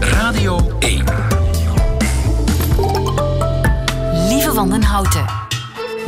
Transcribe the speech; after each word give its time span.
Radio 0.00 0.78
1. 0.78 1.04
Lieve 4.28 4.52
Wandenhouten. 4.54 5.24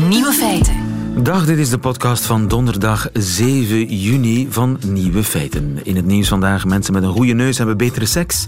Nieuwe 0.08 0.32
feiten. 0.32 0.74
Dag, 1.22 1.46
dit 1.46 1.58
is 1.58 1.70
de 1.70 1.78
podcast 1.78 2.24
van 2.24 2.48
donderdag 2.48 3.08
7 3.12 3.96
juni 3.96 4.46
van 4.50 4.78
Nieuwe 4.86 5.24
Feiten. 5.24 5.78
In 5.82 5.96
het 5.96 6.04
nieuws 6.04 6.28
vandaag, 6.28 6.64
mensen 6.64 6.92
met 6.92 7.02
een 7.02 7.12
goede 7.12 7.32
neus 7.32 7.58
hebben 7.58 7.76
betere 7.76 8.06
seks. 8.06 8.46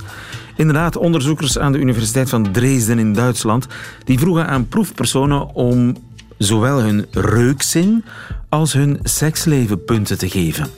Inderdaad, 0.57 0.97
onderzoekers 0.97 1.59
aan 1.59 1.73
de 1.73 1.79
Universiteit 1.79 2.29
van 2.29 2.53
Dresden 2.53 2.99
in 2.99 3.13
Duitsland... 3.13 3.67
die 4.05 4.19
vroegen 4.19 4.47
aan 4.47 4.69
proefpersonen 4.69 5.55
om 5.55 5.97
zowel 6.39 6.81
hun 6.81 7.07
reukzin 7.11 8.05
als 8.49 8.73
hun 8.73 8.99
seksleven 9.03 9.85
punten 9.85 10.19
te 10.19 10.29
geven. 10.29 10.71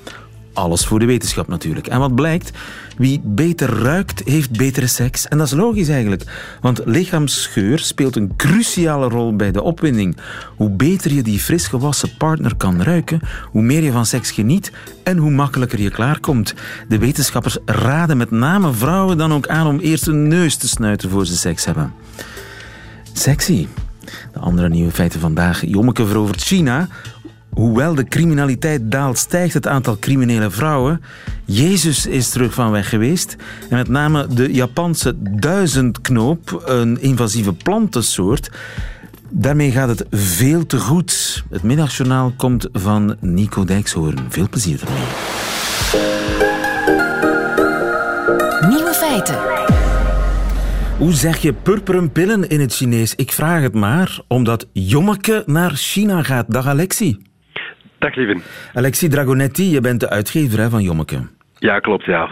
Alles 0.56 0.86
voor 0.86 0.98
de 0.98 1.06
wetenschap 1.06 1.48
natuurlijk. 1.48 1.86
En 1.86 1.98
wat 1.98 2.14
blijkt? 2.14 2.50
Wie 2.96 3.20
beter 3.24 3.68
ruikt, 3.68 4.22
heeft 4.24 4.50
betere 4.50 4.86
seks. 4.86 5.28
En 5.28 5.38
dat 5.38 5.46
is 5.46 5.52
logisch 5.52 5.88
eigenlijk. 5.88 6.22
Want 6.60 6.80
lichaamsgeur 6.84 7.78
speelt 7.78 8.16
een 8.16 8.36
cruciale 8.36 9.08
rol 9.08 9.36
bij 9.36 9.52
de 9.52 9.62
opwinding. 9.62 10.16
Hoe 10.56 10.70
beter 10.70 11.12
je 11.12 11.22
die 11.22 11.38
fris 11.38 11.66
gewassen 11.66 12.16
partner 12.16 12.56
kan 12.56 12.82
ruiken, 12.82 13.20
hoe 13.50 13.62
meer 13.62 13.82
je 13.82 13.92
van 13.92 14.06
seks 14.06 14.30
geniet 14.30 14.72
en 15.02 15.16
hoe 15.16 15.30
makkelijker 15.30 15.80
je 15.80 15.90
klaarkomt. 15.90 16.54
De 16.88 16.98
wetenschappers 16.98 17.58
raden 17.64 18.16
met 18.16 18.30
name 18.30 18.72
vrouwen 18.72 19.18
dan 19.18 19.32
ook 19.32 19.48
aan 19.48 19.66
om 19.66 19.78
eerst 19.78 20.06
een 20.06 20.28
neus 20.28 20.56
te 20.56 20.68
snuiten 20.68 21.10
voor 21.10 21.26
ze 21.26 21.36
seks 21.36 21.64
hebben. 21.64 21.92
Sexy. 23.12 23.66
De 24.32 24.38
andere 24.38 24.68
nieuwe 24.68 24.92
feiten 24.92 25.20
vandaag. 25.20 25.66
Jommeke 25.66 26.06
verovert 26.06 26.42
China. 26.42 26.88
Hoewel 27.56 27.94
de 27.94 28.04
criminaliteit 28.04 28.90
daalt, 28.90 29.18
stijgt 29.18 29.54
het 29.54 29.66
aantal 29.66 29.96
criminele 29.98 30.50
vrouwen. 30.50 31.02
Jezus 31.44 32.06
is 32.06 32.28
terug 32.28 32.54
van 32.54 32.70
weg 32.70 32.88
geweest. 32.88 33.36
En 33.70 33.76
met 33.76 33.88
name 33.88 34.26
de 34.26 34.52
Japanse 34.52 35.14
duizendknoop, 35.18 36.62
een 36.64 37.00
invasieve 37.00 37.52
plantensoort. 37.52 38.50
Daarmee 39.30 39.70
gaat 39.70 39.88
het 39.88 40.06
veel 40.10 40.66
te 40.66 40.78
goed. 40.78 41.44
Het 41.50 41.62
middagjournaal 41.62 42.32
komt 42.36 42.68
van 42.72 43.16
Nico 43.20 43.64
Dijkshoorn. 43.64 44.18
Veel 44.28 44.48
plezier 44.48 44.80
ermee. 44.86 45.06
Nieuwe 48.74 48.92
feiten. 48.94 49.38
Hoe 50.98 51.12
zeg 51.12 51.36
je 51.36 51.52
purperen 51.52 52.12
pillen 52.12 52.48
in 52.48 52.60
het 52.60 52.74
Chinees? 52.74 53.14
Ik 53.14 53.32
vraag 53.32 53.62
het 53.62 53.74
maar, 53.74 54.20
omdat 54.28 54.66
Jommeke 54.72 55.42
naar 55.46 55.70
China 55.70 56.22
gaat. 56.22 56.50
Dag 56.50 56.66
Alexi. 56.66 57.25
Dag 58.06 58.14
lieven. 58.14 58.42
Alexi 58.74 59.08
Dragonetti, 59.08 59.70
je 59.70 59.80
bent 59.80 60.00
de 60.00 60.08
uitgever 60.08 60.58
hè, 60.58 60.70
van 60.70 60.82
Jommeke. 60.82 61.18
Ja, 61.58 61.78
klopt, 61.78 62.04
ja. 62.04 62.26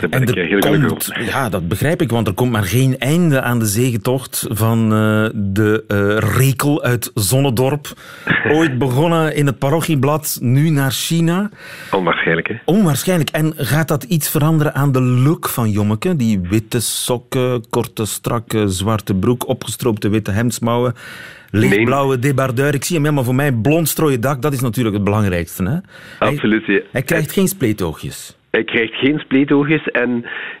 Daar 0.00 0.10
ben 0.10 0.10
En 0.10 0.22
ik 0.22 0.36
eh, 0.36 0.48
heel 0.48 0.60
gelukkig 0.60 0.88
komt, 0.88 1.08
op. 1.08 1.16
ja, 1.16 1.48
dat 1.48 1.68
begrijp 1.68 2.02
ik, 2.02 2.10
want 2.10 2.26
er 2.26 2.34
komt 2.34 2.52
maar 2.52 2.62
geen 2.62 2.98
einde 2.98 3.42
aan 3.42 3.58
de 3.58 3.66
zegentocht 3.66 4.46
van 4.50 4.82
eh, 4.92 5.28
de 5.34 5.84
eh, 5.88 6.16
rekel 6.38 6.82
uit 6.82 7.10
Zonnedorp. 7.14 7.86
Ooit 8.56 8.78
begonnen 8.78 9.34
in 9.34 9.46
het 9.46 9.58
parochieblad, 9.58 10.38
nu 10.40 10.70
naar 10.70 10.90
China. 10.90 11.50
Onwaarschijnlijk, 11.90 12.48
hè? 12.48 12.54
Onwaarschijnlijk. 12.64 13.30
En 13.30 13.52
gaat 13.56 13.88
dat 13.88 14.02
iets 14.02 14.30
veranderen 14.30 14.74
aan 14.74 14.92
de 14.92 15.02
look 15.02 15.48
van 15.48 15.70
Jommeke? 15.70 16.16
Die 16.16 16.40
witte 16.40 16.80
sokken, 16.80 17.68
korte, 17.70 18.06
strakke, 18.06 18.68
zwarte 18.68 19.14
broek, 19.14 19.48
opgestroopte 19.48 20.08
witte 20.08 20.30
hemdsmouwen, 20.30 20.94
lichtblauwe 21.50 22.18
debardeur. 22.18 22.74
Ik 22.74 22.84
zie 22.84 22.94
hem 22.96 23.04
helemaal 23.04 23.24
voor 23.24 23.34
mij. 23.34 23.52
Blond 23.52 23.88
strooien 23.88 24.20
dak, 24.20 24.42
dat 24.42 24.52
is 24.52 24.60
natuurlijk 24.60 24.94
het 24.94 25.04
belangrijkste. 25.04 25.62
Hè? 25.64 25.70
Hij- 25.70 26.28
Absoluut. 26.28 26.66
ja. 26.66 26.80
Hij 26.92 27.02
krijgt 27.02 27.32
geen 27.32 27.48
spleetoogjes. 27.48 28.36
Hij 28.50 28.64
krijgt 28.64 28.94
geen 28.94 29.18
spleetoogjes 29.18 29.84
en 29.90 30.10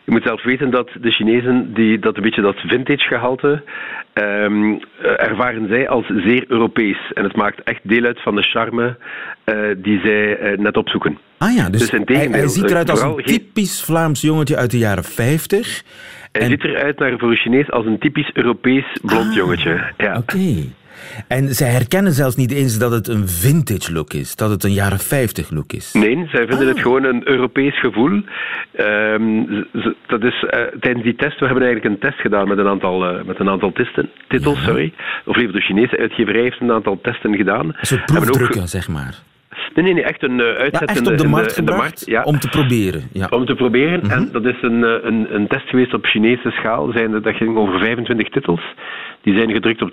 je 0.04 0.10
moet 0.10 0.22
zelf 0.22 0.42
weten 0.44 0.70
dat 0.70 0.90
de 1.00 1.10
Chinezen 1.10 1.74
die, 1.74 1.98
dat 1.98 2.16
een 2.16 2.22
beetje 2.22 2.42
dat 2.42 2.56
vintage 2.56 3.08
gehalte 3.08 3.62
ehm, 4.12 4.72
eh, 4.72 4.78
ervaren 5.28 5.68
zij 5.68 5.88
als 5.88 6.06
zeer 6.06 6.44
Europees. 6.48 6.98
En 7.14 7.24
het 7.24 7.36
maakt 7.36 7.62
echt 7.62 7.80
deel 7.82 8.04
uit 8.04 8.22
van 8.22 8.34
de 8.34 8.42
charme 8.42 8.96
eh, 9.44 9.56
die 9.76 10.00
zij 10.00 10.36
eh, 10.38 10.58
net 10.58 10.76
opzoeken. 10.76 11.18
Ah 11.38 11.54
ja, 11.54 11.70
dus, 11.70 11.90
Dus 11.90 12.00
hij, 12.04 12.28
hij 12.30 12.48
ziet 12.48 12.70
eruit 12.70 12.90
als 12.90 13.02
een 13.02 13.22
typisch 13.24 13.82
Vlaams 13.82 14.20
jongetje 14.20 14.56
uit 14.56 14.70
de 14.70 14.78
jaren 14.78 15.04
50. 15.04 15.82
Hij 16.32 16.42
En- 16.42 16.48
ziet 16.48 16.64
eruit 16.64 16.98
naar 16.98 17.18
voor 17.18 17.30
een 17.30 17.36
Chinees 17.36 17.70
als 17.70 17.86
een 17.86 17.98
typisch 17.98 18.30
Europees 18.32 18.84
blond 19.02 19.28
Ah, 19.28 19.34
jongetje. 19.34 19.92
Ja. 19.96 20.16
Oké. 20.16 20.38
En 21.28 21.54
zij 21.54 21.68
herkennen 21.70 22.12
zelfs 22.12 22.36
niet 22.36 22.52
eens 22.52 22.78
dat 22.78 22.90
het 22.92 23.08
een 23.08 23.28
vintage 23.28 23.92
look 23.92 24.12
is, 24.12 24.36
dat 24.36 24.50
het 24.50 24.64
een 24.64 24.72
jaren 24.72 24.98
50 24.98 25.50
look 25.50 25.72
is. 25.72 25.92
Nee, 25.92 26.14
zij 26.32 26.46
vinden 26.46 26.58
Ah. 26.68 26.74
het 26.74 26.80
gewoon 26.80 27.04
een 27.04 27.28
Europees 27.28 27.80
gevoel. 27.80 28.22
Ehm, 28.72 29.44
dat 30.06 30.22
is, 30.22 30.44
eh, 30.44 30.60
tijdens 30.80 31.04
die 31.04 31.14
test, 31.14 31.38
we 31.40 31.44
hebben 31.46 31.64
eigenlijk 31.64 31.94
een 31.94 32.00
test 32.10 32.20
gedaan 32.20 32.48
met 32.48 32.58
een 32.58 32.66
aantal, 32.68 33.04
eh, 33.04 33.24
met 33.24 33.38
een 33.40 33.48
aantal 33.48 33.72
tisten, 33.72 34.10
titels. 34.28 34.64
Sorry. 34.64 34.92
Of 35.24 35.36
liever 35.36 35.54
de 35.54 35.60
Chinese 35.62 35.98
uitgeverij 35.98 36.42
heeft 36.42 36.60
een 36.60 36.72
aantal 36.72 36.98
testen 37.02 37.36
gedaan. 37.36 37.66
Een 37.66 37.74
soort 37.80 38.00
ook 38.00 38.06
proefdrukken, 38.06 38.60
ge- 38.60 38.66
zeg 38.68 38.88
maar. 38.88 39.14
Nee, 39.74 39.84
nee, 39.84 39.94
nee, 39.94 40.04
echt 40.04 40.22
een 40.22 40.40
eh, 40.40 40.46
Ja, 40.46 40.54
uitzet 40.54 40.88
echt 40.88 41.06
op 41.06 41.16
de 41.18 41.24
in 41.24 41.30
markt 41.30 41.56
in 41.56 41.64
de 41.64 41.72
markt, 41.72 42.02
ja. 42.06 42.22
om 42.22 42.38
te 42.38 42.48
proberen. 42.48 43.02
Ja. 43.12 43.26
Om 43.30 43.46
te 43.46 43.54
proberen. 43.54 44.10
En 44.10 44.28
dat 44.32 44.44
is 44.44 44.56
een, 44.60 44.82
een, 45.06 45.34
een 45.34 45.46
test 45.46 45.68
geweest 45.68 45.94
op 45.94 46.04
Chinese 46.06 46.50
schaal. 46.50 46.92
Zijn, 46.92 47.10
dat 47.22 47.36
ging 47.36 47.56
over 47.56 47.78
25 47.78 48.28
titels. 48.28 48.60
Die 49.28 49.36
zijn 49.36 49.52
gedrukt 49.52 49.82
op 49.82 49.90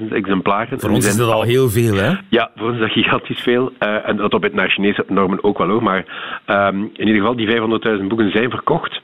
20.000 0.00 0.12
exemplaren. 0.12 0.80
Voor 0.80 0.90
ons 0.90 1.06
is 1.06 1.14
zijn 1.14 1.26
dat 1.26 1.36
al 1.36 1.42
heel 1.42 1.68
veel, 1.68 1.94
hè? 1.94 2.12
Ja, 2.28 2.50
voor 2.56 2.66
ons 2.66 2.74
is 2.74 2.80
dat 2.80 2.90
gigantisch 2.90 3.40
veel. 3.40 3.72
Eh, 3.78 4.08
en 4.08 4.16
dat 4.16 4.34
op 4.34 4.42
het 4.42 4.54
naar 4.54 4.70
Chinese 4.70 5.04
normen 5.08 5.44
ook 5.44 5.58
wel 5.58 5.68
hoor. 5.68 5.82
Maar 5.82 6.04
ehm, 6.44 6.76
in 6.76 7.06
ieder 7.06 7.14
geval, 7.14 7.36
die 7.36 7.46
500.000 7.46 8.08
boeken 8.08 8.30
zijn 8.30 8.50
verkocht. 8.50 9.00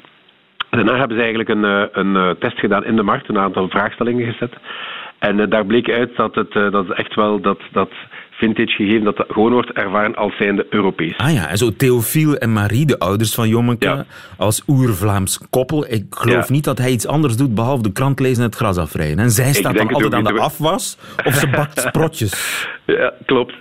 Daarna 0.70 0.96
hebben 0.96 1.16
ze 1.16 1.22
eigenlijk 1.22 1.48
een, 1.48 1.64
eh, 1.64 1.82
een 1.92 2.16
eh, 2.16 2.30
test 2.30 2.58
gedaan 2.58 2.84
in 2.84 2.96
de 2.96 3.02
markt, 3.02 3.28
een 3.28 3.38
aantal 3.38 3.68
vraagstellingen 3.68 4.32
gezet. 4.32 4.52
En 5.18 5.48
daar 5.48 5.66
bleek 5.66 5.90
uit 5.90 6.16
dat 6.16 6.34
het, 6.34 6.52
dat 6.52 6.90
echt 6.90 7.14
wel 7.14 7.40
dat, 7.40 7.60
dat 7.72 7.90
vintage 8.36 8.72
gegeven, 8.74 9.04
dat 9.04 9.16
dat 9.16 9.26
gewoon 9.30 9.52
wordt 9.52 9.72
ervaren 9.72 10.14
als 10.14 10.36
zijnde 10.36 10.66
Europees. 10.70 11.16
Ah 11.16 11.32
ja, 11.32 11.48
en 11.48 11.56
zo 11.56 11.70
Theofiel 11.76 12.36
en 12.36 12.52
Marie, 12.52 12.86
de 12.86 12.98
ouders 12.98 13.34
van 13.34 13.48
Jommeke, 13.48 13.86
Ja. 13.86 14.04
als 14.36 14.62
oer-Vlaams 14.68 15.40
koppel. 15.50 15.84
Ik 15.92 16.04
geloof 16.10 16.48
Ja. 16.48 16.52
niet 16.54 16.64
dat 16.64 16.78
hij 16.78 16.90
iets 16.90 17.06
anders 17.06 17.36
doet 17.36 17.54
behalve 17.54 17.82
de 17.82 17.92
krant 17.92 18.20
lezen 18.20 18.38
en 18.42 18.48
het 18.48 18.56
gras 18.58 18.76
afrijden. 18.78 19.18
En 19.18 19.30
zij 19.30 19.52
staat 19.52 19.76
dan 19.76 19.92
altijd 19.92 20.14
aan 20.14 20.24
de 20.34 20.40
afwas 20.40 20.98
of 21.24 21.34
ze 21.34 21.48
bakt 21.48 21.80
sprotjes. 21.88 22.68
Ja, 22.86 23.12
klopt. 23.26 23.54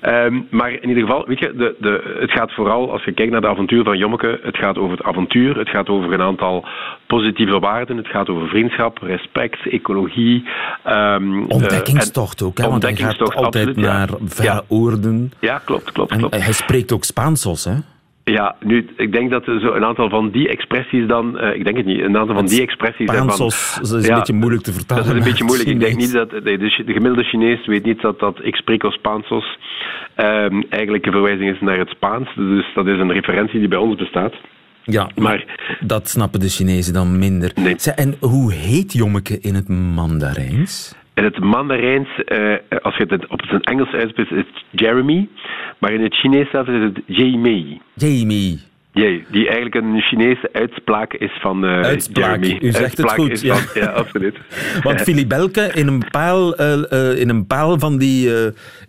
Ehm, 0.00 0.40
maar 0.50 0.70
in 0.72 0.88
ieder 0.88 1.02
geval, 1.04 1.26
weet 1.26 1.38
je, 1.38 1.52
de, 1.56 1.74
de, 1.80 2.16
het 2.20 2.30
gaat 2.30 2.52
vooral, 2.54 2.92
als 2.92 3.04
je 3.04 3.12
kijkt 3.12 3.32
naar 3.32 3.40
de 3.40 3.48
avontuur 3.48 3.84
van 3.84 3.98
Jommeke, 3.98 4.40
het 4.42 4.56
gaat 4.56 4.78
over 4.78 4.96
het 4.96 5.06
avontuur, 5.06 5.58
het 5.58 5.68
gaat 5.68 5.88
over 5.88 6.12
een 6.12 6.20
aantal 6.22 6.64
positieve 7.08 7.58
waarden, 7.58 7.96
het 7.96 8.06
gaat 8.06 8.28
over 8.28 8.48
vriendschap, 8.48 8.98
respect, 9.02 9.68
ecologie. 9.70 10.44
ehm, 10.84 11.32
eh, 11.38 11.44
Ontdekkingstocht 11.48 12.42
ook, 12.42 12.58
hè? 12.58 12.68
want 12.68 12.82
hij 12.82 12.92
gaat 12.96 13.00
ontdekkingstocht, 13.00 13.44
altijd 13.44 13.66
absoluut, 13.68 13.88
naar 13.90 14.08
verre 14.24 14.52
Ja. 14.52 14.62
oorden. 14.68 15.32
Ja, 15.40 15.58
klopt, 15.64 15.92
klopt, 15.92 16.10
En 16.10 16.18
klopt. 16.18 16.42
hij 16.44 16.52
spreekt 16.52 16.92
ook 16.92 17.04
Spaansos, 17.04 17.64
hè? 17.64 17.74
Ja, 18.24 18.56
nu, 18.60 18.88
ik 18.96 19.12
denk 19.12 19.30
dat 19.30 19.44
zo 19.44 19.72
een 19.72 19.84
aantal 19.84 20.08
van 20.08 20.30
die 20.30 20.48
expressies 20.48 21.06
dan, 21.06 21.38
eh, 21.38 21.54
ik 21.54 21.64
denk 21.64 21.76
het 21.76 21.86
niet, 21.86 22.00
een 22.00 22.16
aantal 22.18 22.34
van 22.34 22.46
die 22.46 22.60
expressies. 22.62 23.08
Spaansos 23.10 23.78
is 23.82 23.90
een 23.90 24.14
beetje 24.14 24.32
moeilijk 24.32 24.62
te 24.62 24.72
vertalen. 24.72 25.04
Dat 25.04 25.12
is 25.12 25.18
een 25.18 25.28
beetje 25.28 25.44
moeilijk. 25.44 25.68
Ik 25.68 25.80
denk 25.80 25.96
niet 25.96 26.12
dat 26.12 26.30
de, 26.30 26.42
de, 26.42 26.56
de 26.58 26.92
gemiddelde 26.92 27.24
Chinees 27.24 27.66
weet 27.66 27.84
niet 27.84 28.00
dat 28.00 28.18
dat 28.18 28.38
ik 28.42 28.54
spreek 28.56 28.84
als 28.84 28.94
Spaansos 28.94 29.58
ehm, 30.14 30.62
eigenlijk 30.68 31.06
een 31.06 31.12
verwijzing 31.12 31.50
is 31.54 31.60
naar 31.60 31.78
het 31.78 31.88
Spaans. 31.88 32.28
Dus 32.34 32.66
dat 32.74 32.86
is 32.86 32.98
een 32.98 33.12
referentie 33.12 33.58
die 33.58 33.68
bij 33.68 33.78
ons 33.78 33.96
bestaat. 33.96 34.34
Ja, 34.90 35.10
maar 35.16 35.44
dat 35.80 36.08
snappen 36.08 36.40
de 36.40 36.48
Chinezen 36.48 36.92
dan 36.92 37.18
minder. 37.18 37.52
Nee. 37.54 37.76
En 37.94 38.14
hoe 38.20 38.52
heet 38.52 38.92
Jommeke 38.92 39.38
in 39.40 39.54
het 39.54 39.68
Mandarijns? 39.68 40.96
in 41.14 41.24
het 41.24 41.38
Mandarijns, 41.38 42.08
eh, 42.24 42.54
als 42.82 42.96
je 42.96 43.04
het 43.08 43.26
op 43.28 43.42
zijn 43.48 43.62
Engels 43.62 43.92
uitspreekt, 43.92 44.30
is 44.30 44.36
het 44.36 44.64
Jeremy. 44.70 45.28
Maar 45.78 45.92
in 45.92 46.02
het 46.02 46.14
Chinees 46.14 46.50
zelf 46.50 46.66
is 46.66 46.82
het 46.82 47.00
Jamie. 47.06 47.80
Jamie. 47.94 48.60
Jee, 48.92 49.24
die 49.30 49.48
eigenlijk 49.48 49.74
een 49.74 50.00
Chinese 50.00 50.48
uitspraak 50.52 51.12
is 51.12 51.30
van 51.40 51.64
Uitspraak. 51.64 52.44
Jeremy. 52.44 52.66
U 52.66 52.72
zegt 52.72 52.96
het 52.96 53.10
goed, 53.12 53.40
ja. 53.40 53.54
van- 53.54 53.82
ja, 53.82 53.86
absoluut. 53.88 54.36
Want 54.82 55.00
Filibelke, 55.00 55.70
in 55.74 55.86
een 55.86 56.02
paal, 56.10 56.56
eh, 56.56 57.20
in 57.20 57.28
een 57.28 57.46
paal 57.46 57.78
van 57.78 57.98
die 57.98 58.30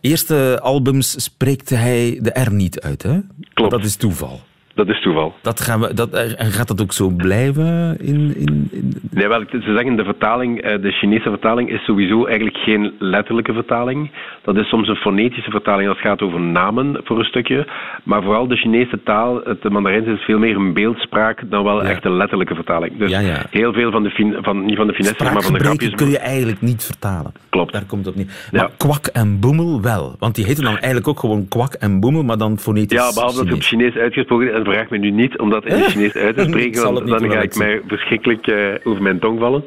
eerste 0.02 0.60
albums 0.62 1.24
spreekt 1.24 1.70
hij 1.70 2.20
de 2.22 2.40
R 2.44 2.54
niet 2.54 2.82
uit, 2.82 3.04
hè? 3.04 3.20
Klopt. 3.54 3.72
Dat 3.72 3.84
is 3.84 3.96
toeval. 3.96 4.42
Dat 4.86 4.96
is 4.96 5.02
toeval. 5.02 5.34
Dat 5.42 5.60
gaan 5.62 5.80
we, 5.80 5.94
dat, 5.94 6.10
eh, 6.14 6.42
en 6.42 6.52
gaat 6.52 6.68
dat 6.68 6.82
ook 6.82 6.92
zo 6.94 7.10
blijven? 7.10 7.98
In, 8.02 8.36
in, 8.38 8.68
in... 8.72 8.94
Nee, 9.12 9.28
wel, 9.28 9.44
ze 9.50 9.62
zeggen 9.76 9.96
de 9.96 10.04
vertaling, 10.04 10.62
eh, 10.62 10.82
de 10.82 10.92
Chinese 10.92 11.30
vertaling 11.30 11.70
is 11.70 11.84
sowieso 11.86 12.26
eigenlijk 12.26 12.58
geen 12.58 12.94
letterlijke 13.00 13.54
vertaling. 13.54 14.12
Dat 14.44 14.56
is 14.56 14.68
soms 14.70 14.88
een 14.88 14.96
fonetische 14.96 15.52
vertaling 15.52 15.88
als 15.90 15.98
het 15.98 16.08
gaat 16.08 16.22
over 16.22 16.40
namen 16.42 17.00
voor 17.04 17.20
een 17.20 17.26
stukje. 17.26 17.68
Maar 18.04 18.24
vooral 18.24 18.48
de 18.48 18.56
Chinese 18.56 19.00
taal, 19.04 19.42
het 19.44 19.70
Mandarijns 19.70 20.08
is 20.08 20.22
veel 20.22 20.40
meer 20.40 20.56
een 20.56 20.74
beeldspraak 20.74 21.44
dan 21.50 21.64
wel 21.64 21.84
Ja. 21.84 21.90
echt 21.90 22.06
een 22.06 22.18
letterlijke 22.18 22.56
vertaling. 22.56 22.98
Dus 22.98 23.12
Ja, 23.12 23.20
ja. 23.20 23.46
heel 23.50 23.74
veel 23.74 23.92
van 23.92 24.04
de, 24.04 24.10
fin- 24.10 24.38
van, 24.42 24.66
niet 24.66 24.78
van 24.78 24.88
de 24.88 24.94
finesses, 24.94 25.32
maar 25.34 25.42
van 25.42 25.54
de 25.54 25.60
grapjes. 25.60 25.96
kun 25.96 26.10
je 26.10 26.18
eigenlijk 26.18 26.62
niet 26.62 26.84
vertalen. 26.84 27.32
Klopt. 27.50 27.74
Daar 27.74 27.86
komt 27.88 28.06
het 28.06 28.14
op 28.16 28.20
neer. 28.20 28.34
Ja. 28.52 28.60
Maar 28.62 28.72
kwak 28.78 29.06
en 29.06 29.40
boemel 29.40 29.82
wel. 29.82 30.16
Want 30.20 30.36
die 30.36 30.46
heten 30.46 30.64
dan 30.64 30.74
eigenlijk 30.78 31.08
ook 31.08 31.20
gewoon 31.20 31.48
kwak 31.48 31.74
en 31.74 32.00
boemel, 32.00 32.24
maar 32.24 32.38
dan 32.38 32.58
fonetisch 32.60 32.98
Ja, 32.98 33.14
behalve 33.14 33.36
dat 33.38 33.46
het 33.46 33.54
op. 33.56 33.62
Chinees 33.62 33.96
uitgesproken 33.96 34.48
is 34.52 34.54
vraag 34.72 34.90
me 34.90 34.98
nu 34.98 35.12
niet 35.12 35.38
om 35.38 35.50
dat 35.50 35.66
in 35.66 35.76
het 35.76 35.92
Chinees 35.92 36.16
uit 36.16 36.38
te 36.38 36.44
spreken, 36.50 36.94
want 36.94 37.08
dan 37.08 37.32
ga 37.32 37.42
ik 37.42 37.56
mij 37.56 37.82
verschrikkelijk 37.88 38.48
uh, 38.48 38.74
over 38.84 39.02
mijn 39.02 39.20
tong 39.20 39.40
vallen. 39.40 39.64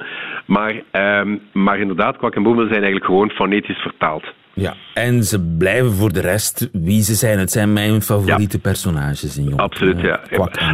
Maar, 0.47 0.83
um, 0.93 1.41
maar 1.53 1.79
inderdaad, 1.79 2.17
kwak 2.17 2.35
en 2.35 2.43
boemel 2.43 2.67
zijn 2.67 2.83
eigenlijk 2.83 3.05
gewoon 3.05 3.31
fonetisch 3.31 3.79
vertaald. 3.79 4.25
Ja, 4.55 4.75
en 4.95 5.23
ze 5.23 5.57
blijven 5.59 5.93
voor 5.93 6.13
de 6.13 6.21
rest 6.21 6.69
wie 6.73 7.03
ze 7.03 7.15
zijn. 7.15 7.39
Het 7.39 7.51
zijn 7.51 7.73
mijn 7.73 8.03
favoriete 8.03 8.61
personages 8.61 9.39
in 9.39 9.45
Jong. 9.45 9.61
Absoluut, 9.61 10.01
ja. 10.01 10.21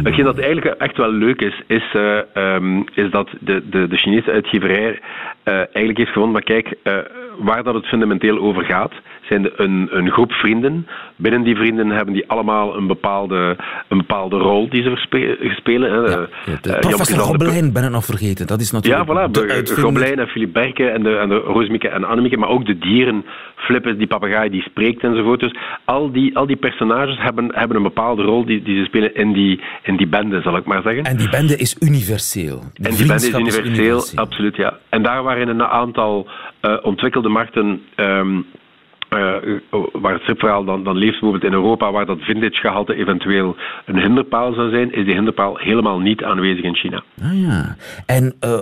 Hetgeen 0.03 0.23
dat 0.23 0.39
eigenlijk 0.39 0.81
echt 0.81 0.97
wel 0.97 1.11
leuk 1.11 1.41
is, 1.41 1.61
is, 1.67 1.93
uh, 1.93 2.19
um, 2.33 2.83
is 2.93 3.11
dat 3.11 3.29
de, 3.39 3.63
de, 3.69 3.87
de 3.87 3.97
Chinese 3.97 4.31
uitgeverij 4.31 4.89
uh, 4.89 5.53
eigenlijk 5.53 5.97
heeft 5.97 6.11
gevonden, 6.11 6.31
maar 6.31 6.43
kijk, 6.43 6.75
uh, 6.83 6.97
waar 7.39 7.63
dat 7.63 7.73
het 7.73 7.85
fundamenteel 7.85 8.39
over 8.39 8.63
gaat, 8.63 8.93
zijn 9.29 9.41
de, 9.41 9.53
een, 9.55 9.87
een 9.91 10.11
groep 10.11 10.31
vrienden. 10.31 10.87
Binnen 11.15 11.43
die 11.43 11.55
vrienden 11.55 11.89
hebben 11.89 12.13
die 12.13 12.27
allemaal 12.27 12.77
een 12.77 12.87
bepaalde, 12.87 13.57
een 13.87 13.97
bepaalde 13.97 14.37
rol 14.37 14.69
die 14.69 14.83
ze 14.83 14.95
spelen. 15.55 15.91
Hè. 15.91 15.97
Ja, 15.97 16.27
de, 16.61 16.69
uh, 16.69 16.79
professor 16.79 17.19
Gobelijn 17.19 17.73
ben 17.73 17.83
ik 17.83 17.89
nog 17.89 18.05
vergeten. 18.05 18.47
Dat 18.47 18.61
is 18.61 18.71
natuurlijk 18.71 19.07
ja, 19.07 19.27
voilà, 19.27 19.31
de 19.31 19.75
Gobelijn 19.75 20.19
en 20.19 20.27
Philippe 20.27 20.59
Berke 20.59 20.89
en 20.89 21.03
de, 21.03 21.15
en 21.15 21.29
de 21.29 21.35
Roosmieke 21.35 21.89
en 21.89 22.03
Annemieke, 22.03 22.37
maar 22.37 22.49
ook 22.49 22.65
de 22.65 22.77
dieren, 22.77 23.25
Flippes, 23.55 23.97
die 23.97 24.07
papegaai 24.07 24.49
die 24.49 24.61
spreekt 24.61 25.03
enzovoort. 25.03 25.39
Dus 25.39 25.55
al 25.85 26.11
die, 26.11 26.37
al 26.37 26.45
die 26.45 26.55
personages 26.55 27.17
hebben, 27.17 27.49
hebben 27.51 27.77
een 27.77 27.83
bepaalde 27.83 28.23
rol 28.23 28.45
die, 28.45 28.63
die 28.63 28.77
ze 28.77 28.83
spelen 28.83 29.15
in 29.15 29.33
die, 29.33 29.61
in 29.83 29.97
die 29.97 30.07
bende, 30.07 30.41
zal 30.41 30.57
ik 30.57 30.65
maar 30.65 30.81
zeggen. 30.81 31.03
En 31.03 31.17
die 31.17 31.29
bende 31.29 31.57
is 31.57 31.75
universeel. 31.79 32.63
en 32.73 32.95
die 32.95 33.07
bende 33.07 33.27
is 33.27 33.59
universeel, 33.59 34.03
absoluut, 34.15 34.55
ja. 34.55 34.77
En 34.89 35.03
daar 35.03 35.23
waren 35.23 35.47
een 35.47 35.63
aantal 35.63 36.27
uh, 36.61 36.77
ontwikkelde 36.81 37.29
markten... 37.29 37.81
Um, 37.95 38.45
waar 39.91 40.13
het 40.13 40.21
stripverhaal 40.21 40.63
dan, 40.63 40.83
dan 40.83 40.97
leeft, 40.97 41.11
bijvoorbeeld 41.11 41.43
in 41.43 41.53
Europa, 41.53 41.91
waar 41.91 42.05
dat 42.05 42.19
vintage 42.19 42.61
gehalte 42.61 42.95
eventueel 42.95 43.55
een 43.85 43.99
hinderpaal 43.99 44.53
zou 44.53 44.69
zijn, 44.69 44.93
is 44.93 45.05
die 45.05 45.13
hinderpaal 45.13 45.57
helemaal 45.57 45.99
niet 45.99 46.23
aanwezig 46.23 46.63
in 46.63 46.75
China. 46.75 47.03
Ah 47.21 47.41
ja. 47.41 47.75
En 48.05 48.35
uh, 48.43 48.59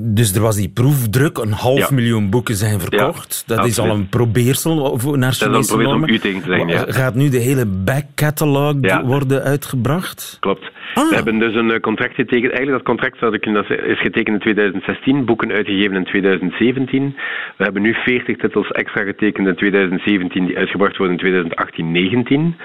dus 0.00 0.34
er 0.34 0.42
was 0.42 0.56
die 0.56 0.68
proefdruk, 0.68 1.38
een 1.38 1.52
half 1.52 1.78
ja. 1.78 1.88
miljoen 1.90 2.30
boeken 2.30 2.54
zijn 2.54 2.80
verkocht. 2.80 3.44
Ja, 3.46 3.56
dat 3.56 3.66
is 3.66 3.78
al 3.78 3.90
een 3.90 4.08
probeersel 4.08 4.98
naar 5.16 5.32
Chinese 5.32 5.76
normen. 5.76 6.02
om 6.02 6.08
u 6.08 6.18
tegen 6.18 6.42
te 6.42 6.48
zeggen, 6.48 6.68
ja. 6.68 6.84
Gaat 6.88 7.14
nu 7.14 7.28
de 7.28 7.38
hele 7.38 7.66
backcatalog 7.66 8.74
worden 9.04 9.42
uitgebracht? 9.42 10.36
Klopt. 10.40 10.70
Ah. 10.94 11.08
We 11.08 11.14
hebben 11.14 11.38
dus 11.38 11.54
een 11.54 11.80
contract 11.80 12.14
getekend. 12.14 12.52
Eigenlijk 12.52 12.84
dat 12.84 12.96
contract 12.96 13.20
dat 13.20 13.70
is 13.70 14.00
getekend 14.00 14.34
in 14.34 14.40
2016, 14.40 15.24
boeken 15.24 15.52
uitgegeven 15.52 15.96
in 15.96 16.04
2017. 16.04 17.16
We 17.56 17.64
hebben 17.64 17.82
nu 17.82 17.94
40 17.94 18.36
titels 18.36 18.70
extra 18.70 19.02
getekend 19.02 19.46
in 19.46 19.54
2017 19.54 20.46
die 20.46 20.56
uitgebracht 20.56 20.96
worden 20.96 21.18
in 21.18 22.54
2018-19. 22.54 22.58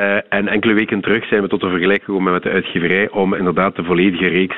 Uh, 0.00 0.16
en 0.28 0.48
enkele 0.48 0.74
weken 0.74 1.00
terug 1.00 1.26
zijn 1.26 1.42
we 1.42 1.48
tot 1.48 1.62
een 1.62 1.70
vergelijk 1.70 2.04
gekomen 2.04 2.32
met 2.32 2.42
de 2.42 2.50
uitgeverij 2.50 3.10
om 3.10 3.34
inderdaad 3.34 3.76
de 3.76 3.84
volledige 3.84 4.26
reeks 4.26 4.56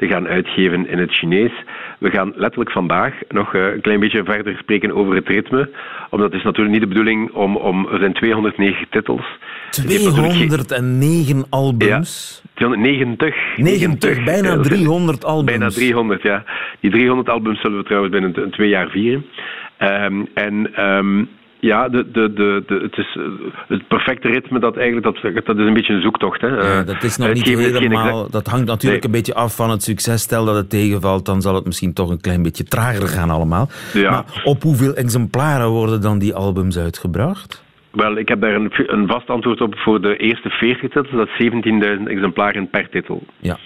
te 0.00 0.06
gaan 0.06 0.28
uitgeven 0.28 0.88
in 0.88 0.98
het 0.98 1.12
Chinees. 1.12 1.52
We 1.98 2.10
gaan 2.10 2.32
letterlijk 2.36 2.70
vandaag 2.70 3.14
nog 3.28 3.54
eh, 3.54 3.72
een 3.72 3.80
klein 3.80 4.00
beetje 4.00 4.24
verder 4.24 4.56
spreken 4.58 4.94
over 4.94 5.14
het 5.14 5.28
ritme. 5.28 5.70
Omdat 6.10 6.30
het 6.30 6.38
is 6.38 6.44
natuurlijk 6.44 6.72
niet 6.72 6.80
de 6.80 6.94
bedoeling 6.94 7.30
om... 7.32 7.56
om 7.56 7.88
er 7.92 7.98
zijn 7.98 8.12
209 8.12 8.86
titels. 8.90 9.26
209 9.70 11.44
albums? 11.50 12.42
Ja, 12.44 12.50
290. 12.54 13.34
90, 13.56 14.24
bijna 14.24 14.60
300 14.60 15.24
albums. 15.24 15.58
Bijna 15.58 15.68
300, 15.68 16.22
ja. 16.22 16.44
Die 16.80 16.90
300 16.90 17.28
albums 17.28 17.60
zullen 17.60 17.78
we 17.78 17.84
trouwens 17.84 18.12
binnen 18.12 18.50
twee 18.50 18.68
jaar 18.68 18.88
vieren. 18.88 19.24
Um, 19.78 20.28
en 20.34 20.84
um, 20.84 21.28
ja, 21.60 21.88
de, 21.88 22.10
de, 22.10 22.32
de, 22.32 22.62
de, 22.66 22.74
het 22.82 22.96
is 22.96 23.18
het 23.68 23.88
perfecte 23.88 24.28
ritme, 24.28 24.60
dat, 24.60 24.76
eigenlijk, 24.76 25.06
dat, 25.06 25.44
dat 25.46 25.58
is 25.58 25.66
een 25.66 25.74
beetje 25.74 25.92
een 25.92 26.02
zoektocht. 26.02 26.40
Hè. 26.40 26.48
Ja, 26.48 26.82
dat 26.82 27.02
is 27.02 27.16
nog 27.16 27.32
niet 27.32 27.46
helemaal... 27.46 28.30
Dat 28.30 28.46
hangt 28.46 28.66
natuurlijk 28.66 29.02
nee. 29.02 29.12
een 29.12 29.18
beetje 29.18 29.34
af 29.34 29.56
van 29.56 29.70
het 29.70 29.82
succes. 29.82 30.22
Stel 30.22 30.44
dat 30.44 30.54
het 30.54 30.70
tegenvalt, 30.70 31.26
dan 31.26 31.42
zal 31.42 31.54
het 31.54 31.64
misschien 31.64 31.92
toch 31.92 32.10
een 32.10 32.20
klein 32.20 32.42
beetje 32.42 32.64
trager 32.64 33.08
gaan 33.08 33.30
allemaal. 33.30 33.68
Ja. 33.92 34.10
Maar 34.10 34.42
op 34.44 34.62
hoeveel 34.62 34.94
exemplaren 34.94 35.68
worden 35.68 36.00
dan 36.00 36.18
die 36.18 36.34
albums 36.34 36.78
uitgebracht? 36.78 37.64
Wel, 37.90 38.16
ik 38.16 38.28
heb 38.28 38.40
daar 38.40 38.54
een, 38.54 38.70
een 38.72 39.06
vast 39.06 39.28
antwoord 39.28 39.60
op 39.60 39.74
voor 39.78 40.00
de 40.00 40.16
eerste 40.16 40.50
40 40.50 40.80
titels. 40.80 41.10
Dat 41.10 41.28
is 41.38 41.50
17.000 41.98 42.02
exemplaren 42.04 42.70
per 42.70 42.88
titel. 42.88 43.22
Ja, 43.38 43.58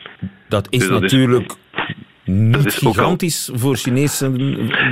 dat 0.49 0.67
is 0.71 0.79
dus 0.79 0.89
dat 0.89 1.01
natuurlijk... 1.01 1.47
Is, 1.47 1.95
niet 2.25 2.53
dat 2.53 2.67
is 2.67 2.77
gigantisch 2.77 3.51
al... 3.53 3.59
voor, 3.59 3.77
Chinese, 3.77 4.25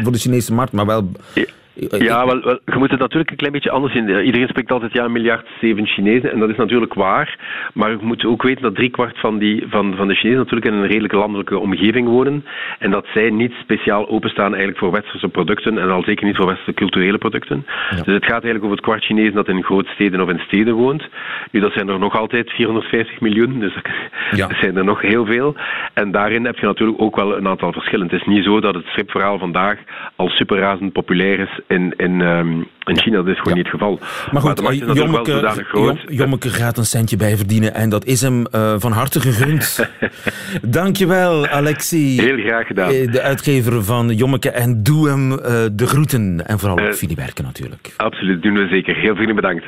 voor 0.03 0.13
de 0.13 0.19
Chinese 0.19 0.55
markt, 0.55 0.73
maar 0.73 0.87
wel... 0.87 1.11
Ja. 1.35 1.45
Ja, 1.75 2.27
wel, 2.27 2.43
wel, 2.43 2.59
je 2.65 2.77
moet 2.79 2.91
het 2.91 3.01
natuurlijk 3.01 3.31
een 3.31 3.37
klein 3.37 3.53
beetje 3.53 3.71
anders 3.71 3.95
in. 3.95 4.09
Iedereen 4.09 4.49
spreekt 4.49 4.73
altijd 4.73 4.93
ja, 4.93 5.05
een 5.05 5.13
miljard 5.13 5.47
zeven 5.61 5.87
Chinezen. 5.87 6.33
En 6.33 6.39
dat 6.39 6.49
is 6.51 6.57
natuurlijk 6.57 6.95
waar. 6.95 7.39
Maar 7.75 7.91
je 7.91 7.99
moet 8.01 8.25
ook 8.25 8.43
weten 8.43 8.63
dat 8.63 8.75
driekwart 8.75 9.19
van, 9.19 9.39
die, 9.39 9.65
van, 9.69 9.95
van 9.97 10.09
de 10.09 10.15
Chinezen 10.15 10.39
natuurlijk 10.39 10.67
in 10.67 10.73
een 10.73 10.87
redelijk 10.87 11.13
landelijke 11.13 11.59
omgeving 11.59 12.09
wonen. 12.09 12.45
En 12.79 12.91
dat 12.91 13.07
zij 13.15 13.31
niet 13.31 13.53
speciaal 13.63 14.09
openstaan 14.09 14.51
eigenlijk 14.51 14.79
voor 14.79 14.91
westerse 14.91 15.29
producten. 15.29 15.79
En 15.79 15.91
al 15.91 16.03
zeker 16.03 16.27
niet 16.27 16.37
voor 16.37 16.47
westerse 16.47 16.75
culturele 16.75 17.19
producten. 17.19 17.67
Ja. 17.91 17.97
Dus 17.97 18.15
het 18.15 18.25
gaat 18.25 18.45
eigenlijk 18.45 18.65
over 18.65 18.77
het 18.77 18.85
kwart 18.85 19.05
Chinezen 19.05 19.35
dat 19.35 19.49
in 19.49 19.63
grootsteden 19.63 20.21
of 20.21 20.29
in 20.29 20.43
steden 20.47 20.75
woont. 20.75 21.09
Nu, 21.51 21.61
dat 21.61 21.73
zijn 21.73 21.89
er 21.89 21.99
nog 21.99 22.17
altijd 22.17 22.51
450 22.51 23.21
miljoen. 23.21 23.61
Dus 23.61 23.75
ja. 24.31 24.47
dat 24.47 24.57
zijn 24.61 24.77
er 24.77 24.85
nog 24.85 25.01
heel 25.01 25.27
veel. 25.27 25.55
En 25.95 26.11
daarin 26.11 26.45
heb 26.45 26.59
je 26.59 26.67
natuurlijk 26.67 27.01
ook 27.01 27.17
wel 27.17 27.37
een 27.37 27.49
aantal 27.49 27.73
verschillen. 27.73 28.07
Het 28.07 28.21
is 28.21 28.27
niet 28.27 28.45
zo 28.45 28.61
dat 28.61 28.75
het 28.75 28.87
stripverhaal 28.87 29.39
vandaag 29.39 29.79
al 30.17 30.29
superrazend 30.29 30.93
populair 30.93 31.39
is 31.39 31.61
in, 31.69 31.95
in, 31.97 32.21
um, 32.21 32.67
in 32.85 32.99
China. 32.99 33.17
Dat 33.17 33.27
is 33.27 33.39
gewoon 33.39 33.57
ja. 33.57 33.63
niet 33.63 33.73
het 33.73 33.81
geval. 33.81 33.99
Maar 34.33 34.43
goed, 34.43 34.63
maar 34.63 34.75
Jommeke, 34.75 35.65
groot. 35.65 35.99
Jommeke 36.09 36.49
gaat 36.49 36.79
een 36.79 36.87
centje 36.87 37.17
bij 37.17 37.37
verdienen 37.37 37.75
en 37.75 37.89
dat 37.89 38.05
is 38.05 38.21
hem 38.21 38.47
uh, 38.55 38.75
van 38.79 38.93
harte 38.93 39.21
gegund. 39.21 39.91
Dankjewel, 40.63 41.47
Alexi. 41.47 42.21
Heel 42.21 42.37
graag 42.37 42.67
gedaan. 42.67 42.91
De 42.91 43.21
uitgever 43.21 43.85
van 43.85 44.09
Jommeke 44.09 44.51
en 44.51 44.83
doe 44.83 45.09
hem 45.09 45.33
uh, 45.33 45.39
de 45.73 45.87
groeten. 45.87 46.47
En 46.47 46.59
vooral 46.59 46.81
uh, 46.81 46.93
Fili 46.93 47.15
Werken 47.15 47.45
natuurlijk. 47.45 47.95
Absoluut, 47.97 48.43
doen 48.43 48.55
we 48.55 48.67
zeker. 48.67 48.95
Heel 48.95 49.15
vriendelijk 49.15 49.41
bedankt. 49.41 49.65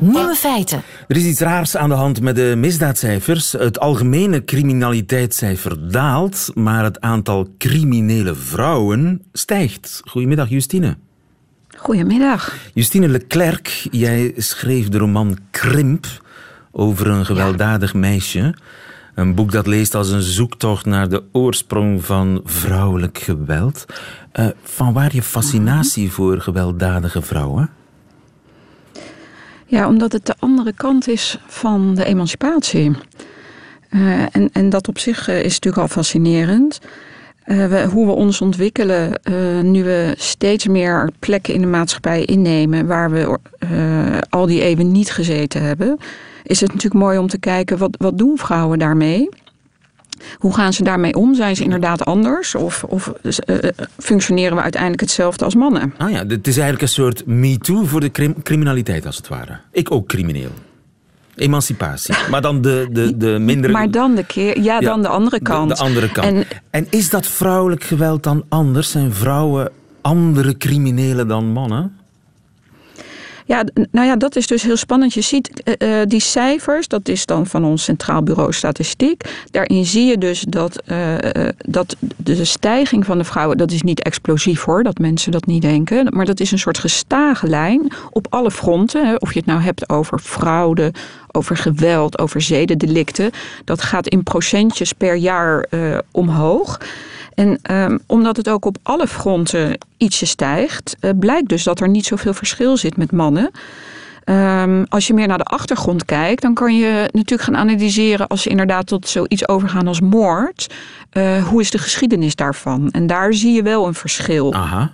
Nieuwe 0.00 0.34
feiten. 0.34 0.82
Er 1.08 1.16
is 1.16 1.26
iets 1.26 1.40
raars 1.40 1.76
aan 1.76 1.88
de 1.88 1.94
hand 1.94 2.20
met 2.20 2.36
de 2.36 2.54
misdaadcijfers. 2.56 3.52
Het 3.52 3.80
algemene 3.80 4.44
criminaliteitscijfer 4.44 5.90
daalt, 5.90 6.50
maar 6.54 6.84
het 6.84 7.00
aantal 7.00 7.48
criminele 7.58 8.34
vrouwen 8.38 9.22
stijgt. 9.32 10.02
Goedemiddag, 10.04 10.48
Justine. 10.48 10.96
Goedemiddag. 11.76 12.56
Justine 12.74 13.08
Leclerc, 13.08 13.86
jij 13.90 14.32
schreef 14.36 14.88
de 14.88 14.98
roman 14.98 15.38
Krimp 15.50 16.06
over 16.70 17.06
een 17.06 17.26
gewelddadig 17.26 17.92
ja. 17.92 17.98
meisje. 17.98 18.54
Een 19.14 19.34
boek 19.34 19.52
dat 19.52 19.66
leest 19.66 19.94
als 19.94 20.10
een 20.10 20.22
zoektocht 20.22 20.86
naar 20.86 21.08
de 21.08 21.22
oorsprong 21.32 22.04
van 22.04 22.40
vrouwelijk 22.44 23.18
geweld. 23.18 23.84
Uh, 24.32 24.46
van 24.62 24.92
waar 24.92 25.14
je 25.14 25.22
fascinatie 25.22 26.02
mm 26.02 26.08
-hmm. 26.08 26.16
voor 26.16 26.40
gewelddadige 26.40 27.22
vrouwen? 27.22 27.70
Ja, 29.66 29.88
omdat 29.88 30.12
het 30.12 30.26
de 30.26 30.34
andere 30.38 30.72
kant 30.72 31.08
is 31.08 31.38
van 31.46 31.94
de 31.94 32.04
emancipatie. 32.04 32.90
Uh, 33.90 34.20
en, 34.20 34.50
en 34.52 34.68
dat 34.68 34.88
op 34.88 34.98
zich 34.98 35.28
uh, 35.28 35.38
is 35.38 35.52
natuurlijk 35.52 35.82
al 35.82 35.88
fascinerend. 35.88 36.80
We, 37.48 37.86
hoe 37.92 38.06
we 38.06 38.12
ons 38.12 38.40
ontwikkelen 38.40 39.20
uh, 39.24 39.60
nu 39.60 39.84
we 39.84 40.14
steeds 40.16 40.66
meer 40.66 41.10
plekken 41.18 41.54
in 41.54 41.60
de 41.60 41.66
maatschappij 41.66 42.24
innemen 42.24 42.86
waar 42.86 43.10
we 43.10 43.38
uh, 43.72 44.18
al 44.28 44.46
die 44.46 44.62
eeuwen 44.62 44.92
niet 44.92 45.10
gezeten 45.10 45.62
hebben, 45.62 45.98
is 46.42 46.60
het 46.60 46.72
natuurlijk 46.72 47.02
mooi 47.02 47.18
om 47.18 47.28
te 47.28 47.38
kijken 47.38 47.78
wat, 47.78 47.96
wat 47.98 48.18
doen 48.18 48.38
vrouwen 48.38 48.78
daarmee. 48.78 49.28
Hoe 50.38 50.54
gaan 50.54 50.72
ze 50.72 50.82
daarmee 50.82 51.14
om? 51.14 51.34
Zijn 51.34 51.56
ze 51.56 51.62
inderdaad 51.62 52.04
anders? 52.04 52.54
Of, 52.54 52.84
of 52.84 53.12
functioneren 53.98 54.56
we 54.56 54.62
uiteindelijk 54.62 55.02
hetzelfde 55.02 55.44
als 55.44 55.54
mannen? 55.54 55.94
Ah 55.98 56.10
ja, 56.10 56.26
het 56.26 56.46
is 56.46 56.56
eigenlijk 56.56 56.82
een 56.82 56.88
soort 56.88 57.26
me-too 57.26 57.84
voor 57.84 58.00
de 58.00 58.10
crim 58.10 58.42
criminaliteit 58.42 59.06
als 59.06 59.16
het 59.16 59.28
ware. 59.28 59.58
Ik 59.72 59.90
ook 59.90 60.08
crimineel. 60.08 60.50
Emancipatie. 61.40 62.14
Maar 62.30 62.42
dan 62.42 62.60
de, 62.62 62.88
de, 62.90 63.16
de 63.16 63.38
minder... 63.38 63.70
Maar 63.70 63.90
dan 63.90 64.14
de 64.14 64.24
keer, 64.24 64.60
ja, 64.60 64.80
dan 64.80 64.96
ja, 64.96 65.02
de 65.02 65.08
andere 65.08 65.40
kant. 65.40 65.68
De, 65.68 65.74
de 65.74 65.80
andere 65.80 66.12
kant. 66.12 66.26
En, 66.26 66.44
en 66.70 66.86
is 66.90 67.10
dat 67.10 67.26
vrouwelijk 67.26 67.84
geweld 67.84 68.22
dan 68.22 68.44
anders? 68.48 68.90
Zijn 68.90 69.12
vrouwen 69.12 69.70
andere 70.00 70.56
criminelen 70.56 71.28
dan 71.28 71.44
mannen? 71.44 71.97
Ja, 73.48 73.64
nou 73.90 74.06
ja, 74.06 74.16
dat 74.16 74.36
is 74.36 74.46
dus 74.46 74.62
heel 74.62 74.76
spannend. 74.76 75.14
Je 75.14 75.20
ziet 75.20 75.72
uh, 75.78 76.00
die 76.06 76.20
cijfers, 76.20 76.88
dat 76.88 77.08
is 77.08 77.26
dan 77.26 77.46
van 77.46 77.64
ons 77.64 77.84
Centraal 77.84 78.22
Bureau 78.22 78.52
Statistiek. 78.52 79.44
Daarin 79.50 79.84
zie 79.84 80.06
je 80.06 80.18
dus 80.18 80.40
dat, 80.40 80.82
uh, 80.86 81.14
dat 81.56 81.96
de 82.16 82.44
stijging 82.44 83.04
van 83.04 83.18
de 83.18 83.24
vrouwen, 83.24 83.56
dat 83.56 83.70
is 83.70 83.82
niet 83.82 84.02
explosief 84.02 84.64
hoor, 84.64 84.82
dat 84.82 84.98
mensen 84.98 85.32
dat 85.32 85.46
niet 85.46 85.62
denken. 85.62 86.06
Maar 86.10 86.24
dat 86.24 86.40
is 86.40 86.50
een 86.50 86.58
soort 86.58 86.78
gestage 86.78 87.46
lijn 87.46 87.92
op 88.10 88.26
alle 88.30 88.50
fronten. 88.50 89.06
Hè, 89.06 89.14
of 89.14 89.32
je 89.32 89.38
het 89.38 89.48
nou 89.48 89.60
hebt 89.60 89.88
over 89.88 90.18
fraude, 90.18 90.92
over 91.32 91.56
geweld, 91.56 92.18
over 92.18 92.40
zedendelicten. 92.40 93.30
Dat 93.64 93.82
gaat 93.82 94.08
in 94.08 94.22
procentjes 94.22 94.92
per 94.92 95.14
jaar 95.16 95.66
omhoog. 96.10 96.78
En 97.38 97.58
um, 97.70 97.98
omdat 98.06 98.36
het 98.36 98.48
ook 98.48 98.64
op 98.64 98.76
alle 98.82 99.06
fronten 99.06 99.78
ietsje 99.96 100.26
stijgt, 100.26 100.96
uh, 101.00 101.10
blijkt 101.18 101.48
dus 101.48 101.62
dat 101.62 101.80
er 101.80 101.88
niet 101.88 102.06
zoveel 102.06 102.34
verschil 102.34 102.76
zit 102.76 102.96
met 102.96 103.12
mannen. 103.12 103.50
Ehm, 104.24 104.84
als 104.88 105.06
je 105.06 105.14
meer 105.14 105.26
naar 105.26 105.38
de 105.38 105.44
achtergrond 105.44 106.04
kijkt, 106.04 106.42
dan 106.42 106.54
kan 106.54 106.76
je 106.76 107.08
natuurlijk 107.12 107.42
gaan 107.42 107.56
analyseren 107.56 108.26
als 108.26 108.42
ze 108.42 108.48
inderdaad 108.48 108.86
tot 108.86 109.08
zoiets 109.08 109.48
overgaan 109.48 109.86
als 109.86 110.00
moord. 110.00 110.74
Uh, 111.12 111.46
hoe 111.48 111.60
is 111.60 111.70
de 111.70 111.78
geschiedenis 111.78 112.34
daarvan? 112.34 112.90
En 112.90 113.06
daar 113.06 113.34
zie 113.34 113.52
je 113.52 113.62
wel 113.62 113.86
een 113.86 113.94
verschil. 113.94 114.54
Aha 114.54 114.92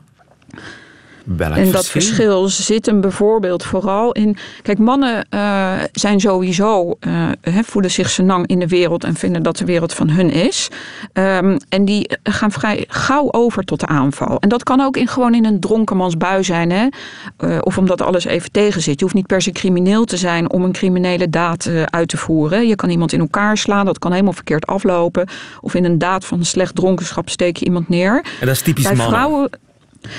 en 1.38 1.70
dat 1.70 1.88
verschil 1.88 2.48
zit 2.48 2.86
hem 2.86 3.00
bijvoorbeeld 3.00 3.64
vooral 3.64 4.12
in. 4.12 4.36
Kijk, 4.62 4.78
mannen 4.78 5.26
uh, 5.30 5.72
zijn 5.92 6.20
sowieso. 6.20 6.94
Uh, 7.00 7.28
voelen 7.62 7.90
zich 7.90 8.10
senang 8.10 8.46
in 8.46 8.58
de 8.58 8.68
wereld 8.68 9.04
en 9.04 9.14
vinden 9.14 9.42
dat 9.42 9.56
de 9.56 9.64
wereld 9.64 9.92
van 9.92 10.10
hun 10.10 10.30
is. 10.30 10.68
Um, 11.12 11.56
en 11.68 11.84
die 11.84 12.10
gaan 12.22 12.52
vrij 12.52 12.84
gauw 12.88 13.32
over 13.32 13.64
tot 13.64 13.80
de 13.80 13.86
aanval. 13.86 14.38
En 14.40 14.48
dat 14.48 14.62
kan 14.62 14.80
ook 14.80 14.96
in, 14.96 15.08
gewoon 15.08 15.34
in 15.34 15.44
een 15.44 15.60
dronkenmansbui 15.60 16.44
zijn. 16.44 16.70
Hè? 16.70 16.86
Uh, 17.44 17.58
of 17.60 17.78
omdat 17.78 18.02
alles 18.02 18.24
even 18.24 18.50
tegen 18.50 18.82
zit. 18.82 18.98
Je 18.98 19.04
hoeft 19.04 19.16
niet 19.16 19.26
per 19.26 19.42
se 19.42 19.52
crimineel 19.52 20.04
te 20.04 20.16
zijn 20.16 20.50
om 20.50 20.62
een 20.62 20.72
criminele 20.72 21.30
daad 21.30 21.70
uit 21.84 22.08
te 22.08 22.16
voeren. 22.16 22.66
Je 22.68 22.76
kan 22.76 22.90
iemand 22.90 23.12
in 23.12 23.20
elkaar 23.20 23.56
slaan, 23.56 23.86
dat 23.86 23.98
kan 23.98 24.12
helemaal 24.12 24.32
verkeerd 24.32 24.66
aflopen. 24.66 25.28
Of 25.60 25.74
in 25.74 25.84
een 25.84 25.98
daad 25.98 26.24
van 26.24 26.44
slecht 26.44 26.74
dronkenschap 26.74 27.28
steek 27.28 27.56
je 27.56 27.64
iemand 27.64 27.88
neer. 27.88 28.24
En 28.40 28.46
dat 28.46 28.54
is 28.54 28.62
typisch 28.62 28.84
Bij 28.84 28.94
mannen. 28.94 29.14
Vrouwen, 29.14 29.50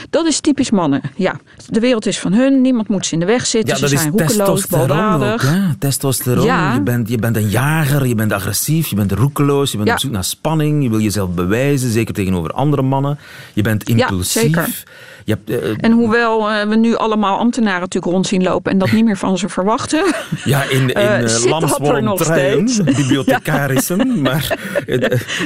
dat 0.10 0.26
is 0.26 0.40
typisch 0.40 0.72
mannen, 0.72 1.02
ja. 1.16 1.40
De 1.70 1.80
wereld 1.80 2.06
is 2.06 2.20
van 2.20 2.34
hun, 2.34 2.62
niemand 2.62 2.88
moet 2.88 3.06
ze 3.06 3.14
in 3.14 3.20
de 3.20 3.26
weg 3.26 3.46
zitten. 3.46 3.74
Ja, 3.74 3.88
ze 3.88 3.98
zijn 3.98 4.12
roekeloos, 4.12 4.68
baldadig. 4.68 5.46
Ook, 5.46 5.80
Testosteron, 5.80 6.46
ja. 6.46 6.74
je, 6.74 6.82
bent, 6.82 7.10
je 7.10 7.18
bent 7.18 7.36
een 7.36 7.50
jager, 7.50 8.08
je 8.08 8.16
bent 8.16 8.32
agressief, 8.32 8.88
je 8.88 8.96
bent 8.96 9.12
roekeloos, 9.12 9.72
je 9.72 9.78
bent 9.78 9.90
op 9.90 10.00
zoek 10.00 10.12
naar 10.12 10.24
spanning, 10.24 10.84
je 10.84 10.90
wil 10.90 11.00
jezelf 11.00 11.30
bewijzen, 11.30 11.92
zeker 11.92 12.14
tegenover 12.14 12.52
andere 12.52 12.82
mannen. 12.82 13.20
Je 13.54 13.62
bent 13.62 13.84
impulsief. 13.90 14.42
Ja, 14.42 14.66
zeker. 14.66 14.84
Eh, 15.26 15.56
en 15.78 15.92
hoewel 15.92 16.52
uh, 16.52 16.62
we 16.62 16.76
nu 16.76 16.96
allemaal 16.96 17.38
ambtenaren 17.38 17.80
natuurlijk 17.80 18.14
rond 18.14 18.28
zien 18.28 18.44
lopen 18.44 18.72
en 18.72 18.78
dat 18.78 18.92
niet 18.92 19.06
meer 19.06 19.18
van 19.18 19.38
ze 19.38 19.50
verwachten. 19.50 20.04
Ja, 20.44 20.64
in, 20.64 20.90
in 20.90 21.50
Lamswollen 21.50 22.16
trein, 22.16 22.66
bibliothecarissen. 22.86 24.22
maar 24.22 24.58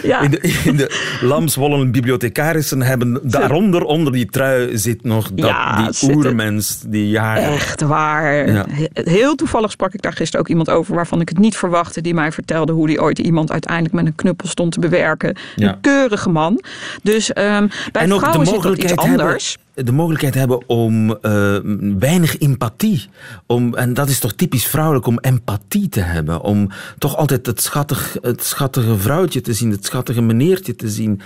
ja. 0.03 0.21
in, 0.21 0.31
de, 0.31 0.59
in 0.65 0.75
de 0.75 1.17
Lamswollen 1.21 1.91
bibliothecarissen 1.91 2.81
hebben 2.81 3.19
daaronder, 3.23 3.83
onder 3.83 4.13
die 4.13 4.25
trui, 4.25 4.77
zit 4.77 5.03
nog 5.03 5.31
dat, 5.31 5.55
die 5.99 6.15
oermens, 6.15 6.81
die 6.87 7.07
jaren. 7.07 7.43
Echt 7.43 7.81
waar. 7.81 8.65
Heel 8.93 9.35
toevallig 9.35 9.71
sprak 9.71 9.93
ik 9.93 10.01
daar 10.01 10.13
gisteren 10.13 10.39
ook 10.39 10.49
iemand 10.49 10.69
over 10.69 10.95
waarvan 10.95 11.21
ik 11.21 11.29
het 11.29 11.37
niet 11.37 11.57
verwachtte, 11.57 12.01
die 12.01 12.13
mij 12.13 12.31
vertelde 12.31 12.71
hoe 12.71 12.87
die 12.87 13.01
ooit 13.01 13.19
iemand 13.19 13.51
uiteindelijk 13.51 13.93
met 13.93 14.05
een 14.05 14.15
knuppel 14.15 14.47
stond 14.47 14.71
te 14.71 14.79
bewerken. 14.79 15.35
Een 15.55 15.81
keurige 15.81 16.29
man. 16.29 16.63
Dus 17.03 17.29
um, 17.29 17.69
bij 17.91 18.01
en 18.01 18.09
vrouwen 18.09 18.45
zit 18.45 18.61
dat 18.61 18.77
iets 18.77 18.95
anders 18.95 19.57
de 19.83 19.91
mogelijkheid 19.91 20.33
hebben 20.33 20.67
om 20.67 21.09
uh, 21.09 21.57
weinig 21.99 22.37
empathie. 22.37 23.09
Om, 23.45 23.75
en 23.75 23.93
dat 23.93 24.09
is 24.09 24.19
toch 24.19 24.33
typisch 24.33 24.65
vrouwelijk 24.65 25.07
om 25.07 25.19
empathie 25.19 25.89
te 25.89 25.99
hebben. 25.99 26.41
Om 26.41 26.69
toch 26.97 27.15
altijd 27.15 27.45
het, 27.45 27.61
schattig, 27.61 28.17
het 28.21 28.43
schattige 28.43 28.97
vrouwtje 28.97 29.41
te 29.41 29.53
zien, 29.53 29.71
het 29.71 29.85
schattige 29.85 30.21
meneertje 30.21 30.75
te 30.75 30.89
zien. 30.89 31.21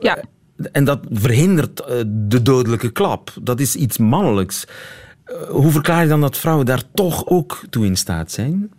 Ja. 0.00 0.18
En 0.72 0.84
dat 0.84 1.00
verhindert 1.10 1.80
uh, 1.80 1.86
de 2.06 2.42
dodelijke 2.42 2.90
klap. 2.90 3.32
Dat 3.42 3.60
is 3.60 3.76
iets 3.76 3.98
mannelijks. 3.98 4.64
Hoe 5.48 5.70
verklaar 5.70 6.02
je 6.02 6.08
dan 6.08 6.20
dat 6.20 6.38
vrouwen 6.38 6.66
daar 6.66 6.82
toch 6.94 7.26
ook 7.26 7.60
toe 7.70 7.86
in 7.86 7.96
staat 7.96 8.30
zijn? 8.30 8.70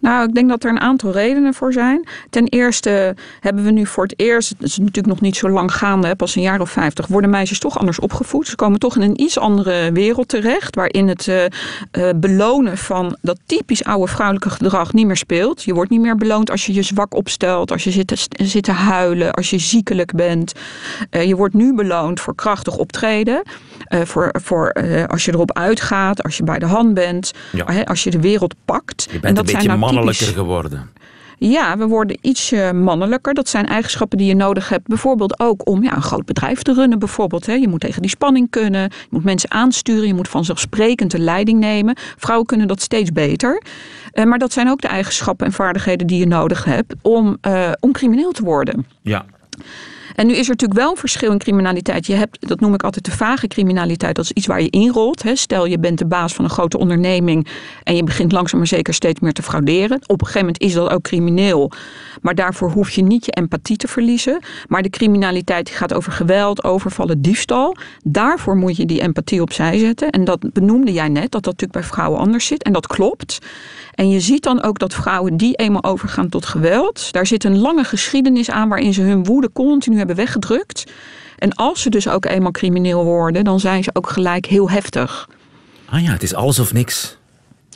Nou, 0.00 0.28
ik 0.28 0.34
denk 0.34 0.48
dat 0.48 0.64
er 0.64 0.70
een 0.70 0.80
aantal 0.80 1.12
redenen 1.12 1.54
voor 1.54 1.72
zijn. 1.72 2.08
Ten 2.30 2.48
eerste 2.48 3.16
hebben 3.40 3.64
we 3.64 3.70
nu 3.70 3.86
voor 3.86 4.02
het 4.02 4.14
eerst, 4.16 4.48
het 4.48 4.62
is 4.62 4.78
natuurlijk 4.78 5.06
nog 5.06 5.20
niet 5.20 5.36
zo 5.36 5.48
lang 5.48 5.72
gaande, 5.72 6.16
pas 6.16 6.36
een 6.36 6.42
jaar 6.42 6.60
of 6.60 6.70
vijftig, 6.70 7.06
worden 7.06 7.30
meisjes 7.30 7.58
toch 7.58 7.78
anders 7.78 8.00
opgevoed. 8.00 8.48
Ze 8.48 8.54
komen 8.54 8.78
toch 8.78 8.96
in 8.96 9.02
een 9.02 9.20
iets 9.20 9.38
andere 9.38 9.92
wereld 9.92 10.28
terecht, 10.28 10.74
waarin 10.74 11.08
het 11.08 11.26
uh, 11.26 11.44
uh, 11.44 12.08
belonen 12.16 12.78
van 12.78 13.16
dat 13.22 13.38
typisch 13.46 13.84
oude 13.84 14.12
vrouwelijke 14.12 14.50
gedrag 14.50 14.92
niet 14.92 15.06
meer 15.06 15.16
speelt. 15.16 15.62
Je 15.62 15.74
wordt 15.74 15.90
niet 15.90 16.00
meer 16.00 16.16
beloond 16.16 16.50
als 16.50 16.66
je 16.66 16.74
je 16.74 16.82
zwak 16.82 17.14
opstelt, 17.14 17.72
als 17.72 17.84
je 17.84 17.90
zit 17.90 18.06
te, 18.06 18.44
zit 18.44 18.64
te 18.64 18.72
huilen, 18.72 19.32
als 19.32 19.50
je 19.50 19.58
ziekelijk 19.58 20.14
bent. 20.14 20.52
Uh, 21.10 21.24
je 21.24 21.36
wordt 21.36 21.54
nu 21.54 21.74
beloond 21.74 22.20
voor 22.20 22.34
krachtig 22.34 22.76
optreden. 22.76 23.42
Voor, 23.88 24.34
voor 24.42 24.72
als 25.06 25.24
je 25.24 25.32
erop 25.32 25.52
uitgaat, 25.52 26.22
als 26.22 26.36
je 26.36 26.42
bij 26.42 26.58
de 26.58 26.66
hand 26.66 26.94
bent, 26.94 27.32
ja. 27.52 27.82
als 27.82 28.04
je 28.04 28.10
de 28.10 28.20
wereld 28.20 28.54
pakt. 28.64 29.02
Je 29.02 29.10
bent 29.10 29.24
en 29.24 29.34
dat 29.34 29.38
een 29.38 29.52
beetje 29.52 29.68
zijn 29.68 29.78
nou 29.78 29.85
mannelijker 29.92 30.26
geworden. 30.26 30.90
Ja, 31.38 31.78
we 31.78 31.86
worden 31.86 32.18
iets 32.20 32.52
mannelijker. 32.74 33.34
Dat 33.34 33.48
zijn 33.48 33.66
eigenschappen 33.66 34.18
die 34.18 34.26
je 34.26 34.34
nodig 34.34 34.68
hebt. 34.68 34.86
Bijvoorbeeld 34.86 35.40
ook 35.40 35.68
om 35.68 35.82
ja, 35.82 35.96
een 35.96 36.02
groot 36.02 36.24
bedrijf 36.24 36.62
te 36.62 36.74
runnen. 36.74 36.98
Bijvoorbeeld, 36.98 37.46
hè. 37.46 37.52
Je 37.52 37.68
moet 37.68 37.80
tegen 37.80 38.02
die 38.02 38.10
spanning 38.10 38.50
kunnen. 38.50 38.82
Je 38.82 39.06
moet 39.10 39.24
mensen 39.24 39.50
aansturen. 39.50 40.06
Je 40.06 40.14
moet 40.14 40.28
vanzelfsprekend 40.28 41.10
de 41.10 41.18
leiding 41.18 41.60
nemen. 41.60 41.96
Vrouwen 42.16 42.46
kunnen 42.46 42.68
dat 42.68 42.80
steeds 42.80 43.12
beter. 43.12 43.62
Uh, 44.12 44.24
maar 44.24 44.38
dat 44.38 44.52
zijn 44.52 44.70
ook 44.70 44.80
de 44.80 44.88
eigenschappen 44.88 45.46
en 45.46 45.52
vaardigheden 45.52 46.06
die 46.06 46.18
je 46.18 46.26
nodig 46.26 46.64
hebt 46.64 46.94
om, 47.02 47.36
uh, 47.46 47.72
om 47.80 47.92
crimineel 47.92 48.32
te 48.32 48.44
worden. 48.44 48.86
Ja. 49.02 49.24
En 50.16 50.26
nu 50.26 50.32
is 50.32 50.44
er 50.44 50.50
natuurlijk 50.50 50.80
wel 50.80 50.90
een 50.90 50.96
verschil 50.96 51.32
in 51.32 51.38
criminaliteit. 51.38 52.06
Je 52.06 52.14
hebt, 52.14 52.48
dat 52.48 52.60
noem 52.60 52.74
ik 52.74 52.82
altijd 52.82 53.04
de 53.04 53.10
vage 53.10 53.46
criminaliteit. 53.46 54.16
Dat 54.16 54.24
is 54.24 54.32
iets 54.32 54.46
waar 54.46 54.62
je 54.62 54.70
inrolt. 54.70 55.22
Hè. 55.22 55.36
Stel 55.36 55.66
je 55.66 55.78
bent 55.78 55.98
de 55.98 56.06
baas 56.06 56.34
van 56.34 56.44
een 56.44 56.50
grote 56.50 56.78
onderneming 56.78 57.46
en 57.82 57.96
je 57.96 58.04
begint 58.04 58.32
langzaam 58.32 58.58
maar 58.58 58.68
zeker 58.68 58.94
steeds 58.94 59.20
meer 59.20 59.32
te 59.32 59.42
frauderen. 59.42 60.00
Op 60.06 60.20
een 60.20 60.26
gegeven 60.26 60.46
moment 60.46 60.60
is 60.60 60.72
dat 60.72 60.90
ook 60.90 61.02
crimineel. 61.02 61.70
Maar 62.22 62.34
daarvoor 62.34 62.70
hoef 62.70 62.90
je 62.90 63.02
niet 63.02 63.24
je 63.24 63.32
empathie 63.32 63.76
te 63.76 63.88
verliezen. 63.88 64.42
Maar 64.68 64.82
de 64.82 64.90
criminaliteit 64.90 65.70
gaat 65.70 65.94
over 65.94 66.12
geweld, 66.12 66.64
overvallen, 66.64 67.22
diefstal. 67.22 67.76
Daarvoor 68.04 68.56
moet 68.56 68.76
je 68.76 68.86
die 68.86 69.00
empathie 69.00 69.42
opzij 69.42 69.78
zetten. 69.78 70.10
En 70.10 70.24
dat 70.24 70.52
benoemde 70.52 70.92
jij 70.92 71.08
net, 71.08 71.30
dat 71.30 71.30
dat 71.30 71.44
natuurlijk 71.44 71.72
bij 71.72 71.82
vrouwen 71.82 72.20
anders 72.20 72.46
zit. 72.46 72.62
En 72.62 72.72
dat 72.72 72.86
klopt. 72.86 73.38
En 73.96 74.08
je 74.08 74.20
ziet 74.20 74.42
dan 74.42 74.62
ook 74.62 74.78
dat 74.78 74.94
vrouwen 74.94 75.36
die 75.36 75.54
eenmaal 75.54 75.84
overgaan 75.84 76.28
tot 76.28 76.46
geweld, 76.46 77.12
daar 77.12 77.26
zit 77.26 77.44
een 77.44 77.58
lange 77.58 77.84
geschiedenis 77.84 78.50
aan 78.50 78.68
waarin 78.68 78.94
ze 78.94 79.02
hun 79.02 79.24
woede 79.24 79.52
continu 79.52 79.96
hebben 79.96 80.16
weggedrukt. 80.16 80.84
En 81.38 81.54
als 81.54 81.82
ze 81.82 81.90
dus 81.90 82.08
ook 82.08 82.24
eenmaal 82.24 82.50
crimineel 82.50 83.04
worden, 83.04 83.44
dan 83.44 83.60
zijn 83.60 83.84
ze 83.84 83.90
ook 83.92 84.08
gelijk 84.08 84.46
heel 84.46 84.70
heftig. 84.70 85.28
Ah 85.88 86.02
ja, 86.02 86.10
het 86.12 86.22
is 86.22 86.34
alles 86.34 86.58
of 86.58 86.72
niks. 86.72 87.16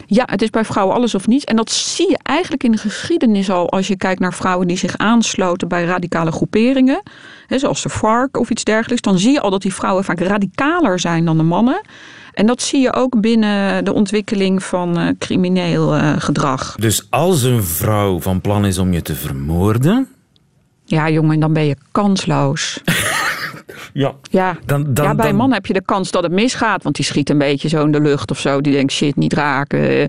Ja, 0.06 0.24
het 0.26 0.42
is 0.42 0.50
bij 0.50 0.64
vrouwen 0.64 0.96
alles 0.96 1.14
of 1.14 1.26
niets. 1.26 1.44
En 1.44 1.56
dat 1.56 1.70
zie 1.70 2.10
je 2.10 2.18
eigenlijk 2.22 2.64
in 2.64 2.72
de 2.72 2.78
geschiedenis 2.78 3.50
al 3.50 3.70
als 3.70 3.88
je 3.88 3.96
kijkt 3.96 4.20
naar 4.20 4.34
vrouwen 4.34 4.66
die 4.66 4.76
zich 4.76 4.96
aansloten 4.96 5.68
bij 5.68 5.84
radicale 5.84 6.32
groeperingen, 6.32 7.02
hè, 7.46 7.58
zoals 7.58 7.82
de 7.82 7.88
FARC 7.88 8.38
of 8.38 8.50
iets 8.50 8.64
dergelijks. 8.64 9.02
Dan 9.02 9.18
zie 9.18 9.32
je 9.32 9.40
al 9.40 9.50
dat 9.50 9.62
die 9.62 9.74
vrouwen 9.74 10.04
vaak 10.04 10.20
radicaler 10.20 11.00
zijn 11.00 11.24
dan 11.24 11.36
de 11.36 11.42
mannen. 11.42 11.80
En 12.34 12.46
dat 12.46 12.62
zie 12.62 12.80
je 12.80 12.92
ook 12.92 13.20
binnen 13.20 13.84
de 13.84 13.92
ontwikkeling 13.92 14.62
van 14.62 15.00
uh, 15.00 15.08
crimineel 15.18 15.96
uh, 15.96 16.12
gedrag. 16.18 16.76
Dus 16.78 17.06
als 17.10 17.42
een 17.42 17.64
vrouw 17.64 18.20
van 18.20 18.40
plan 18.40 18.66
is 18.66 18.78
om 18.78 18.92
je 18.92 19.02
te 19.02 19.14
vermoorden. 19.14 20.08
Ja, 20.84 21.10
jongen, 21.10 21.40
dan 21.40 21.52
ben 21.52 21.64
je 21.64 21.76
kansloos. 21.92 22.80
ja. 23.92 24.14
Ja. 24.30 24.56
Dan, 24.66 24.94
dan, 24.94 25.04
ja, 25.04 25.14
bij 25.14 25.28
een 25.28 25.36
man 25.36 25.52
heb 25.52 25.66
je 25.66 25.72
de 25.72 25.82
kans 25.84 26.10
dat 26.10 26.22
het 26.22 26.32
misgaat. 26.32 26.82
Want 26.82 26.96
die 26.96 27.04
schiet 27.04 27.30
een 27.30 27.38
beetje 27.38 27.68
zo 27.68 27.84
in 27.84 27.92
de 27.92 28.00
lucht 28.00 28.30
of 28.30 28.38
zo. 28.38 28.60
Die 28.60 28.72
denkt, 28.72 28.92
shit, 28.92 29.16
niet 29.16 29.32
raken. 29.32 30.08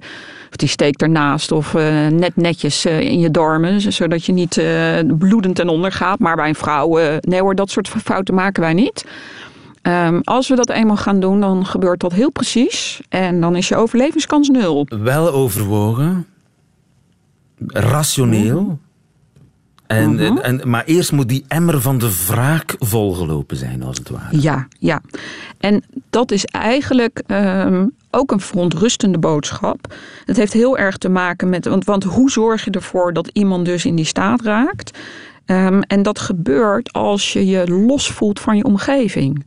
Of 0.50 0.56
die 0.56 0.70
steekt 0.70 1.02
ernaast. 1.02 1.52
Of 1.52 1.74
uh, 1.74 2.08
net 2.08 2.36
netjes 2.36 2.86
in 2.86 3.20
je 3.20 3.32
darmen. 3.32 3.94
Zodat 3.94 4.26
je 4.26 4.32
niet 4.32 4.62
bloedend 5.18 5.56
ten 5.56 5.70
onder 5.70 5.92
gaat. 5.92 6.20
Maar 6.20 6.36
bij 6.36 6.48
een 6.48 6.56
vrouw, 6.56 7.00
nee 7.20 7.42
hoor, 7.42 7.56
dat 7.56 7.70
soort 7.70 7.88
fouten 7.88 8.34
maken 8.34 8.62
wij 8.62 8.74
niet. 8.74 9.06
Um, 9.82 10.22
als 10.24 10.48
we 10.48 10.56
dat 10.56 10.70
eenmaal 10.70 10.98
gaan 10.98 11.20
doen, 11.20 11.40
dan 11.40 11.66
gebeurt 11.66 12.00
dat 12.00 12.14
heel 12.14 12.32
precies. 12.32 13.02
En 13.10 13.42
dan 13.42 13.56
is 13.56 13.68
je 13.68 13.76
overlevingskans 13.76 14.50
nul. 14.50 14.86
Wel 14.90 15.32
overwogen, 15.32 16.28
rationeel. 17.68 18.80
En, 19.88 20.14
mhm. 20.14 20.38
en, 20.38 20.70
maar 20.70 20.84
eerst 20.86 21.12
moet 21.12 21.30
die 21.30 21.46
emmer 21.48 21.82
van 21.82 21.98
de 21.98 22.26
wraak 22.28 22.76
volgelopen 22.80 23.58
zijn, 23.58 23.84
als 23.84 23.98
het 23.98 24.10
ware. 24.10 24.42
Ja, 24.42 24.68
ja. 24.80 25.02
En 25.58 25.84
dat 26.10 26.32
is 26.32 26.46
eigenlijk 26.46 27.24
um, 27.28 27.96
ook 28.12 28.32
een 28.32 28.40
verontrustende 28.40 29.18
boodschap. 29.18 29.94
Het 30.26 30.38
heeft 30.38 30.54
heel 30.54 30.78
erg 30.78 30.98
te 30.98 31.10
maken 31.10 31.50
met. 31.50 31.66
Want, 31.66 31.86
want 31.86 32.04
hoe 32.04 32.32
zorg 32.32 32.66
je 32.66 32.72
ervoor 32.72 33.14
dat 33.14 33.30
iemand 33.34 33.66
dus 33.66 33.86
in 33.86 33.96
die 33.96 34.06
staat 34.06 34.42
raakt? 34.42 34.98
Um, 35.52 35.82
en 35.82 36.02
dat 36.02 36.20
gebeurt 36.20 36.94
als 36.94 37.34
je 37.34 37.46
je 37.46 37.68
los 37.68 38.10
voelt 38.10 38.40
van 38.40 38.58
je 38.58 38.64
omgeving 38.64 39.46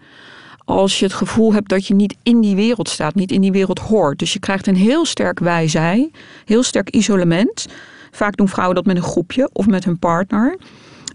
als 0.65 0.99
je 0.99 1.05
het 1.05 1.15
gevoel 1.15 1.53
hebt 1.53 1.69
dat 1.69 1.87
je 1.87 1.95
niet 1.95 2.17
in 2.23 2.41
die 2.41 2.57
wereld 2.57 2.89
staat, 2.89 3.15
niet 3.15 3.33
in 3.33 3.41
die 3.41 3.53
wereld 3.53 3.79
hoort. 3.79 4.19
Dus 4.19 4.33
je 4.33 4.39
krijgt 4.39 4.67
een 4.67 4.77
heel 4.77 5.05
sterk 5.05 5.39
wij-zij, 5.39 6.11
heel 6.45 6.63
sterk 6.63 6.91
isolement. 6.91 7.67
Vaak 8.11 8.37
doen 8.37 8.49
vrouwen 8.49 8.75
dat 8.75 8.85
met 8.85 8.97
een 8.97 9.03
groepje 9.03 9.51
of 9.53 9.67
met 9.67 9.85
hun 9.85 9.99
partner. 9.99 10.59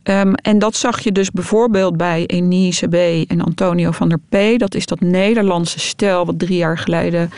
Um, 0.03 0.34
en 0.36 0.60
dat 0.60 0.75
zag 0.75 1.00
je 1.00 1.12
dus 1.12 1.31
bijvoorbeeld 1.31 1.98
bij 1.98 2.25
Enise 2.25 2.88
B. 2.88 2.93
en 3.29 3.41
Antonio 3.41 3.91
van 3.91 4.10
der 4.10 4.19
P. 4.29 4.60
Dat 4.60 4.75
is 4.75 4.86
dat 4.86 5.00
Nederlandse 5.00 5.79
stel 5.79 6.25
wat 6.25 6.39
drie 6.39 6.58
jaar 6.58 6.77
geleden 6.77 7.31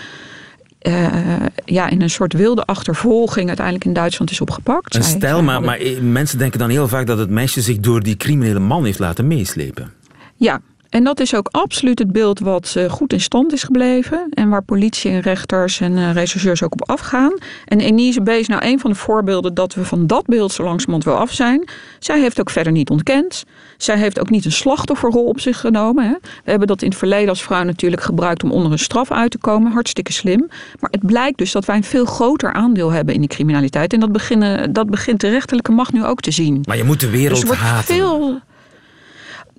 uh, 0.87 1.35
ja, 1.65 1.89
in 1.89 2.01
een 2.01 2.09
soort 2.09 2.33
wilde 2.33 2.65
achtervolging 2.65 3.47
uiteindelijk 3.47 3.85
in 3.85 3.93
Duitsland 3.93 4.31
is 4.31 4.41
opgepakt. 4.41 4.95
Een 4.95 5.03
stel, 5.03 5.43
maar, 5.43 5.61
maar 5.61 5.79
mensen 6.01 6.37
denken 6.37 6.59
dan 6.59 6.69
heel 6.69 6.87
vaak 6.87 7.07
dat 7.07 7.17
het 7.17 7.29
meisje 7.29 7.61
zich 7.61 7.77
door 7.77 8.03
die 8.03 8.17
criminele 8.17 8.59
man 8.59 8.85
heeft 8.85 8.99
laten 8.99 9.27
meeslepen. 9.27 9.93
Ja, 10.35 10.61
En 10.91 11.03
dat 11.03 11.19
is 11.19 11.35
ook 11.35 11.47
absoluut 11.51 11.99
het 11.99 12.11
beeld 12.11 12.39
wat 12.39 12.73
uh, 12.77 12.89
goed 12.89 13.13
in 13.13 13.21
stand 13.21 13.53
is 13.53 13.63
gebleven. 13.63 14.27
En 14.33 14.49
waar 14.49 14.63
politie 14.63 15.11
en 15.11 15.19
rechters 15.19 15.79
en 15.79 15.91
uh, 15.91 16.11
rechercheurs 16.13 16.63
ook 16.63 16.73
op 16.73 16.89
afgaan. 16.89 17.33
En 17.65 17.79
Enise 17.79 18.21
B. 18.21 18.29
is 18.29 18.47
nou 18.47 18.65
een 18.65 18.79
van 18.79 18.91
de 18.91 18.97
voorbeelden 18.97 19.53
dat 19.53 19.73
we 19.73 19.85
van 19.85 20.07
dat 20.07 20.25
beeld 20.25 20.51
zo 20.51 20.63
langzamerhand 20.63 21.03
wel 21.03 21.17
af 21.17 21.31
zijn. 21.31 21.69
Zij 21.99 22.19
heeft 22.19 22.39
ook 22.39 22.49
verder 22.49 22.71
niet 22.71 22.89
ontkend. 22.89 23.43
Zij 23.77 23.97
heeft 23.97 24.19
ook 24.19 24.29
niet 24.29 24.45
een 24.45 24.51
slachtofferrol 24.51 25.25
op 25.25 25.39
zich 25.39 25.59
genomen. 25.59 26.03
Hè. 26.03 26.15
We 26.21 26.49
hebben 26.49 26.67
dat 26.67 26.81
in 26.81 26.89
het 26.89 26.97
verleden 26.97 27.29
als 27.29 27.43
vrouw 27.43 27.63
natuurlijk 27.63 28.01
gebruikt 28.01 28.43
om 28.43 28.51
onder 28.51 28.71
een 28.71 28.79
straf 28.79 29.11
uit 29.11 29.31
te 29.31 29.37
komen. 29.37 29.71
Hartstikke 29.71 30.11
slim. 30.11 30.47
Maar 30.79 30.89
het 30.89 31.05
blijkt 31.05 31.37
dus 31.37 31.51
dat 31.51 31.65
wij 31.65 31.75
een 31.75 31.83
veel 31.83 32.05
groter 32.05 32.53
aandeel 32.53 32.89
hebben 32.91 33.13
in 33.13 33.19
die 33.19 33.29
criminaliteit. 33.29 33.93
En 33.93 33.99
dat, 33.99 34.11
beginnen, 34.11 34.73
dat 34.73 34.89
begint 34.89 35.21
de 35.21 35.29
rechterlijke 35.29 35.71
macht 35.71 35.93
nu 35.93 36.05
ook 36.05 36.21
te 36.21 36.31
zien. 36.31 36.63
Maar 36.67 36.77
je 36.77 36.83
moet 36.83 36.99
de 36.99 37.09
wereld 37.09 37.47
dus 37.47 37.57
haten. 37.57 37.95
Veel, 37.95 38.39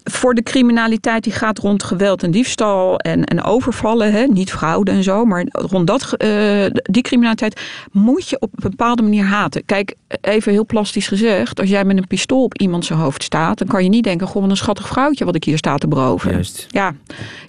voor 0.04 0.34
de 0.34 0.42
criminaliteit 0.42 1.24
die 1.24 1.32
gaat 1.32 1.58
rond 1.58 1.82
geweld 1.82 2.22
en 2.22 2.30
diefstal 2.30 2.98
en, 2.98 3.24
en 3.24 3.42
overvallen, 3.42 4.12
hè, 4.12 4.24
niet 4.26 4.52
fraude 4.52 4.90
en 4.90 5.02
zo, 5.02 5.24
maar 5.24 5.46
rond 5.48 5.86
dat, 5.86 6.14
uh, 6.18 6.64
die 6.82 7.02
criminaliteit 7.02 7.60
moet 7.92 8.28
je 8.28 8.36
op 8.40 8.50
een 8.52 8.70
bepaalde 8.70 9.02
manier 9.02 9.24
haten. 9.24 9.64
Kijk, 9.66 9.94
even 10.20 10.52
heel 10.52 10.66
plastisch 10.66 11.08
gezegd, 11.08 11.60
als 11.60 11.68
jij 11.68 11.84
met 11.84 11.96
een 11.96 12.06
pistool 12.06 12.42
op 12.42 12.58
iemand 12.58 12.84
zijn 12.84 12.98
hoofd 12.98 13.22
staat, 13.22 13.58
dan 13.58 13.66
kan 13.66 13.82
je 13.82 13.88
niet 13.88 14.04
denken, 14.04 14.28
wat 14.32 14.50
een 14.50 14.56
schattig 14.56 14.88
vrouwtje 14.88 15.24
wat 15.24 15.34
ik 15.34 15.44
hier 15.44 15.58
sta 15.58 15.76
te 15.76 15.88
beroven. 15.88 16.30
Juist. 16.30 16.66
Ja, 16.70 16.94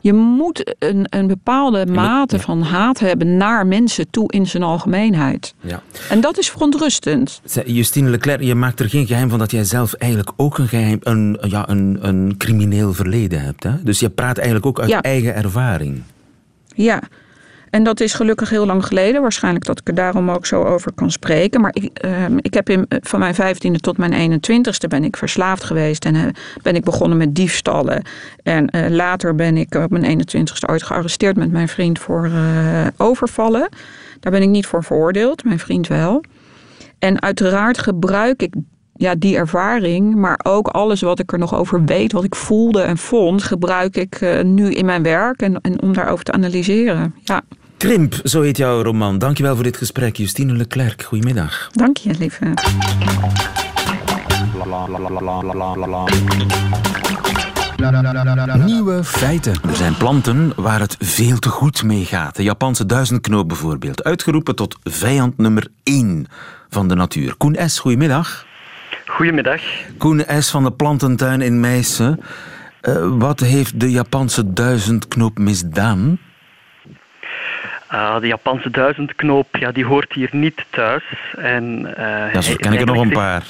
je 0.01 0.13
moet 0.13 0.75
een, 0.79 1.05
een 1.09 1.27
bepaalde 1.27 1.85
mate 1.85 2.39
van 2.39 2.61
haat 2.61 2.99
hebben 2.99 3.37
naar 3.37 3.67
mensen 3.67 4.09
toe 4.09 4.31
in 4.31 4.47
zijn 4.47 4.63
algemeenheid. 4.63 5.53
Ja. 5.61 5.81
En 6.09 6.21
dat 6.21 6.37
is 6.37 6.49
verontrustend. 6.49 7.41
Justine 7.65 8.09
Leclerc, 8.09 8.41
je 8.41 8.55
maakt 8.55 8.79
er 8.79 8.89
geen 8.89 9.07
geheim 9.07 9.29
van 9.29 9.39
dat 9.39 9.51
jij 9.51 9.63
zelf 9.63 9.93
eigenlijk 9.93 10.31
ook 10.35 10.57
een 10.57 10.67
geheim, 10.67 10.97
een, 11.01 11.37
ja, 11.41 11.69
een, 11.69 11.97
een 12.01 12.37
crimineel 12.45 12.93
verleden 12.93 13.41
hebt. 13.41 13.63
Hè? 13.63 13.83
Dus 13.83 13.99
je 13.99 14.09
praat 14.09 14.37
eigenlijk 14.37 14.65
ook 14.65 14.79
uit 14.79 14.91
eigen 14.91 15.35
ervaring. 15.35 16.01
Ja, 16.75 17.01
en 17.69 17.83
dat 17.83 17.99
is 17.99 18.13
gelukkig 18.13 18.49
heel 18.49 18.65
lang 18.65 18.85
geleden. 18.85 19.21
Waarschijnlijk 19.21 19.65
dat 19.65 19.79
ik 19.79 19.87
er 19.87 19.95
daarom 19.95 20.31
ook 20.31 20.45
zo 20.45 20.63
over 20.63 20.91
kan 20.93 21.11
spreken. 21.11 21.61
Maar 21.61 21.71
ik, 21.73 22.05
uh, 22.05 22.25
ik 22.37 22.53
heb 22.53 22.69
in, 22.69 22.85
van 22.89 23.19
mijn 23.19 23.35
vijftiende 23.35 23.79
tot 23.79 23.97
mijn 23.97 24.41
21ste 24.41 24.87
ben 24.87 25.03
ik 25.03 25.17
verslaafd 25.17 25.63
geweest. 25.63 26.05
En 26.05 26.15
uh, 26.15 26.25
ben 26.61 26.75
ik 26.75 26.83
begonnen 26.83 27.17
met 27.17 27.35
diefstallen. 27.35 28.03
En 28.43 28.75
uh, 28.75 28.89
later 28.89 29.35
ben 29.35 29.57
ik 29.57 29.75
op 29.75 29.89
mijn 29.89 30.19
21ste 30.19 30.69
ooit 30.69 30.83
gearresteerd 30.83 31.35
met 31.35 31.51
mijn 31.51 31.67
vriend 31.67 31.99
voor 31.99 32.31
overvallen. 32.97 33.69
Daar 34.19 34.31
ben 34.31 34.41
ik 34.41 34.49
niet 34.49 34.65
voor 34.65 34.83
veroordeeld, 34.83 35.43
mijn 35.43 35.59
vriend 35.59 35.87
wel. 35.87 36.23
En 36.99 37.21
uiteraard 37.21 37.77
gebruik 37.77 38.41
ik 38.41 38.53
ja, 39.03 39.15
die 39.15 39.35
ervaring, 39.35 40.15
maar 40.15 40.39
ook 40.43 40.67
alles 40.67 41.01
wat 41.01 41.19
ik 41.19 41.31
er 41.31 41.39
nog 41.39 41.55
over 41.55 41.83
weet, 41.85 42.11
wat 42.11 42.23
ik 42.23 42.35
voelde 42.35 42.81
en 42.81 42.97
vond, 42.97 43.43
gebruik 43.43 43.95
ik 43.95 44.21
uh, 44.21 44.41
nu 44.43 44.73
in 44.73 44.85
mijn 44.85 45.03
werk 45.03 45.41
en, 45.41 45.61
en 45.61 45.81
om 45.81 45.93
daarover 45.93 46.25
te 46.25 46.31
analyseren. 46.31 47.15
Ja. 47.23 47.41
Krimp, 47.77 48.19
zo 48.23 48.41
heet 48.41 48.57
jouw 48.57 48.81
roman. 48.81 49.17
Dankjewel 49.17 49.55
voor 49.55 49.63
dit 49.63 49.77
gesprek, 49.77 50.17
Justine 50.17 50.53
Leclerc. 50.53 51.03
Goedemiddag. 51.03 51.69
Dank 51.71 51.97
je, 51.97 52.15
lieve. 52.19 52.53
Nieuwe 58.65 59.03
feiten. 59.03 59.53
Er 59.69 59.75
zijn 59.75 59.97
planten 59.97 60.53
waar 60.55 60.79
het 60.79 60.95
veel 60.99 61.39
te 61.39 61.49
goed 61.49 61.83
mee 61.83 62.05
gaat. 62.05 62.35
De 62.35 62.43
Japanse 62.43 62.85
duizendknoop 62.85 63.47
bijvoorbeeld. 63.47 64.03
Uitgeroepen 64.03 64.55
tot 64.55 64.77
vijand 64.83 65.37
nummer 65.37 65.67
1 65.83 66.25
van 66.69 66.87
de 66.87 66.95
natuur. 66.95 67.35
Koen 67.37 67.57
S., 67.65 67.79
goedemiddag. 67.79 68.45
Goedemiddag. 69.05 69.61
Koen 69.97 70.23
S. 70.39 70.51
van 70.51 70.63
de 70.63 70.71
plantentuin 70.71 71.41
in 71.41 71.59
Meissen. 71.59 72.19
Uh, 72.81 73.07
wat 73.09 73.39
heeft 73.39 73.79
de 73.79 73.91
Japanse 73.91 74.53
duizendknoop 74.53 75.37
misdaan? 75.37 76.17
Uh, 77.91 78.19
de 78.19 78.27
Japanse 78.27 78.69
duizendknoop 78.69 79.57
ja, 79.57 79.71
die 79.71 79.85
hoort 79.85 80.13
hier 80.13 80.29
niet 80.31 80.65
thuis. 80.69 81.03
En, 81.37 81.79
uh, 81.97 82.33
ja, 82.33 82.41
zo 82.41 82.55
ken 82.55 82.73
ik 82.73 82.79
er 82.79 82.85
nog 82.85 83.01
een 83.01 83.09
paar. 83.09 83.43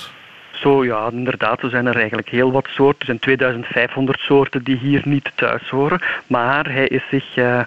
Zo 0.52 0.86
ja, 0.86 1.10
inderdaad, 1.12 1.62
er 1.62 1.70
zijn 1.70 1.86
er 1.86 1.96
eigenlijk 1.96 2.30
heel 2.30 2.52
wat 2.52 2.68
soorten. 2.70 3.00
Er 3.00 3.06
zijn 3.06 3.20
2500 3.20 4.20
soorten 4.20 4.64
die 4.64 4.78
hier 4.78 5.02
niet 5.06 5.32
thuis 5.36 5.70
horen. 5.70 6.00
Maar 6.28 6.72
hij 6.72 6.88
is 6.88 7.04
zich 7.10 7.38
uh, 7.38 7.60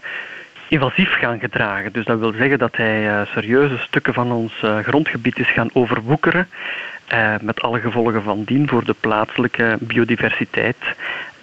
invasief 0.68 1.12
gaan 1.12 1.38
gedragen. 1.38 1.92
Dus 1.92 2.04
dat 2.04 2.18
wil 2.18 2.32
zeggen 2.32 2.58
dat 2.58 2.76
hij 2.76 3.26
serieuze 3.26 3.78
stukken 3.78 4.14
van 4.14 4.32
ons 4.32 4.52
grondgebied 4.82 5.38
is 5.38 5.50
gaan 5.50 5.70
overwoekeren. 5.72 6.48
Uh, 7.12 7.34
met 7.40 7.60
alle 7.60 7.80
gevolgen 7.80 8.22
van 8.22 8.42
dien 8.44 8.68
voor 8.68 8.84
de 8.84 8.94
plaatselijke 9.00 9.76
biodiversiteit. 9.80 10.76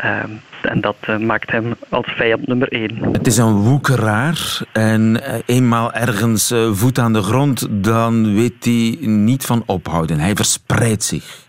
Uh, 0.06 0.18
en 0.62 0.82
dat 0.82 0.96
uh, 1.10 1.18
maakt 1.18 1.52
hem 1.52 1.76
als 1.90 2.06
vijand 2.16 2.48
nummer 2.48 2.68
één. 2.68 2.98
Het 3.12 3.28
is 3.28 3.38
een 3.38 3.54
woekeraar 3.54 4.62
en 4.72 5.22
eenmaal 5.46 5.94
ergens 5.94 6.54
voet 6.72 7.00
aan 7.00 7.14
de 7.14 7.22
grond, 7.22 7.68
dan 7.70 8.36
weet 8.36 8.66
hij 8.66 8.98
niet 9.08 9.46
van 9.46 9.64
ophouden. 9.66 10.20
Hij 10.20 10.36
verspreidt 10.36 11.04
zich. 11.04 11.43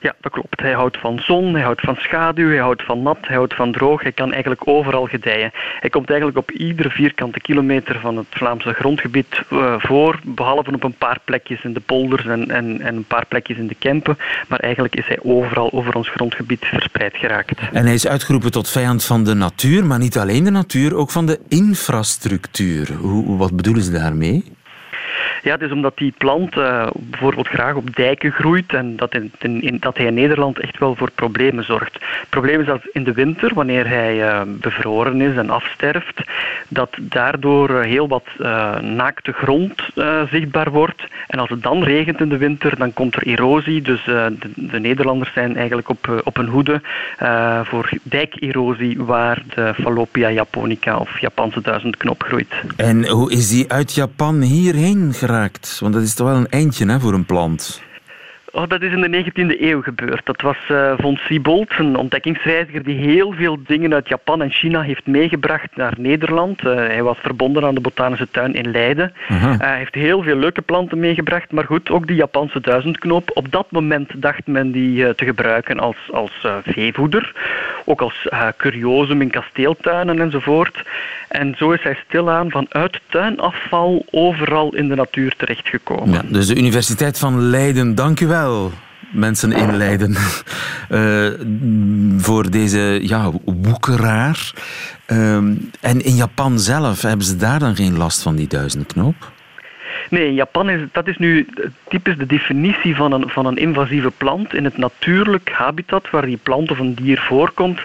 Ja, 0.00 0.14
dat 0.20 0.32
klopt. 0.32 0.60
Hij 0.60 0.72
houdt 0.72 0.98
van 0.98 1.18
zon, 1.18 1.54
hij 1.54 1.62
houdt 1.62 1.80
van 1.80 1.96
schaduw, 1.96 2.48
hij 2.48 2.58
houdt 2.58 2.82
van 2.82 3.02
nat, 3.02 3.18
hij 3.20 3.36
houdt 3.36 3.54
van 3.54 3.72
droog. 3.72 4.02
Hij 4.02 4.12
kan 4.12 4.32
eigenlijk 4.32 4.68
overal 4.68 5.06
gedijen. 5.06 5.50
Hij 5.80 5.90
komt 5.90 6.08
eigenlijk 6.08 6.38
op 6.38 6.50
iedere 6.50 6.90
vierkante 6.90 7.40
kilometer 7.40 8.00
van 8.00 8.16
het 8.16 8.26
Vlaamse 8.30 8.72
grondgebied 8.72 9.42
uh, 9.52 9.74
voor, 9.78 10.20
behalve 10.24 10.72
op 10.74 10.84
een 10.84 10.98
paar 10.98 11.18
plekjes 11.24 11.64
in 11.64 11.72
de 11.72 11.80
polders 11.80 12.26
en, 12.26 12.50
en, 12.50 12.80
en 12.80 12.96
een 12.96 13.04
paar 13.04 13.26
plekjes 13.26 13.56
in 13.56 13.66
de 13.66 13.74
Kempen. 13.74 14.18
Maar 14.48 14.58
eigenlijk 14.58 14.96
is 14.96 15.06
hij 15.06 15.18
overal 15.22 15.72
over 15.72 15.94
ons 15.94 16.08
grondgebied 16.08 16.64
verspreid 16.64 17.16
geraakt. 17.16 17.58
En 17.72 17.84
hij 17.84 17.94
is 17.94 18.06
uitgeroepen 18.06 18.50
tot 18.50 18.68
vijand 18.68 19.04
van 19.04 19.24
de 19.24 19.34
natuur, 19.34 19.86
maar 19.86 19.98
niet 19.98 20.18
alleen 20.18 20.44
de 20.44 20.50
natuur, 20.50 20.96
ook 20.96 21.10
van 21.10 21.26
de 21.26 21.38
infrastructuur. 21.48 22.92
Hoe, 22.92 23.36
wat 23.36 23.56
bedoelen 23.56 23.82
ze 23.82 23.90
daarmee? 23.90 24.56
Ja, 25.42 25.52
het 25.52 25.62
is 25.62 25.70
omdat 25.70 25.96
die 25.96 26.14
plant 26.18 26.56
uh, 26.56 26.86
bijvoorbeeld 26.94 27.48
graag 27.48 27.74
op 27.74 27.96
dijken 27.96 28.32
groeit 28.32 28.72
en 28.72 28.96
dat, 28.96 29.14
in, 29.14 29.32
in, 29.38 29.76
dat 29.80 29.96
hij 29.96 30.06
in 30.06 30.14
Nederland 30.14 30.60
echt 30.60 30.78
wel 30.78 30.94
voor 30.94 31.10
problemen 31.10 31.64
zorgt. 31.64 31.94
Het 31.94 32.28
probleem 32.28 32.60
is 32.60 32.66
dat 32.66 32.80
in 32.92 33.04
de 33.04 33.12
winter, 33.12 33.54
wanneer 33.54 33.88
hij 33.88 34.16
uh, 34.16 34.40
bevroren 34.46 35.20
is 35.20 35.36
en 35.36 35.50
afsterft, 35.50 36.22
dat 36.68 36.90
daardoor 37.00 37.70
uh, 37.70 37.80
heel 37.80 38.08
wat 38.08 38.26
naakte 38.80 39.32
grond 39.32 39.82
zichtbaar 40.30 40.70
wordt. 40.70 41.02
En 41.26 41.38
als 41.38 41.50
het 41.50 41.62
dan 41.62 41.82
regent 41.82 42.20
in 42.20 42.28
de 42.28 42.36
winter, 42.36 42.76
dan 42.78 42.92
komt 42.92 43.14
er 43.14 43.26
erosie. 43.26 43.82
Dus 43.82 44.04
de, 44.04 44.36
de, 44.54 44.80
Nederlanders 44.80 45.32
zijn 45.32 45.56
eigenlijk 45.56 45.88
op, 45.88 46.22
op 46.24 46.36
hun 46.36 46.46
hoede 46.46 46.80
voor 47.64 47.88
dijkerosie 48.02 49.02
waar 49.02 49.42
de 49.54 49.74
Fallopia 49.74 50.30
japonica 50.30 50.96
of 50.96 51.20
Japanse 51.20 51.60
duizendknop 51.60 52.22
groeit. 52.22 52.52
En 52.76 53.08
hoe 53.08 53.32
is 53.32 53.48
die 53.48 53.72
uit 53.72 53.94
Japan 53.94 54.40
hierheen 54.40 55.14
Want 55.80 55.94
dat 55.94 56.02
is 56.02 56.14
toch 56.14 56.26
wel 56.26 56.36
een 56.36 56.48
eindje 56.48 56.86
hè, 56.86 57.00
voor 57.00 57.14
een 57.14 57.26
plant. 57.26 57.80
Oh, 58.52 58.68
dat 58.68 58.82
is 58.82 58.92
in 58.92 59.00
de 59.00 59.24
19e 59.24 59.60
eeuw 59.60 59.82
gebeurd. 59.82 60.26
Dat 60.26 60.40
was 60.40 60.56
uh, 60.70 60.92
von 60.98 61.16
Siebold, 61.16 61.70
een 61.78 61.96
ontdekkingsreiziger 61.96 62.82
die 62.82 62.96
heel 62.96 63.32
veel 63.32 63.58
dingen 63.66 63.94
uit 63.94 64.08
Japan 64.08 64.42
en 64.42 64.50
China 64.50 64.82
heeft 64.82 65.06
meegebracht 65.06 65.76
naar 65.76 65.94
Nederland. 65.98 66.62
Uh, 66.62 66.74
hij 66.74 67.02
was 67.02 67.16
verbonden 67.22 67.64
aan 67.64 67.74
de 67.74 67.80
botanische 67.80 68.28
tuin 68.30 68.54
in 68.54 68.70
Leiden. 68.70 69.12
Uh, 69.30 69.54
hij 69.58 69.76
heeft 69.76 69.94
heel 69.94 70.22
veel 70.22 70.36
leuke 70.36 70.62
planten 70.62 70.98
meegebracht, 70.98 71.52
maar 71.52 71.64
goed, 71.64 71.90
ook 71.90 72.06
die 72.06 72.16
Japanse 72.16 72.60
duizendknoop. 72.60 73.30
Op 73.34 73.52
dat 73.52 73.70
moment 73.70 74.10
dacht 74.16 74.46
men 74.46 74.70
die 74.70 75.14
te 75.14 75.24
gebruiken 75.24 75.78
als, 75.78 75.96
als 76.12 76.46
veevoeder, 76.64 77.32
ook 77.84 78.00
als 78.00 78.28
curiosum 78.56 79.20
in 79.20 79.30
kasteeltuinen 79.30 80.20
enzovoort. 80.20 80.82
En 81.28 81.54
zo 81.56 81.70
is 81.70 81.82
hij 81.82 81.98
stilaan 82.06 82.50
vanuit 82.50 83.00
tuinafval 83.08 84.04
overal 84.10 84.74
in 84.74 84.88
de 84.88 84.94
natuur 84.94 85.34
terechtgekomen. 85.36 86.12
Ja, 86.12 86.22
dus 86.24 86.46
de 86.46 86.56
Universiteit 86.56 87.18
van 87.18 87.40
Leiden, 87.40 87.94
dank 87.94 88.20
u 88.20 88.26
wel 88.26 88.37
mensen 89.12 89.52
in 89.52 89.76
Leiden 89.76 90.16
uh, 90.90 91.30
voor 92.24 92.50
deze 92.50 92.98
ja, 93.02 93.30
woekeraar. 93.44 94.52
Uh, 95.06 95.36
en 95.80 96.04
in 96.04 96.14
Japan 96.14 96.58
zelf 96.58 97.02
hebben 97.02 97.26
ze 97.26 97.36
daar 97.36 97.58
dan 97.58 97.76
geen 97.76 97.96
last 97.96 98.22
van 98.22 98.36
die 98.36 98.48
duizendknoop? 98.48 99.32
Nee, 100.10 100.26
in 100.26 100.34
Japan 100.34 100.70
is 100.70 100.80
dat 100.92 101.06
is 101.06 101.16
nu 101.16 101.46
typisch 101.88 102.16
de 102.16 102.26
definitie 102.26 102.96
van 102.96 103.12
een, 103.12 103.28
van 103.28 103.46
een 103.46 103.56
invasieve 103.56 104.10
plant. 104.10 104.54
In 104.54 104.64
het 104.64 104.76
natuurlijk 104.76 105.50
habitat 105.50 106.10
waar 106.10 106.26
die 106.26 106.38
plant 106.42 106.70
of 106.70 106.78
een 106.78 106.94
dier 106.94 107.18
voorkomt, 107.18 107.80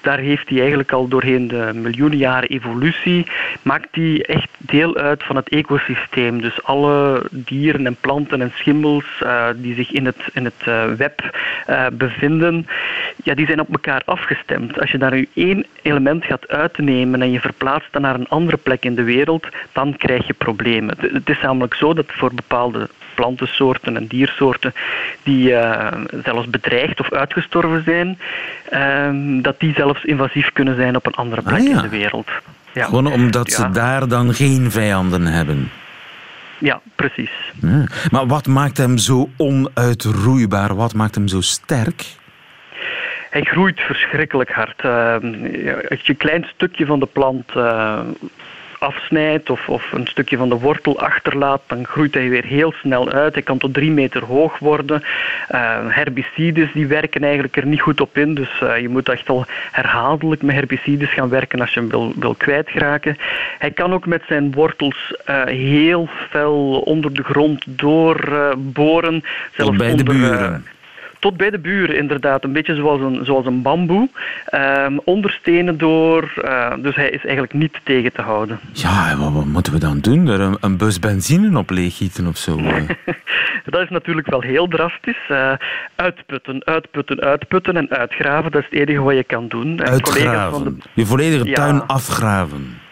daar 0.00 0.18
heeft 0.18 0.48
hij 0.48 0.58
eigenlijk 0.58 0.92
al 0.92 1.08
doorheen 1.08 1.48
de 1.48 1.70
miljoenen 1.74 2.18
jaren 2.18 2.48
evolutie, 2.48 3.26
maakt 3.62 3.88
hij 3.90 4.22
echt 4.22 4.48
deel 4.58 4.96
uit 4.96 5.22
van 5.22 5.36
het 5.36 5.48
ecosysteem. 5.48 6.40
Dus 6.40 6.62
alle 6.62 7.22
dieren 7.30 7.86
en 7.86 7.96
planten 8.00 8.40
en 8.40 8.52
schimmels 8.54 9.04
uh, 9.22 9.48
die 9.56 9.74
zich 9.74 9.92
in 9.92 10.06
het, 10.06 10.16
in 10.32 10.44
het 10.44 10.66
uh, 10.68 10.84
web 10.84 11.36
uh, 11.70 11.86
bevinden, 11.92 12.66
ja, 13.22 13.34
die 13.34 13.46
zijn 13.46 13.60
op 13.60 13.72
elkaar 13.72 14.02
afgestemd. 14.04 14.80
Als 14.80 14.90
je 14.90 14.98
daar 14.98 15.14
nu 15.14 15.28
één 15.34 15.66
element 15.82 16.24
gaat 16.24 16.48
uitnemen 16.48 17.22
en 17.22 17.30
je 17.30 17.40
verplaatst 17.40 17.92
dat 17.92 18.02
naar 18.02 18.14
een 18.14 18.28
andere 18.28 18.56
plek 18.56 18.84
in 18.84 18.94
de 18.94 19.02
wereld, 19.02 19.46
dan 19.72 19.96
krijg 19.96 20.26
je 20.26 20.32
problemen. 20.32 20.94
Het 21.00 21.28
is 21.28 21.40
namelijk 21.40 21.65
zo 21.74 21.94
dat 21.94 22.06
voor 22.08 22.34
bepaalde 22.34 22.88
plantensoorten 23.14 23.96
en 23.96 24.06
diersoorten 24.06 24.74
die 25.22 25.54
zelfs 26.24 26.50
bedreigd 26.50 27.00
of 27.00 27.12
uitgestorven 27.12 27.82
zijn, 27.84 28.18
ehm, 28.70 29.40
dat 29.42 29.60
die 29.60 29.74
zelfs 29.74 30.04
invasief 30.04 30.52
kunnen 30.52 30.76
zijn 30.76 30.96
op 30.96 31.06
een 31.06 31.14
andere 31.14 31.42
plek 31.42 31.60
ah, 31.60 31.66
in 31.66 31.76
de 31.76 31.88
wereld. 31.88 32.28
Ja. 32.72 32.84
Gewoon 32.84 33.06
omdat 33.06 33.52
ze 33.52 33.70
daar 33.70 34.08
dan 34.08 34.34
geen 34.34 34.70
vijanden 34.70 35.26
hebben. 35.26 35.70
Ja, 36.58 36.80
precies. 36.94 37.30
Maar 38.10 38.26
wat 38.26 38.46
maakt 38.46 38.76
hem 38.76 38.98
zo 38.98 39.28
onuitroeibaar? 39.36 40.74
Wat 40.74 40.94
maakt 40.94 41.14
hem 41.14 41.28
zo 41.28 41.40
sterk? 41.40 42.04
Hij 43.30 43.44
groeit 43.44 43.80
verschrikkelijk 43.80 44.50
hard. 44.50 44.82
Uh, 44.84 45.14
als 45.90 46.00
je 46.00 46.12
een 46.12 46.16
klein 46.16 46.46
stukje 46.54 46.86
van 46.86 47.00
de 47.00 47.06
plant 47.06 47.50
uh, 47.56 48.00
afsnijdt 48.78 49.50
of, 49.50 49.68
of 49.68 49.92
een 49.92 50.06
stukje 50.06 50.36
van 50.36 50.48
de 50.48 50.54
wortel 50.54 50.98
achterlaat, 51.00 51.62
dan 51.66 51.86
groeit 51.86 52.14
hij 52.14 52.28
weer 52.28 52.44
heel 52.44 52.72
snel 52.72 53.10
uit. 53.10 53.34
Hij 53.34 53.42
kan 53.42 53.58
tot 53.58 53.74
drie 53.74 53.90
meter 53.90 54.24
hoog 54.24 54.58
worden. 54.58 55.02
Uh, 55.50 55.78
herbicides 55.88 56.72
die 56.72 56.86
werken 56.86 57.22
eigenlijk 57.22 57.56
er 57.56 57.66
niet 57.66 57.80
goed 57.80 58.00
op 58.00 58.18
in, 58.18 58.34
dus 58.34 58.60
uh, 58.62 58.78
je 58.78 58.88
moet 58.88 59.08
echt 59.08 59.28
al 59.28 59.44
herhaaldelijk 59.72 60.42
met 60.42 60.54
herbicides 60.54 61.12
gaan 61.12 61.28
werken 61.28 61.60
als 61.60 61.74
je 61.74 61.80
hem 61.80 61.88
wil, 61.88 62.12
wil 62.16 62.34
kwijtraken. 62.34 63.16
Hij 63.58 63.70
kan 63.70 63.92
ook 63.92 64.06
met 64.06 64.22
zijn 64.28 64.52
wortels 64.52 65.14
uh, 65.30 65.44
heel 65.44 66.08
fel 66.30 66.80
onder 66.80 67.14
de 67.14 67.22
grond 67.22 67.64
doorboren. 67.66 69.24
zelfs 69.56 69.76
bij 69.76 69.94
de 69.94 70.04
buren 70.04 70.64
tot 71.18 71.36
bij 71.36 71.50
de 71.50 71.58
buren 71.58 71.96
inderdaad. 71.96 72.44
Een 72.44 72.52
beetje 72.52 72.74
zoals 72.74 73.00
een, 73.00 73.24
zoals 73.24 73.46
een 73.46 73.62
bamboe. 73.62 74.08
Um, 74.54 75.00
onderstenen 75.04 75.78
door. 75.78 76.32
Uh, 76.44 76.72
dus 76.78 76.94
hij 76.94 77.10
is 77.10 77.24
eigenlijk 77.24 77.52
niet 77.52 77.80
tegen 77.82 78.12
te 78.12 78.22
houden. 78.22 78.60
Ja, 78.72 79.16
wat, 79.16 79.32
wat 79.32 79.44
moeten 79.44 79.72
we 79.72 79.78
dan 79.78 80.00
doen? 80.00 80.28
Er 80.28 80.40
een, 80.40 80.56
een 80.60 80.76
bus 80.76 80.98
benzine 80.98 81.58
op 81.58 81.70
leeggieten 81.70 82.26
of 82.26 82.36
zo? 82.36 82.60
dat 83.64 83.82
is 83.82 83.88
natuurlijk 83.88 84.26
wel 84.26 84.40
heel 84.40 84.68
drastisch. 84.68 85.28
Uh, 85.30 85.52
uitputten, 85.94 86.64
uitputten, 86.64 87.20
uitputten 87.20 87.76
en 87.76 87.90
uitgraven. 87.90 88.50
Dat 88.50 88.62
is 88.62 88.68
het 88.70 88.88
enige 88.88 89.02
wat 89.02 89.14
je 89.14 89.24
kan 89.24 89.48
doen. 89.48 89.84
Uitgraven? 89.84 90.52
Van 90.52 90.64
de... 90.64 90.76
Je 90.94 91.06
volledige 91.06 91.52
tuin 91.52 91.86
afgraven? 91.86 92.84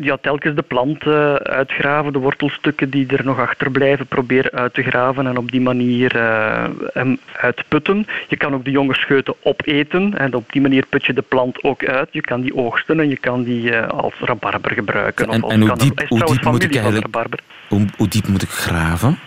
Ja, 0.00 0.16
telkens 0.20 0.54
de 0.54 0.62
plant 0.62 1.04
uh, 1.04 1.34
uitgraven, 1.34 2.12
de 2.12 2.18
wortelstukken 2.18 2.90
die 2.90 3.06
er 3.06 3.24
nog 3.24 3.38
achterblijven, 3.38 4.06
proberen 4.06 4.52
uit 4.52 4.74
te 4.74 4.82
graven 4.82 5.26
en 5.26 5.36
op 5.36 5.50
die 5.50 5.60
manier 5.60 6.16
uh, 6.16 6.64
hem 6.92 7.18
uitputten. 7.32 8.06
Je 8.28 8.36
kan 8.36 8.54
ook 8.54 8.64
de 8.64 8.70
jonge 8.70 8.94
scheuten 8.94 9.34
opeten 9.42 10.18
en 10.18 10.34
op 10.34 10.52
die 10.52 10.62
manier 10.62 10.86
put 10.88 11.04
je 11.04 11.12
de 11.12 11.22
plant 11.22 11.62
ook 11.62 11.84
uit. 11.84 12.08
Je 12.10 12.20
kan 12.20 12.40
die 12.40 12.56
oogsten 12.56 13.00
en 13.00 13.08
je 13.08 13.16
kan 13.16 13.42
die 13.42 13.70
uh, 13.70 13.88
als 13.88 14.14
rabarber 14.20 14.72
gebruiken. 14.72 15.30
En, 15.30 15.42
of, 15.42 15.52
en 15.52 15.60
hoe, 15.60 15.76
diep, 15.76 16.04
hoe 16.08 16.24
diep 16.24 16.44
moet 16.44 16.62
ik 16.62 16.74
eigenlijk, 16.74 17.40
hoe, 17.68 17.86
hoe 17.96 18.08
diep 18.08 18.28
moet 18.28 18.42
ik 18.42 18.50
graven? 18.50 19.18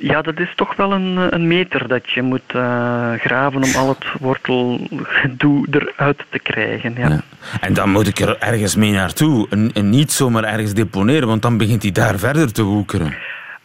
Ja, 0.00 0.22
dat 0.22 0.38
is 0.38 0.52
toch 0.54 0.76
wel 0.76 0.92
een, 0.92 1.34
een 1.34 1.46
meter 1.46 1.88
dat 1.88 2.10
je 2.10 2.22
moet 2.22 2.52
uh, 2.54 3.12
graven 3.12 3.62
om 3.62 3.74
al 3.74 3.88
het 3.88 4.04
wortelgedoe 4.20 5.66
eruit 5.70 6.24
te 6.28 6.38
krijgen. 6.38 6.94
Ja. 6.96 7.08
ja. 7.08 7.20
En 7.60 7.74
dan 7.74 7.90
moet 7.90 8.06
ik 8.06 8.18
er 8.18 8.36
ergens 8.38 8.76
mee 8.76 8.92
naartoe. 8.92 9.46
En, 9.50 9.70
en 9.74 9.90
niet 9.90 10.12
zomaar 10.12 10.44
ergens 10.44 10.72
deponeren, 10.72 11.28
want 11.28 11.42
dan 11.42 11.56
begint 11.56 11.82
hij 11.82 11.92
daar 11.92 12.18
verder 12.18 12.52
te 12.52 12.62
woekeren. 12.62 13.14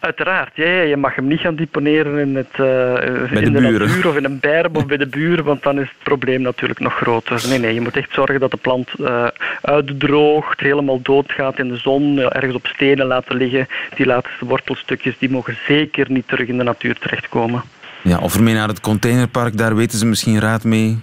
Uiteraard, 0.03 0.51
ja, 0.53 0.65
ja, 0.65 0.81
je 0.81 0.97
mag 0.97 1.15
hem 1.15 1.27
niet 1.27 1.39
gaan 1.39 1.55
deponeren 1.55 2.19
in, 2.19 2.35
het, 2.35 2.57
uh, 2.59 3.41
in 3.43 3.43
de, 3.43 3.51
de 3.51 3.59
natuur 3.59 4.07
of 4.07 4.15
in 4.15 4.23
een 4.23 4.39
berm 4.39 4.75
of 4.75 4.85
bij 4.85 4.97
de 4.97 5.07
buren, 5.07 5.43
want 5.43 5.63
dan 5.63 5.79
is 5.79 5.87
het 5.87 6.03
probleem 6.03 6.41
natuurlijk 6.41 6.79
nog 6.79 6.93
groter. 6.93 7.43
Nee, 7.49 7.59
nee, 7.59 7.73
je 7.73 7.81
moet 7.81 7.97
echt 7.97 8.13
zorgen 8.13 8.39
dat 8.39 8.51
de 8.51 8.57
plant 8.57 8.89
uh, 8.99 9.27
uitdroogt, 9.61 10.59
helemaal 10.59 11.01
doodgaat 11.01 11.59
in 11.59 11.67
de 11.67 11.77
zon, 11.77 12.19
ergens 12.19 12.55
op 12.55 12.67
stenen 12.67 13.05
laten 13.05 13.35
liggen. 13.35 13.67
Die 13.95 14.05
laatste 14.05 14.45
wortelstukjes 14.45 15.17
die 15.17 15.29
mogen 15.29 15.57
zeker 15.67 16.11
niet 16.11 16.27
terug 16.27 16.47
in 16.47 16.57
de 16.57 16.63
natuur 16.63 16.97
terechtkomen. 16.99 17.61
Ja, 18.01 18.17
of 18.17 18.35
ermee 18.35 18.53
naar 18.53 18.67
het 18.67 18.81
containerpark, 18.81 19.57
daar 19.57 19.75
weten 19.75 19.97
ze 19.97 20.05
misschien 20.05 20.39
raad 20.39 20.63
mee? 20.63 20.99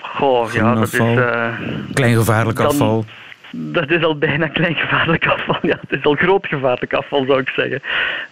Goh, 0.00 0.52
ja, 0.52 0.74
dat 0.74 0.92
is... 0.92 0.98
Uh, 0.98 1.46
Klein 1.92 2.14
gevaarlijk 2.14 2.60
afval 2.60 3.04
dat 3.54 3.90
is 3.90 4.04
al 4.04 4.18
bijna 4.18 4.48
klein 4.48 4.74
gevaarlijk 4.74 5.26
afval. 5.26 5.58
Ja, 5.62 5.78
het 5.80 5.98
is 5.98 6.04
al 6.04 6.14
groot 6.14 6.46
gevaarlijk 6.46 6.92
afval, 6.92 7.24
zou 7.24 7.40
ik 7.40 7.48
zeggen. 7.48 7.82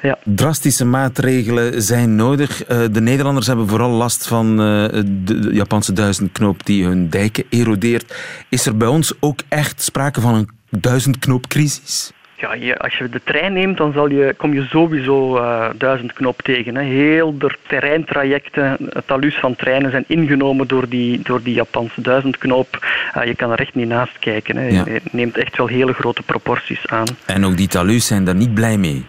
Ja. 0.02 0.18
Drastische 0.24 0.84
maatregelen 0.84 1.82
zijn 1.82 2.16
nodig. 2.16 2.70
Uh, 2.70 2.84
de 2.92 3.00
Nederlanders 3.00 3.46
hebben 3.46 3.68
vooral 3.68 3.90
last 3.90 4.26
van 4.26 4.50
uh, 4.50 4.56
de 5.04 5.48
Japanse 5.52 5.92
duizendknoop 5.92 6.66
die 6.66 6.84
hun 6.84 7.08
dijken 7.08 7.44
erodeert. 7.50 8.14
Is 8.48 8.66
er 8.66 8.76
bij 8.76 8.88
ons 8.88 9.12
ook 9.20 9.40
echt 9.48 9.82
sprake 9.82 10.20
van 10.20 10.34
een 10.34 10.48
duizendknoopcrisis? 10.70 12.12
Ja, 12.42 12.54
je, 12.54 12.78
als 12.78 12.98
je 12.98 13.08
de 13.08 13.20
trein 13.24 13.52
neemt, 13.52 13.76
dan 13.76 13.92
zal 13.92 14.08
je, 14.08 14.34
kom 14.36 14.54
je 14.54 14.64
sowieso 14.64 15.36
uh, 15.36 15.66
duizend 15.76 16.12
knop 16.12 16.42
tegen. 16.42 16.74
Hè. 16.74 16.82
Heel 16.82 17.38
de 17.38 17.50
terreintrajecten, 17.66 18.76
het 18.88 19.06
talus 19.06 19.38
van 19.38 19.56
treinen 19.56 19.90
zijn 19.90 20.04
ingenomen 20.06 20.68
door 20.68 20.88
die, 20.88 21.20
door 21.22 21.42
die 21.42 21.54
Japanse 21.54 22.00
duizendknoop. 22.00 22.86
Uh, 23.16 23.24
je 23.24 23.34
kan 23.34 23.50
er 23.50 23.60
echt 23.60 23.74
niet 23.74 23.88
naast 23.88 24.18
kijken. 24.18 24.56
Hè. 24.56 24.66
Je 24.66 25.00
neemt 25.10 25.36
echt 25.36 25.56
wel 25.56 25.66
hele 25.66 25.92
grote 25.92 26.22
proporties 26.22 26.86
aan. 26.86 27.06
En 27.26 27.44
ook 27.44 27.56
die 27.56 27.68
talus 27.68 28.06
zijn 28.06 28.24
daar 28.24 28.34
niet 28.34 28.54
blij 28.54 28.76
mee? 28.76 29.04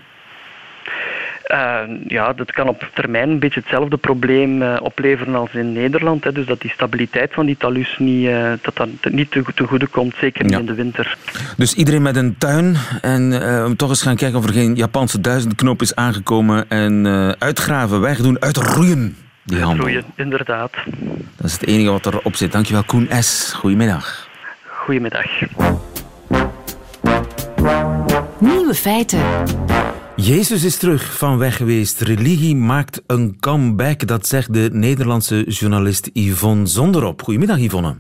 Uh, 1.47 1.79
ja, 2.08 2.34
dat 2.34 2.51
kan 2.51 2.67
op 2.67 2.89
termijn 2.93 3.29
een 3.29 3.39
beetje 3.39 3.60
hetzelfde 3.60 3.97
probleem 3.97 4.62
uh, 4.62 4.77
opleveren 4.82 5.36
als 5.36 5.53
in 5.53 5.73
Nederland. 5.73 6.23
Hè. 6.23 6.32
Dus 6.32 6.45
dat 6.45 6.62
die 6.62 6.71
stabiliteit 6.71 7.34
van 7.34 7.45
die 7.45 7.58
talus 7.58 7.95
niet, 7.99 8.25
uh, 8.25 8.51
dat 8.62 8.75
dat 8.75 8.88
niet 9.12 9.32
te, 9.32 9.43
te 9.56 9.67
goede 9.67 9.88
komt, 9.88 10.15
zeker 10.15 10.43
niet 10.43 10.60
in 10.60 10.65
de 10.65 10.73
winter. 10.73 11.17
Dus 11.58 11.73
iedereen 11.73 12.01
met 12.01 12.15
een 12.15 12.38
tuin 12.38 12.75
en 13.01 13.34
om 13.65 13.75
toch 13.75 13.89
eens 13.89 14.01
gaan 14.01 14.15
kijken 14.15 14.39
of 14.39 14.45
er 14.45 14.53
geen 14.53 14.75
Japanse 14.75 15.21
duizendknop 15.21 15.82
is 15.82 15.95
aangekomen 15.95 16.69
en 16.69 17.06
uitgraven, 17.39 18.01
wegdoen, 18.01 18.41
uitroeien. 18.41 19.15
Die 19.43 19.62
handel. 19.62 19.86
Uitroeien, 19.86 20.13
inderdaad. 20.15 20.71
Dat 21.36 21.45
is 21.45 21.53
het 21.53 21.65
enige 21.65 21.91
wat 21.91 22.06
erop 22.06 22.36
zit. 22.36 22.51
Dankjewel 22.51 22.84
Koen 22.84 23.10
S. 23.19 23.53
Goedemiddag. 23.53 24.27
Goedemiddag. 24.65 25.25
Nieuwe 28.39 28.73
feiten. 28.73 29.21
Jezus 30.23 30.63
is 30.63 30.77
terug 30.77 31.17
van 31.17 31.38
weg 31.38 31.57
geweest. 31.57 32.01
Religie 32.01 32.55
maakt 32.55 33.01
een 33.07 33.38
comeback, 33.39 34.07
dat 34.07 34.27
zegt 34.27 34.53
de 34.53 34.69
Nederlandse 34.71 35.43
journalist 35.43 36.09
Yvonne 36.13 36.65
Zonderop. 36.65 37.21
Goedemiddag 37.21 37.59
Yvonne. 37.59 37.95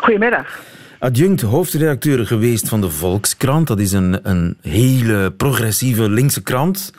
Goedemiddag. 0.00 0.60
Adjunct 0.98 1.40
hoofdredacteur 1.40 2.26
geweest 2.26 2.68
van 2.68 2.80
de 2.80 2.90
Volkskrant. 2.90 3.66
Dat 3.66 3.80
is 3.80 3.92
een, 3.92 4.28
een 4.28 4.56
hele 4.60 5.32
progressieve 5.36 6.10
linkse 6.10 6.42
krant 6.42 6.92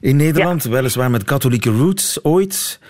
in 0.00 0.16
Nederland. 0.16 0.64
Weliswaar 0.64 1.10
met 1.10 1.24
katholieke 1.24 1.70
roots 1.70 2.24
ooit. 2.24 2.80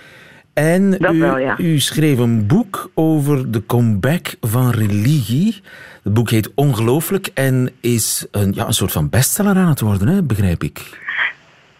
En 0.55 0.97
u, 1.15 1.65
u, 1.65 1.79
schreef 1.79 2.19
een 2.19 2.47
boek 2.47 2.91
over 2.95 3.51
de 3.51 3.67
comeback 3.67 4.35
van 4.41 4.71
religie. 4.71 5.61
Het 6.03 6.15
boek 6.15 6.31
heet 6.31 6.53
Ongelooflijk 6.55 7.31
en 7.35 7.71
is 7.81 8.27
een, 8.31 8.53
ja, 8.55 8.67
een 8.67 8.73
soort 8.73 8.93
van 8.93 9.09
bestseller 9.09 9.57
aan 9.57 9.69
het 9.69 9.81
worden, 9.81 10.09
hè, 10.09 10.23
begrijp 10.23 10.63
ik. 10.63 10.99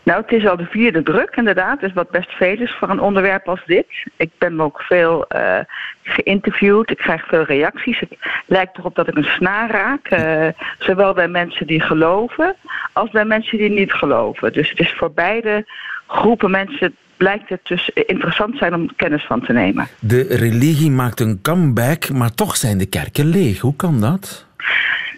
Nou, 0.03 0.23
het 0.23 0.33
is 0.33 0.47
al 0.47 0.57
de 0.57 0.67
vierde 0.67 1.03
druk, 1.03 1.37
inderdaad. 1.37 1.81
Dus 1.81 1.93
wat 1.93 2.11
best 2.11 2.31
veel 2.31 2.61
is 2.61 2.77
voor 2.79 2.89
een 2.89 3.01
onderwerp 3.01 3.49
als 3.49 3.63
dit. 3.67 3.87
Ik 4.17 4.31
ben 4.39 4.61
ook 4.61 4.81
veel 4.83 5.25
uh, 5.29 5.59
geïnterviewd. 6.03 6.91
Ik 6.91 6.97
krijg 6.97 7.27
veel 7.27 7.43
reacties. 7.43 8.01
Het 8.01 8.17
lijkt 8.47 8.79
erop 8.79 8.95
dat 8.95 9.09
ik 9.09 9.17
een 9.17 9.25
snaar 9.25 9.71
raak. 9.71 10.11
Uh, 10.11 10.47
zowel 10.79 11.15
bij 11.15 11.29
mensen 11.29 11.67
die 11.67 11.81
geloven 11.81 12.57
als 12.93 13.11
bij 13.11 13.25
mensen 13.25 13.59
die 13.59 13.71
niet 13.71 13.93
geloven. 13.93 14.53
Dus 14.53 14.71
het 14.71 14.79
is 14.79 14.93
voor 14.93 15.13
beide 15.13 15.67
groepen 16.07 16.51
mensen 16.51 16.97
blijkt 17.21 17.49
het 17.49 17.61
dus 17.63 17.89
interessant 17.89 18.57
zijn 18.57 18.75
om 18.75 18.97
kennis 18.97 19.25
van 19.27 19.41
te 19.41 19.53
nemen. 19.53 19.87
De 19.99 20.23
religie 20.23 20.91
maakt 20.91 21.21
een 21.21 21.39
comeback, 21.43 22.11
maar 22.11 22.35
toch 22.35 22.57
zijn 22.57 22.79
de 22.79 22.87
kerken 22.87 23.27
leeg. 23.27 23.61
Hoe 23.61 23.77
kan 23.77 24.01
dat? 24.01 24.47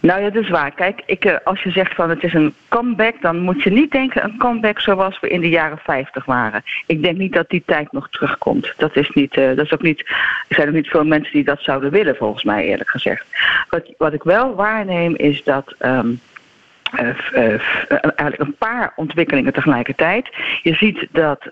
Nou 0.01 0.23
ja, 0.23 0.31
dat 0.31 0.43
is 0.43 0.51
waar. 0.51 0.71
Kijk, 0.71 1.03
ik, 1.07 1.25
eh, 1.25 1.37
als 1.45 1.63
je 1.63 1.71
zegt 1.71 1.95
van 1.95 2.11
het 2.11 2.23
is 2.23 2.35
een 2.35 2.55
comeback, 2.69 3.15
dan 3.21 3.39
moet 3.39 3.63
je 3.63 3.71
niet 3.71 3.91
denken 3.91 4.25
een 4.25 4.37
comeback 4.39 4.81
zoals 4.81 5.21
we 5.21 5.29
in 5.29 5.41
de 5.41 5.49
jaren 5.49 5.79
50 5.79 6.25
waren. 6.25 6.63
Ik 6.87 7.03
denk 7.03 7.17
niet 7.17 7.33
dat 7.33 7.49
die 7.49 7.63
tijd 7.67 7.93
nog 7.93 8.11
terugkomt. 8.11 8.75
Dat 8.77 8.97
is, 8.97 9.11
niet, 9.11 9.37
uh, 9.37 9.57
dat 9.57 9.65
is 9.65 9.73
ook 9.73 9.83
niet, 9.83 10.01
er 10.49 10.57
zijn 10.57 10.69
ook 10.69 10.75
niet 10.75 10.89
veel 10.89 11.05
mensen 11.05 11.33
die 11.33 11.45
dat 11.45 11.61
zouden 11.61 11.91
willen, 11.91 12.17
volgens 12.17 12.45
mij 12.45 12.65
eerlijk 12.65 12.91
gezegd. 12.91 13.25
Wat, 13.69 13.93
wat 13.99 14.13
ik 14.13 14.23
wel 14.23 14.55
waarneem 14.55 15.17
is 15.17 15.45
dat 15.45 15.75
um, 15.81 16.11
uh, 16.11 16.17
eigenlijk 16.93 18.39
een 18.39 18.57
paar 18.59 18.93
ontwikkelingen 18.97 19.53
tegelijkertijd. 19.53 20.29
Je 20.63 20.75
ziet 20.75 21.07
dat 21.11 21.49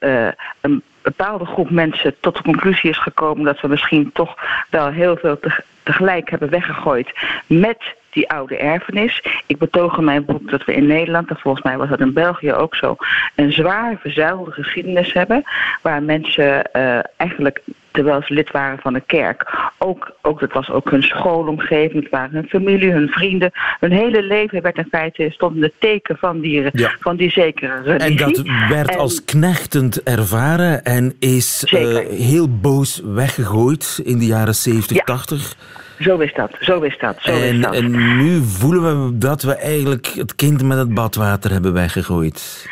een 0.61 0.83
bepaalde 1.03 1.44
groep 1.44 1.70
mensen 1.70 2.14
tot 2.20 2.37
de 2.37 2.42
conclusie 2.42 2.90
is 2.90 2.98
gekomen 2.98 3.44
dat 3.44 3.61
we 3.61 3.68
misschien 3.68 4.11
toch 4.12 4.37
wel 4.70 4.90
heel 4.90 5.16
veel 5.16 5.38
tegelijk 5.83 6.31
hebben 6.31 6.50
weggegooid 6.50 7.12
met 7.46 7.98
die 8.10 8.30
oude 8.30 8.56
erfenis. 8.56 9.24
Ik 9.46 9.58
betoog 9.58 9.98
in 9.98 10.04
mijn 10.04 10.24
boek 10.24 10.50
dat 10.50 10.64
we 10.64 10.74
in 10.74 10.86
Nederland, 10.86 11.30
en 11.30 11.36
volgens 11.36 11.64
mij 11.64 11.76
was 11.76 11.88
dat 11.88 12.00
in 12.00 12.12
België 12.12 12.52
ook 12.52 12.74
zo, 12.74 12.96
een 13.34 13.52
zwaar 13.52 13.96
verzuilde 14.00 14.50
geschiedenis 14.50 15.12
hebben. 15.12 15.42
Waar 15.82 16.02
mensen 16.02 16.68
uh, 16.76 16.98
eigenlijk 17.16 17.62
terwijl 17.90 18.22
ze 18.22 18.34
lid 18.34 18.50
waren 18.50 18.78
van 18.78 18.92
de 18.92 19.02
kerk. 19.06 19.70
Ook, 19.78 20.12
ook, 20.22 20.40
dat 20.40 20.52
was 20.52 20.70
ook 20.70 20.90
hun 20.90 21.02
schoolomgeving, 21.02 22.02
het 22.02 22.10
waren 22.10 22.30
hun 22.32 22.48
familie, 22.48 22.90
hun 22.92 23.08
vrienden. 23.08 23.50
Hun 23.80 23.92
hele 23.92 24.22
leven 24.22 24.62
werd 24.62 24.76
in 24.76 24.86
feite 24.90 25.28
stond 25.30 25.56
in 25.56 25.62
het 25.62 25.72
teken 25.78 26.16
van 26.16 26.40
die, 26.40 26.68
Ja. 26.72 26.94
van 27.00 27.16
die 27.16 27.30
zekere 27.30 27.82
religie. 27.82 28.24
En 28.24 28.32
dat 28.32 28.42
werd 28.68 28.90
En- 28.90 28.98
als 28.98 29.24
knechtend 29.24 30.02
ervaren 30.02 30.84
en 30.84 31.14
is 31.18 31.64
eh, 31.64 31.98
heel 32.08 32.58
boos 32.60 33.02
weggegooid 33.04 34.00
in 34.04 34.18
de 34.18 34.26
jaren 34.26 34.54
70, 34.54 34.96
Ja. 34.96 35.02
80. 35.04 35.56
Zo 36.00 36.18
is 36.18 36.34
dat, 36.34 36.50
zo 36.60 36.80
is 36.80 36.98
dat, 36.98 37.16
zo 37.20 37.32
is 37.32 37.48
En, 37.50 37.60
dat. 37.60 37.74
en 37.74 38.16
nu 38.16 38.42
voelen 38.42 39.06
we 39.06 39.18
dat 39.18 39.42
we 39.42 39.54
eigenlijk 39.54 40.06
het 40.06 40.34
kind 40.34 40.62
met 40.62 40.78
het 40.78 40.94
badwater 40.94 41.50
hebben 41.50 41.72
weggegooid. 41.72 42.68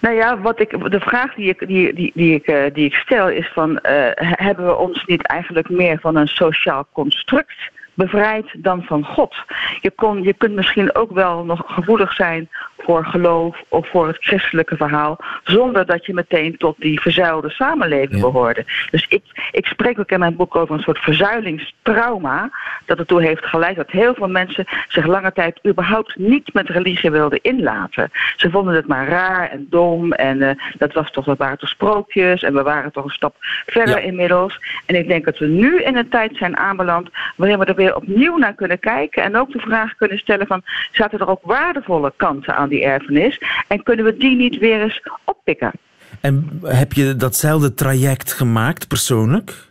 Nou 0.00 0.14
ja, 0.14 0.40
wat 0.40 0.60
ik, 0.60 0.90
de 0.90 1.00
vraag 1.00 1.34
die 1.34 1.48
ik, 1.48 1.66
die, 1.66 1.94
die, 1.94 2.12
die 2.14 2.34
ik, 2.34 2.46
eh, 2.46 2.74
die 2.74 2.84
ik 2.84 2.94
stel 2.94 3.28
is 3.28 3.50
van... 3.54 3.78
eh, 3.78 4.10
hebben 4.46 4.66
we 4.66 4.76
ons 4.76 5.04
niet 5.06 5.26
eigenlijk 5.26 5.68
meer 5.68 5.98
van 6.00 6.16
een 6.16 6.28
sociaal 6.28 6.86
construct 6.92 7.70
bevrijd 7.94 8.46
dan 8.58 8.82
van 8.82 9.04
God? 9.04 9.34
Je, 9.80 9.90
kon, 9.90 10.22
je 10.22 10.32
kunt 10.32 10.54
misschien 10.54 10.94
ook 10.94 11.12
wel 11.12 11.44
nog 11.44 11.62
gevoelig 11.66 12.12
zijn 12.12 12.48
voor 12.82 13.04
geloof 13.04 13.62
of 13.68 13.88
voor 13.88 14.06
het 14.06 14.16
christelijke 14.20 14.76
verhaal... 14.76 15.18
zonder 15.44 15.86
dat 15.86 16.06
je 16.06 16.14
meteen 16.14 16.56
tot 16.56 16.76
die 16.78 17.00
verzuilde 17.00 17.50
samenleving 17.50 18.14
Ja. 18.14 18.20
behoorde. 18.20 18.64
Dus 18.90 19.06
ik, 19.08 19.22
ik 19.52 19.66
spreek 19.66 19.98
ook 19.98 20.10
in 20.10 20.18
mijn 20.18 20.36
boek 20.36 20.56
over 20.56 20.74
een 20.74 20.82
soort 20.82 20.98
verzuilingstrauma... 20.98 22.50
dat 22.86 22.98
ertoe 22.98 23.22
heeft 23.22 23.44
geleid 23.46 23.76
dat 23.76 23.90
heel 23.90 24.14
veel 24.14 24.28
mensen 24.28 24.66
zich 24.88 25.06
lange 25.06 25.32
tijd 25.32 25.60
überhaupt 25.66 26.16
niet 26.16 26.54
met 26.54 26.68
religie 26.68 27.10
wilden 27.10 27.42
inlaten. 27.42 28.10
Ze 28.36 28.50
vonden 28.50 28.74
het 28.74 28.86
maar 28.86 29.08
raar 29.08 29.50
en 29.50 29.66
dom 29.70 30.12
en 30.12 30.42
eh, 30.42 30.54
dat, 30.78 30.92
was 30.92 31.10
toch, 31.10 31.24
dat 31.24 31.38
waren 31.38 31.58
toch 31.58 31.68
sprookjes 31.68 32.42
en 32.42 32.54
we 32.54 32.62
waren 32.62 32.92
toch 32.92 33.04
een 33.04 33.10
stap 33.10 33.34
verder 33.66 33.96
Ja. 33.98 34.02
inmiddels. 34.02 34.58
En 34.86 34.94
ik 34.94 35.08
denk 35.08 35.24
dat 35.24 35.38
we 35.38 35.46
nu 35.46 35.82
in 35.82 35.96
een 35.96 36.08
tijd 36.08 36.36
zijn 36.36 36.56
aanbeland 36.56 37.08
waarin 37.36 37.58
we 37.58 37.64
er 37.64 37.74
weer 37.74 37.96
opnieuw 37.96 38.36
naar 38.36 38.54
kunnen 38.54 38.78
kijken 38.78 39.22
en 39.22 39.36
ook 39.36 39.52
de 39.52 39.58
vraag 39.60 39.94
kunnen 39.96 40.18
stellen 40.18 40.46
van 40.46 40.62
zaten 40.92 41.18
er 41.18 41.28
ook 41.28 41.40
waardevolle 41.42 42.12
kanten 42.16 42.56
aan 42.56 42.68
die 42.70 42.84
erfenis 42.84 43.42
en 43.68 43.82
kunnen 43.82 44.04
we 44.04 44.16
die 44.16 44.36
niet 44.36 44.58
weer 44.58 44.82
eens 44.82 45.02
oppikken? 45.24 45.72
En 46.20 46.60
heb 46.64 46.92
je 46.92 47.16
datzelfde 47.16 47.74
traject 47.74 48.32
gemaakt, 48.32 48.88
persoonlijk? 48.88 49.69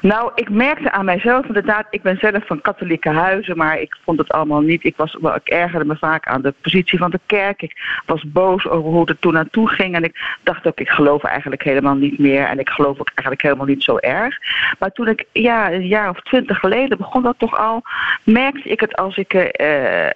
Nou, 0.00 0.30
ik 0.34 0.50
merkte 0.50 0.90
aan 0.90 1.04
mijzelf 1.04 1.46
inderdaad, 1.46 1.86
ik 1.90 2.02
ben 2.02 2.16
zelf 2.16 2.46
van 2.46 2.60
katholieke 2.60 3.08
huizen, 3.08 3.56
maar 3.56 3.80
ik 3.80 3.96
vond 4.04 4.18
het 4.18 4.32
allemaal 4.32 4.60
niet. 4.60 4.84
Ik, 4.84 4.96
was, 4.96 5.14
ik 5.14 5.48
ergerde 5.48 5.84
me 5.84 5.96
vaak 5.96 6.26
aan 6.26 6.42
de 6.42 6.54
positie 6.60 6.98
van 6.98 7.10
de 7.10 7.20
kerk. 7.26 7.62
Ik 7.62 8.02
was 8.06 8.24
boos 8.26 8.68
over 8.68 8.90
hoe 8.90 9.08
het 9.08 9.20
toen 9.20 9.32
naartoe 9.32 9.68
ging. 9.68 9.94
En 9.94 10.04
ik 10.04 10.38
dacht 10.42 10.66
ook, 10.66 10.80
ik 10.80 10.88
geloof 10.88 11.22
eigenlijk 11.24 11.62
helemaal 11.62 11.94
niet 11.94 12.18
meer. 12.18 12.44
En 12.44 12.58
ik 12.58 12.68
geloof 12.68 13.00
ook 13.00 13.10
eigenlijk 13.14 13.42
helemaal 13.42 13.66
niet 13.66 13.82
zo 13.82 13.96
erg. 13.96 14.38
Maar 14.78 14.92
toen 14.92 15.08
ik 15.08 15.24
ja, 15.32 15.72
een 15.72 15.86
jaar 15.86 16.08
of 16.08 16.20
twintig 16.20 16.58
geleden 16.58 16.98
begon 16.98 17.22
dat 17.22 17.38
toch 17.38 17.58
al, 17.58 17.82
merkte 18.24 18.68
ik 18.68 18.80
het 18.80 18.96
als 18.96 19.16
ik 19.16 19.34
eh, 19.34 20.06
eh, 20.06 20.12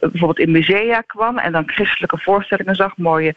bijvoorbeeld 0.00 0.38
in 0.38 0.50
musea 0.50 1.00
kwam 1.00 1.38
en 1.38 1.52
dan 1.52 1.68
christelijke 1.68 2.18
voorstellingen 2.18 2.74
zag, 2.74 2.96
mooie, 2.96 3.34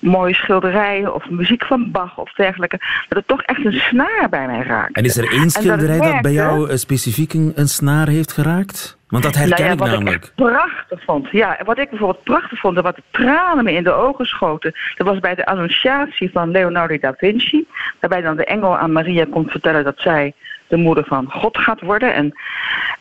mooie 0.00 0.34
schilderijen 0.34 1.14
of 1.14 1.30
muziek 1.30 1.64
van 1.64 1.90
Bach 1.90 2.18
of 2.18 2.32
dergelijke, 2.32 2.78
dat 3.08 3.18
het 3.18 3.26
toch 3.26 3.42
echt 3.42 3.64
een 3.64 3.80
snaar 3.80 4.28
bij 4.30 4.46
mij 4.46 4.62
raakte. 4.62 4.75
En 4.92 5.04
is 5.04 5.16
er 5.16 5.32
één 5.32 5.50
schilderij 5.50 5.98
dat 5.98 6.00
bij 6.00 6.12
merkte- 6.12 6.32
jou 6.32 6.70
eh, 6.70 6.76
specifiek 6.76 7.32
een, 7.32 7.52
een 7.54 7.68
snaar 7.68 8.08
heeft 8.08 8.32
geraakt? 8.32 8.98
Want 9.08 9.22
dat 9.22 9.34
herken 9.34 9.76
nou 9.76 9.78
ja, 9.78 9.84
ik 9.84 9.90
namelijk. 9.90 10.24
ik 10.24 10.32
prachtig 10.34 11.04
vond. 11.04 11.28
Ja, 11.30 11.58
wat 11.64 11.78
ik 11.78 11.90
bijvoorbeeld 11.90 12.24
prachtig 12.24 12.58
vond 12.58 12.76
en 12.76 12.82
wat 12.82 12.96
de 12.96 13.02
tranen 13.10 13.64
me 13.64 13.72
in 13.72 13.84
de 13.84 13.92
ogen 13.92 14.26
schoten. 14.26 14.74
Dat 14.96 15.06
was 15.06 15.18
bij 15.18 15.34
de 15.34 15.46
annunciatie 15.46 16.30
van 16.32 16.50
Leonardo 16.50 16.98
da 16.98 17.14
Vinci. 17.16 17.66
Waarbij 18.00 18.20
dan 18.20 18.36
de 18.36 18.44
engel 18.44 18.78
aan 18.78 18.92
Maria 18.92 19.26
komt 19.30 19.50
vertellen 19.50 19.84
dat 19.84 20.00
zij 20.00 20.34
de 20.66 20.76
moeder 20.76 21.04
van 21.04 21.30
God 21.30 21.58
gaat 21.58 21.80
worden. 21.80 22.14
En, 22.14 22.32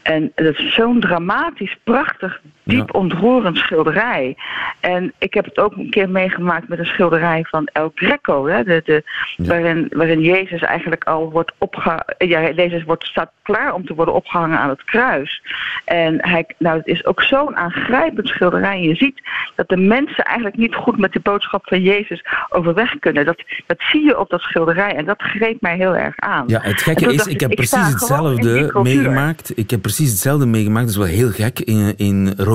en 0.01 0.31
dat 0.35 0.57
is 0.57 0.73
zo'n 0.73 0.99
dramatisch, 0.99 1.77
prachtig, 1.83 2.41
diep 2.65 2.89
Ja. 2.91 2.99
ontroerend 2.99 3.57
schilderij. 3.57 4.35
En 4.79 5.13
ik 5.17 5.33
heb 5.33 5.45
het 5.45 5.59
ook 5.59 5.75
een 5.75 5.89
keer 5.89 6.09
meegemaakt 6.09 6.67
met 6.67 6.79
een 6.79 6.85
schilderij 6.85 7.45
van 7.49 7.67
El 7.73 7.91
Greco. 7.95 8.47
Hè, 8.47 8.63
de, 8.63 8.81
de, 8.85 9.03
Ja. 9.35 9.45
waarin, 9.47 9.87
waarin 9.95 10.21
Jezus 10.21 10.61
eigenlijk 10.61 11.03
al 11.03 11.31
wordt 11.31 11.51
opgehangen. 11.57 12.05
Ja, 12.17 12.49
Jezus 12.49 12.83
wordt, 12.83 13.05
staat 13.05 13.31
klaar 13.43 13.73
om 13.73 13.85
te 13.85 13.93
worden 13.95 14.13
opgehangen 14.13 14.59
aan 14.59 14.69
het 14.69 14.83
kruis. 14.83 15.41
En 15.85 16.27
hij, 16.27 16.45
nou, 16.57 16.77
het 16.77 16.87
is 16.87 17.05
ook 17.05 17.21
zo'n 17.21 17.55
aangrijpend 17.55 18.27
schilderij. 18.27 18.81
Je 18.81 18.95
ziet 18.95 19.21
dat 19.55 19.69
de 19.69 19.77
mensen 19.77 20.23
eigenlijk 20.23 20.57
niet 20.57 20.75
goed 20.75 20.97
met 20.97 21.13
de 21.13 21.19
boodschap 21.19 21.67
van 21.67 21.81
Jezus 21.81 22.25
overweg 22.49 22.99
kunnen. 22.99 23.25
Dat, 23.25 23.43
dat 23.65 23.77
zie 23.91 24.03
je 24.05 24.19
op 24.19 24.29
dat 24.29 24.41
schilderij 24.41 24.95
en 24.95 25.05
dat 25.05 25.21
greep 25.21 25.61
mij 25.61 25.75
heel 25.75 25.95
erg 25.95 26.13
aan. 26.17 26.43
Ja, 26.47 26.59
het 26.61 26.81
gekke 26.81 27.13
is, 27.13 27.27
ik 27.27 27.39
heb 27.39 27.55
precies 27.55 27.87
hetzelfde 27.87 28.71
meegemaakt. 28.83 29.51
Ik 29.57 29.69
heb 29.69 29.81
precies 29.81 30.09
hetzelfde 30.09 30.45
meegemaakt. 30.45 30.85
Dat 30.85 30.95
is 30.95 31.11
wel 31.11 31.17
heel 31.19 31.31
gek. 31.31 31.59
In, 31.59 31.93
in 31.97 32.33
Rome, 32.37 32.54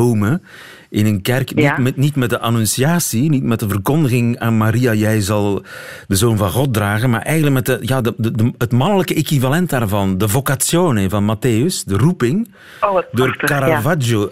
in 0.90 1.06
een 1.06 1.22
kerk, 1.22 1.54
niet, 1.54 1.76
met, 1.78 1.96
niet 1.96 2.16
met 2.16 2.30
de 2.30 2.38
annunciatie, 2.40 3.30
niet 3.30 3.42
met 3.42 3.60
de 3.60 3.68
verkondiging 3.68 4.38
aan 4.38 4.56
Maria, 4.56 4.94
jij 4.94 5.20
zal 5.20 5.62
de 6.06 6.16
zoon 6.16 6.36
van 6.36 6.50
God 6.50 6.74
dragen, 6.74 7.10
maar 7.10 7.22
eigenlijk 7.22 7.54
met 7.54 7.66
de, 7.66 7.78
ja, 7.88 8.00
de, 8.00 8.14
de, 8.16 8.30
de- 8.30 8.52
het 8.58 8.72
mannelijke 8.72 9.14
equivalent 9.14 9.70
daarvan, 9.70 10.18
de 10.18 10.28
vocazione 10.28 11.08
van 11.08 11.36
Matthäus, 11.36 11.84
de 11.84 11.96
roeping, 11.96 12.50
Oh, 12.80 12.98
door 13.12 13.26
ja. 13.38 13.46
Caravaggio. 13.46 14.28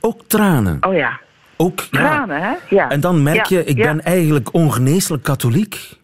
Ook 0.00 0.20
tranen. 0.26 0.76
Oh 0.80 0.94
ja, 0.94 1.20
Ook, 1.56 1.80
ja. 1.80 1.86
tranen 1.90 2.40
hè? 2.42 2.52
Ja. 2.76 2.90
En 2.90 3.00
dan 3.00 3.22
merk 3.22 3.46
je, 3.46 3.64
ik 3.64 3.76
ben 3.76 4.04
eigenlijk 4.04 4.54
ongeneeslijk 4.54 5.22
katholiek. 5.22 5.96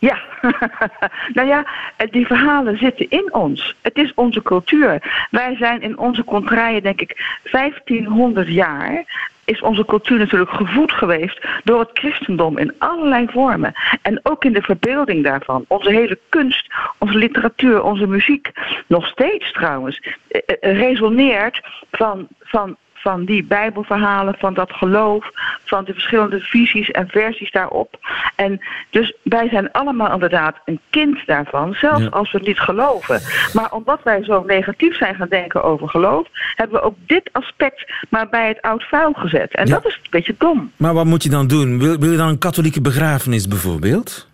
Ja, 0.00 0.18
nou 1.36 1.48
ja, 1.48 1.66
eh, 1.96 2.10
die 2.10 2.26
verhalen 2.26 2.78
zitten 2.78 3.10
in 3.10 3.34
ons. 3.34 3.76
Het 3.82 3.96
is 3.96 4.14
onze 4.14 4.42
cultuur. 4.42 5.26
Wij 5.30 5.56
zijn 5.56 5.82
in 5.82 5.98
onze 5.98 6.24
contraien, 6.24 6.82
denk 6.82 7.00
ik, 7.00 7.38
1500 7.50 8.48
jaar 8.48 9.04
is 9.44 9.60
onze 9.60 9.84
cultuur 9.84 10.18
natuurlijk 10.18 10.50
gevoed 10.50 10.92
geweest 10.92 11.46
door 11.64 11.80
het 11.80 11.90
christendom 11.92 12.58
in 12.58 12.74
allerlei 12.78 13.26
vormen. 13.30 13.72
En 14.02 14.20
ook 14.22 14.44
in 14.44 14.52
de 14.52 14.62
verbeelding 14.62 15.24
daarvan. 15.24 15.64
Onze 15.68 15.90
hele 15.90 16.18
kunst, 16.28 16.66
onze 16.98 17.18
literatuur, 17.18 17.82
onze 17.82 18.06
muziek, 18.06 18.52
nog 18.86 19.06
steeds 19.06 19.52
trouwens, 19.52 20.00
eh, 20.28 20.40
eh, 20.60 20.78
resoneert 20.78 21.60
van, 21.90 22.28
van, 22.40 22.76
van 23.04 23.24
die 23.24 23.44
bijbelverhalen, 23.44 24.34
van 24.38 24.54
dat 24.54 24.72
geloof, 24.72 25.30
van 25.64 25.84
de 25.84 25.92
verschillende 25.92 26.40
visies 26.40 26.90
en 26.90 27.08
versies 27.08 27.50
daarop. 27.50 27.98
En 28.34 28.60
dus 28.90 29.14
wij 29.22 29.48
zijn 29.48 29.72
allemaal 29.72 30.12
inderdaad 30.12 30.56
een 30.64 30.80
kind 30.90 31.26
daarvan, 31.26 31.74
zelfs 31.74 32.02
Ja. 32.02 32.08
als 32.08 32.32
we 32.32 32.38
het 32.38 32.46
niet 32.46 32.60
geloven. 32.60 33.20
Maar 33.52 33.72
omdat 33.72 34.00
wij 34.02 34.24
zo 34.24 34.42
negatief 34.46 34.96
zijn 34.96 35.14
gaan 35.14 35.28
denken 35.28 35.62
over 35.62 35.88
geloof, 35.88 36.28
hebben 36.54 36.80
we 36.80 36.84
ook 36.86 36.96
dit 37.06 37.28
aspect 37.32 37.92
maar 38.08 38.28
bij 38.28 38.48
het 38.48 38.62
oud 38.62 38.82
vuil 38.84 39.12
gezet. 39.12 39.54
En 39.54 39.66
Ja. 39.66 39.74
dat 39.74 39.86
is 39.86 39.94
een 40.02 40.10
beetje 40.10 40.34
dom. 40.38 40.72
Maar 40.76 40.94
wat 40.94 41.04
moet 41.04 41.22
je 41.22 41.30
dan 41.30 41.46
doen? 41.46 41.78
Wil, 41.78 41.98
wil 41.98 42.10
je 42.10 42.16
dan 42.16 42.28
een 42.28 42.38
katholieke 42.38 42.80
begrafenis 42.80 43.48
bijvoorbeeld? 43.48 44.28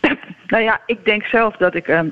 Nou 0.46 0.62
ja, 0.62 0.80
ik 0.86 1.04
denk 1.04 1.24
zelf 1.24 1.56
dat 1.56 1.74
ik 1.74 1.88
ehm, 1.88 2.06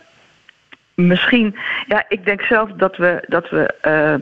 misschien. 0.94 1.56
Ja, 1.86 2.04
ik 2.08 2.24
denk 2.24 2.40
zelf 2.42 2.70
dat 2.70 2.96
we. 2.96 3.24
Dat 3.28 3.50
we 3.50 3.74
eh, 3.80 4.14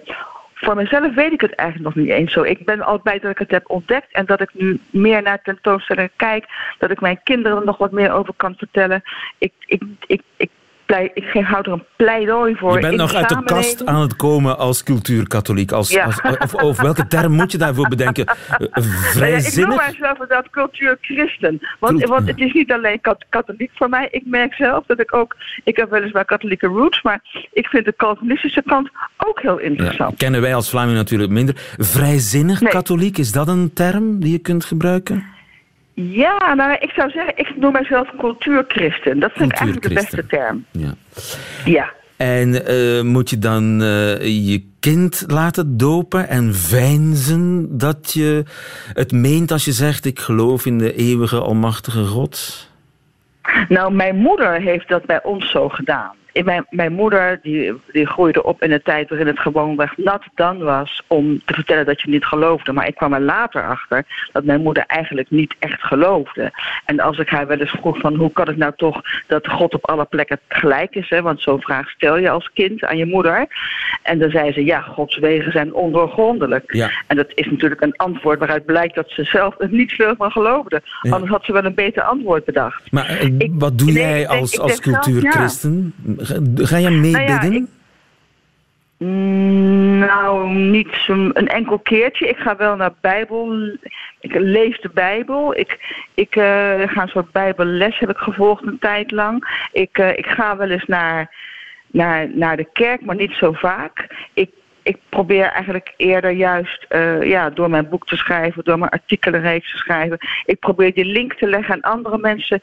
voor 0.65 0.77
mezelf 0.77 1.15
weet 1.15 1.33
ik 1.33 1.41
het 1.41 1.55
eigenlijk 1.55 1.95
nog 1.95 2.05
niet 2.05 2.15
eens 2.15 2.33
zo. 2.33 2.43
Ik 2.43 2.65
ben 2.65 2.81
al 2.81 3.01
blij 3.01 3.19
dat 3.19 3.31
ik 3.31 3.39
het 3.39 3.51
heb 3.51 3.71
ontdekt 3.71 4.13
en 4.13 4.27
dat 4.27 4.41
ik 4.41 4.51
nu 4.55 4.81
meer 4.91 5.23
naar 5.23 5.43
tentoonstellingen 5.43 6.11
kijk. 6.17 6.47
Dat 6.79 6.91
ik 6.91 7.01
mijn 7.01 7.21
kinderen 7.25 7.59
er 7.59 7.65
nog 7.65 7.79
wat 7.79 7.93
meer 7.93 8.13
over 8.13 8.35
kan 8.37 8.55
vertellen. 8.57 9.03
Ik, 9.39 9.53
ik, 9.67 9.83
ik, 10.07 10.23
ik, 10.37 10.51
plei, 10.87 11.11
ik 11.15 11.25
geef- 11.25 11.47
hou 11.47 11.63
er 11.65 11.73
een 11.73 11.85
pleidooi 11.97 12.55
voor. 12.57 12.75
Je 12.75 12.81
bent 12.81 12.97
nog 12.97 13.15
uit 13.15 13.29
de 13.29 13.43
kast 13.45 13.87
aan 13.87 14.01
het 14.01 14.17
komen 14.17 14.59
als 14.59 14.83
cultuurkatholiek. 14.83 15.73
Als, 15.73 15.91
Ja. 15.91 16.05
als, 16.05 16.21
of, 16.39 16.55
of 16.55 16.81
welke 16.81 17.07
term 17.07 17.33
moet 17.33 17.53
je 17.53 17.59
daarvoor 17.59 17.89
bedenken? 17.89 18.25
Nou 18.33 18.41
ja, 18.59 18.67
ik 18.67 18.85
noem 18.85 18.93
Vrijzinnig? 18.93 19.77
mijzelf 19.77 20.13
inderdaad 20.13 20.51
cultuurchristen. 20.51 21.61
Want, 21.81 21.99
Cult- 21.99 22.11
want 22.11 22.29
het 22.29 22.39
is 22.39 22.53
niet 22.53 22.73
alleen 22.73 23.01
kat- 23.01 23.25
katholiek 23.29 23.71
voor 23.75 23.89
mij. 23.89 24.09
Ik 24.11 24.23
merk 24.27 24.55
zelf 24.55 24.85
dat 24.87 25.01
ik 25.01 25.15
ook... 25.15 25.37
Ik 25.65 25.77
heb 25.77 25.91
weliswaar 25.91 26.25
katholieke 26.25 26.67
roots, 26.67 27.03
maar 27.03 27.21
ik 27.53 27.67
vind 27.67 27.85
de 27.85 27.95
Calvinistische 27.97 28.63
kant 28.67 28.91
ook 29.17 29.41
heel 29.43 29.59
Ja, 29.61 29.65
interessant. 29.67 30.17
kennen 30.19 30.41
wij 30.41 30.55
als 30.55 30.71
Vlaming 30.71 30.97
natuurlijk 30.97 31.31
minder. 31.31 31.55
Vrijzinnig 31.79 32.61
Nee. 32.61 32.71
katholiek, 32.73 33.19
is 33.19 33.33
dat 33.33 33.49
een 33.49 33.73
term 33.73 34.21
die 34.21 34.33
je 34.33 34.39
kunt 34.39 34.65
gebruiken? 34.65 35.25
Ja, 35.95 36.55
nou, 36.55 36.77
ik 36.81 36.91
zou 36.91 37.11
zeggen, 37.11 37.39
ik 37.39 37.57
noem 37.57 37.73
mijzelf 37.73 38.09
cultuurchristen. 38.19 39.19
Dat 39.19 39.33
vind 39.33 39.53
ik 39.53 39.59
eigenlijk 39.59 39.89
de 39.89 39.95
beste 39.95 40.27
term. 40.27 40.65
Ja. 40.71 40.95
Ja. 41.65 41.93
En 42.17 42.67
eh, 42.67 43.03
moet 43.03 43.31
je 43.31 43.39
dan 43.39 43.83
eh, 43.83 44.49
je 44.51 44.65
kind 44.81 45.25
laten 45.27 45.77
dopen 45.77 46.29
en 46.29 46.55
veinzen 46.55 47.79
dat 47.79 48.13
je 48.13 48.45
het 48.93 49.13
meent 49.13 49.51
als 49.51 49.65
je 49.65 49.73
zegt 49.73 50.05
ik 50.05 50.19
geloof 50.19 50.67
in 50.67 50.79
de 50.79 50.95
eeuwige 50.95 51.41
almachtige 51.41 52.05
God? 52.05 52.69
Nou, 53.69 53.93
mijn 53.93 54.17
moeder 54.17 54.61
heeft 54.61 54.89
dat 54.89 55.07
bij 55.07 55.23
ons 55.23 55.51
zo 55.51 55.69
gedaan. 55.69 56.15
Mijn, 56.33 56.67
mijn 56.71 56.93
moeder 56.93 57.39
die, 57.43 57.73
die 57.93 58.07
groeide 58.07 58.43
op 58.45 58.63
in 58.63 58.73
een 58.73 58.83
tijd 58.83 59.09
waarin 59.09 59.27
het 59.27 59.39
gewoonweg 59.39 59.97
nat 59.97 60.23
dan 60.35 60.59
was 60.59 61.03
om 61.07 61.41
te 61.45 61.55
vertellen 61.55 61.87
dat 61.87 62.01
je 62.01 62.11
niet 62.11 62.25
geloofde. 62.25 62.73
Maar 62.73 62.87
ik 62.87 62.95
kwam 62.95 63.13
er 63.13 63.21
later 63.21 63.67
achter 63.69 64.05
dat 64.33 64.45
mijn 64.45 64.63
moeder 64.63 64.85
eigenlijk 64.87 65.31
niet 65.31 65.55
echt 65.59 65.83
geloofde. 65.83 66.51
En 66.85 67.01
als 67.01 67.19
ik 67.19 67.29
haar 67.29 67.47
wel 67.47 67.59
eens 67.59 67.71
vroeg 67.71 67.99
van 67.99 68.15
hoe 68.15 68.33
kan 68.33 68.47
het 68.47 68.57
nou 68.57 68.73
toch 68.77 69.01
dat 69.27 69.49
God 69.49 69.75
op 69.75 69.87
alle 69.89 70.05
plekken 70.05 70.39
gelijk 70.49 70.95
is, 70.95 71.09
hè? 71.09 71.23
want 71.23 71.41
zo'n 71.41 71.61
vraag 71.61 71.91
stel 71.91 72.17
je 72.19 72.31
als 72.31 72.51
kind 72.55 72.85
aan 72.85 72.97
je 72.97 73.07
moeder. 73.07 73.47
En 74.03 74.19
dan 74.19 74.31
zei 74.31 74.53
ze 74.53 74.65
ja, 74.65 74.81
Gods 74.81 75.19
wegen 75.19 75.53
zijn 75.53 75.75
ondoorgrondelijk. 75.75 76.73
Ja. 76.75 76.91
En 77.07 77.17
dat 77.17 77.33
is 77.35 77.47
natuurlijk 77.51 77.81
een 77.81 77.97
antwoord 77.97 78.39
waaruit 78.39 78.65
blijkt 78.65 78.95
dat 78.95 79.11
ze 79.11 79.25
zelf 79.25 79.55
er 79.59 79.69
niet 79.71 79.93
veel 79.93 80.15
van 80.17 80.31
geloofde. 80.31 80.83
Ja. 81.03 81.11
Anders 81.13 81.31
had 81.31 81.45
ze 81.45 81.53
wel 81.53 81.65
een 81.65 81.75
beter 81.75 82.03
antwoord 82.03 82.45
bedacht. 82.45 82.91
Maar 82.91 83.07
eh, 83.07 83.25
Ik- 83.39 83.51
wat 83.55 83.79
doe 83.79 83.93
jij 83.93 84.29
als, 84.29 84.59
als 84.61 84.81
cultuurchristen? 84.81 85.95
Ga, 86.23 86.35
ga 86.55 86.79
jij 86.79 86.91
meebidden? 86.91 87.27
Nou 87.41 87.53
ja, 87.53 87.59
ik- 87.61 87.67
Mm, 88.99 89.99
Nou, 89.99 90.49
niet 90.55 90.89
zo'n- 91.07 91.31
een 91.35 91.49
enkel 91.49 91.79
keertje. 91.79 92.29
Ik 92.29 92.37
ga 92.37 92.57
wel 92.57 92.77
naar 92.77 92.93
Bijbel. 93.01 93.55
Ik 94.21 94.35
lees 94.35 94.81
de 94.81 94.91
Bijbel. 94.95 95.57
Ik, 95.59 95.79
ik 96.15 96.37
eh, 96.37 96.81
ga 96.87 97.03
een 97.03 97.09
soort 97.09 97.33
Bijbelles 97.33 97.99
heb 97.99 98.11
ik 98.11 98.17
gevolgd 98.17 98.67
een 98.67 98.79
tijd 98.79 99.11
lang. 99.11 99.67
Ik, 99.73 99.99
eh, 99.99 100.09
ik 100.09 100.27
ga 100.27 100.57
wel 100.57 100.71
eens 100.71 100.85
naar, 100.87 101.35
naar, 101.87 102.29
naar 102.35 102.57
de 102.57 102.69
kerk, 102.73 103.05
maar 103.05 103.17
niet 103.17 103.33
zo 103.33 103.53
vaak. 103.53 104.07
Ik, 104.35 104.51
ik 104.83 104.97
probeer 105.09 105.45
eigenlijk 105.47 105.95
eerder 105.97 106.31
juist 106.31 106.87
eh, 106.89 107.23
ja, 107.23 107.51
door 107.51 107.71
mijn 107.71 107.89
boek 107.89 108.07
te 108.07 108.17
schrijven, 108.17 108.65
door 108.65 108.79
mijn 108.79 108.91
artikelenreeks 108.91 109.71
te 109.71 109.77
schrijven. 109.79 110.19
Ik 110.45 110.59
probeer 110.59 110.95
die 110.95 111.05
link 111.05 111.35
te 111.35 111.47
leggen 111.49 111.75
en 111.75 111.81
andere 111.81 112.19
mensen 112.19 112.63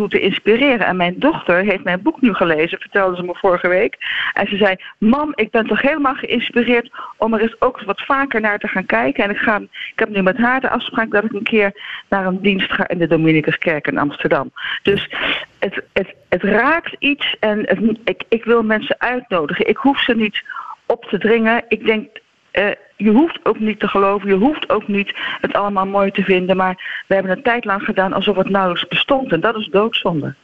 daartoe 0.00 0.20
te 0.20 0.26
inspireren. 0.26 0.86
En 0.86 0.96
mijn 0.96 1.14
dochter 1.18 1.64
heeft 1.64 1.84
mijn 1.84 2.02
boek 2.02 2.20
nu 2.20 2.34
gelezen, 2.34 2.80
vertelde 2.80 3.16
ze 3.16 3.22
me 3.22 3.34
vorige 3.34 3.68
week. 3.68 3.96
En 4.32 4.48
ze 4.48 4.56
zei: 4.56 4.76
Mam, 4.98 5.32
ik 5.34 5.50
ben 5.50 5.66
toch 5.66 5.82
helemaal 5.82 6.14
geïnspireerd 6.14 6.90
om 7.16 7.34
er 7.34 7.40
eens 7.40 7.60
ook 7.60 7.82
wat 7.82 8.00
vaker 8.00 8.40
naar 8.40 8.58
te 8.58 8.68
gaan 8.68 8.86
kijken. 8.86 9.24
En 9.24 9.30
ik, 9.30 9.36
ga, 9.36 9.60
ik 9.92 9.98
heb 9.98 10.08
nu 10.08 10.22
met 10.22 10.36
haar 10.36 10.60
de 10.60 10.70
afspraak 10.70 11.10
dat 11.10 11.24
ik 11.24 11.32
een 11.32 11.42
keer 11.42 11.72
naar 12.08 12.26
een 12.26 12.40
dienst 12.40 12.72
ga 12.72 12.88
in 12.88 12.98
de 12.98 13.06
Dominicuskerk 13.06 13.86
in 13.86 13.98
Amsterdam. 13.98 14.50
Dus 14.82 15.10
het, 15.58 15.82
het, 15.92 16.14
het 16.28 16.42
raakt 16.42 16.96
iets 16.98 17.36
en 17.40 17.66
ik, 18.04 18.22
ik 18.28 18.44
wil 18.44 18.62
mensen 18.62 19.00
uitnodigen. 19.00 19.68
Ik 19.68 19.76
hoef 19.76 20.00
ze 20.00 20.14
niet 20.14 20.42
op 20.86 21.04
te 21.04 21.18
dringen. 21.18 21.64
Ik 21.68 21.84
denk, 21.86 22.08
eh, 22.50 22.66
je 22.96 23.10
hoeft 23.10 23.40
ook 23.42 23.58
niet 23.58 23.80
te 23.80 23.88
geloven, 23.88 24.28
je 24.28 24.34
hoeft 24.34 24.70
ook 24.70 24.88
niet 24.88 25.16
het 25.40 25.52
allemaal 25.52 25.86
mooi 25.86 26.10
te 26.10 26.22
vinden. 26.22 26.56
Maar 26.56 27.04
we 27.08 27.14
hebben 27.14 27.32
een 27.32 27.42
tijd 27.42 27.64
lang 27.64 27.82
gedaan 27.82 28.12
alsof 28.12 28.36
het 28.36 28.48
nauwelijks 28.48 28.88
bestond. 28.88 29.32
En 29.32 29.40
dat 29.40 29.56
is 29.56 29.68
doodzonde. 29.70 30.34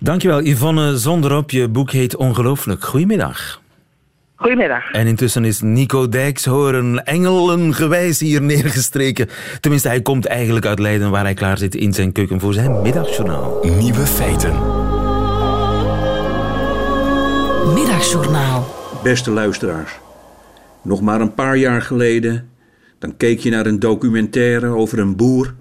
Dankjewel, 0.00 0.42
Yvonne 0.42 0.96
Zonderop. 0.96 1.50
Je 1.50 1.68
boek 1.68 1.90
heet 1.90 2.16
Ongelooflijk. 2.16 2.84
Goedemiddag. 2.84 3.60
Goedemiddag. 4.34 4.90
En 4.90 5.06
intussen 5.06 5.44
is 5.44 5.60
Nico 5.60 6.08
Dijkshoorn 6.08 7.04
engelengewijs 7.04 8.20
hier 8.20 8.42
neergestreken. 8.42 9.28
Tenminste, 9.60 9.88
hij 9.88 10.02
komt 10.02 10.26
eigenlijk 10.26 10.66
uit 10.66 10.78
Leiden 10.78 11.10
waar 11.10 11.24
hij 11.24 11.34
klaar 11.34 11.58
zit 11.58 11.74
in 11.74 11.92
zijn 11.92 12.12
keuken 12.12 12.40
voor 12.40 12.52
zijn 12.52 12.82
middagjournaal. 12.82 13.58
Nieuwe 13.62 14.06
feiten. 14.06 14.52
Middagjournaal. 17.74 18.80
Beste 19.02 19.30
luisteraars, 19.30 19.98
nog 20.84 21.00
maar 21.00 21.20
een 21.20 21.34
paar 21.34 21.56
jaar 21.56 21.82
geleden, 21.82 22.48
dan 22.98 23.16
keek 23.16 23.40
je 23.40 23.50
naar 23.50 23.66
een 23.66 23.78
documentaire 23.78 24.66
over 24.66 24.98
een 24.98 25.16
boer 25.16 25.54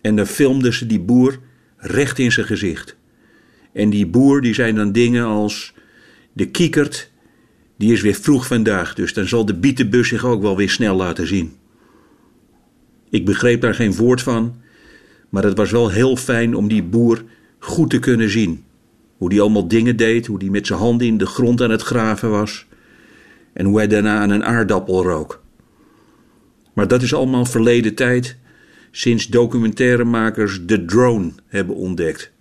en 0.00 0.16
dan 0.16 0.26
filmden 0.26 0.72
ze 0.72 0.86
die 0.86 1.00
boer 1.00 1.38
recht 1.76 2.18
in 2.18 2.32
zijn 2.32 2.46
gezicht. 2.46 2.96
En 3.72 3.90
die 3.90 4.06
boer 4.06 4.40
die 4.40 4.54
zei 4.54 4.72
dan 4.72 4.92
dingen 4.92 5.24
als, 5.24 5.74
de 6.32 6.50
kiekert, 6.50 7.10
die 7.76 7.92
is 7.92 8.00
weer 8.00 8.14
vroeg 8.14 8.46
vandaag, 8.46 8.94
dus 8.94 9.14
dan 9.14 9.28
zal 9.28 9.44
de 9.44 9.54
bietenbus 9.54 10.08
zich 10.08 10.24
ook 10.24 10.42
wel 10.42 10.56
weer 10.56 10.70
snel 10.70 10.96
laten 10.96 11.26
zien. 11.26 11.52
Ik 13.10 13.24
begreep 13.24 13.60
daar 13.60 13.74
geen 13.74 13.94
woord 13.94 14.22
van, 14.22 14.54
maar 15.28 15.44
het 15.44 15.56
was 15.56 15.70
wel 15.70 15.90
heel 15.90 16.16
fijn 16.16 16.54
om 16.54 16.68
die 16.68 16.82
boer 16.82 17.24
goed 17.58 17.90
te 17.90 17.98
kunnen 17.98 18.30
zien. 18.30 18.64
Hoe 19.16 19.28
die 19.28 19.40
allemaal 19.40 19.68
dingen 19.68 19.96
deed, 19.96 20.26
hoe 20.26 20.38
die 20.38 20.50
met 20.50 20.66
zijn 20.66 20.78
handen 20.78 21.06
in 21.06 21.18
de 21.18 21.26
grond 21.26 21.62
aan 21.62 21.70
het 21.70 21.82
graven 21.82 22.30
was 22.30 22.66
en 23.52 23.66
hoe 23.66 23.76
hij 23.76 23.88
daarna 23.88 24.20
aan 24.20 24.30
een 24.30 24.44
aardappel 24.44 25.02
rook. 25.02 25.42
Maar 26.72 26.88
dat 26.88 27.02
is 27.02 27.14
allemaal 27.14 27.44
verleden 27.44 27.94
tijd, 27.94 28.36
sinds 28.90 29.26
documentairemakers 29.26 30.66
de 30.66 30.84
drone 30.84 31.32
hebben 31.46 31.76
ontdekt. 31.76 32.32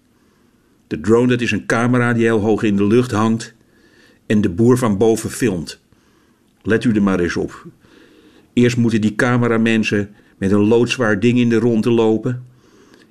De 0.88 1.00
drone 1.00 1.28
dat 1.28 1.42
is 1.42 1.52
een 1.52 1.66
camera 1.66 2.14
die 2.14 2.24
heel 2.24 2.40
hoog 2.40 2.64
in 2.64 2.76
de 2.76 2.88
lucht 2.88 3.12
hangt 3.12 3.54
en 4.26 4.42
de 4.42 4.50
boer 4.50 4.78
van 4.78 4.98
boven 4.98 5.30
filmt. 5.30 5.80
Let 6.62 6.84
u 6.84 6.92
er 6.92 7.02
maar 7.02 7.20
eens 7.20 7.36
op. 7.36 7.68
Eerst 8.54 8.78
moeten 8.78 9.02
die 9.02 9.16
cameramensen 9.16 10.10
met 10.38 10.52
een 10.52 10.68
loodzwaar 10.68 11.20
ding 11.20 11.40
in 11.40 11.50
de 11.50 11.60
ronde 11.60 11.92
lopen. 11.92 12.46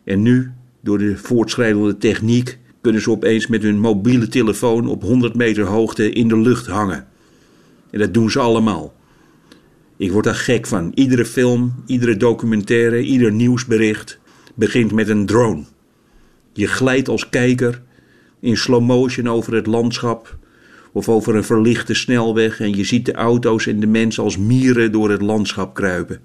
En 0.05 0.23
nu, 0.23 0.51
door 0.81 0.99
de 0.99 1.17
voortschrijdende 1.17 1.97
techniek, 1.97 2.59
kunnen 2.81 3.03
ze 3.03 3.11
opeens 3.11 3.47
met 3.47 3.63
hun 3.63 3.79
mobiele 3.79 4.29
telefoon 4.29 4.89
op 4.89 5.03
100 5.03 5.35
meter 5.35 5.65
hoogte 5.65 6.11
in 6.11 6.29
de 6.29 6.39
lucht 6.39 6.67
hangen. 6.67 7.07
En 7.91 7.99
dat 7.99 8.15
doen 8.15 8.31
ze 8.31 8.39
allemaal. 8.39 8.95
Ik 9.97 10.13
word 10.13 10.25
daar 10.25 10.35
gek 10.35 10.67
van. 10.67 10.93
Iedere 10.95 11.27
film, 11.27 11.75
iedere 11.87 12.17
documentaire, 12.17 13.03
ieder 13.03 13.33
nieuwsbericht 13.33 14.19
begint 14.55 14.93
met 14.93 15.09
een 15.09 15.27
drone. 15.27 15.65
Je 16.53 16.67
glijdt 16.67 17.09
als 17.09 17.29
kijker 17.29 17.83
in 18.41 18.57
slow 18.57 18.83
motion 18.83 19.29
over 19.29 19.55
het 19.55 19.67
landschap 19.67 20.39
of 20.93 21.09
over 21.09 21.35
een 21.35 21.45
verlichte 21.45 21.95
snelweg 21.95 22.61
en 22.61 22.77
je 22.77 22.85
ziet 22.85 23.07
de 23.07 23.13
auto's 23.13 23.67
en 23.67 23.81
de 23.81 23.87
mensen 23.87 24.23
als 24.23 24.39
mieren 24.39 24.93
door 24.93 25.11
het 25.11 25.23
landschap 25.23 25.75
kruipen. 25.75 26.21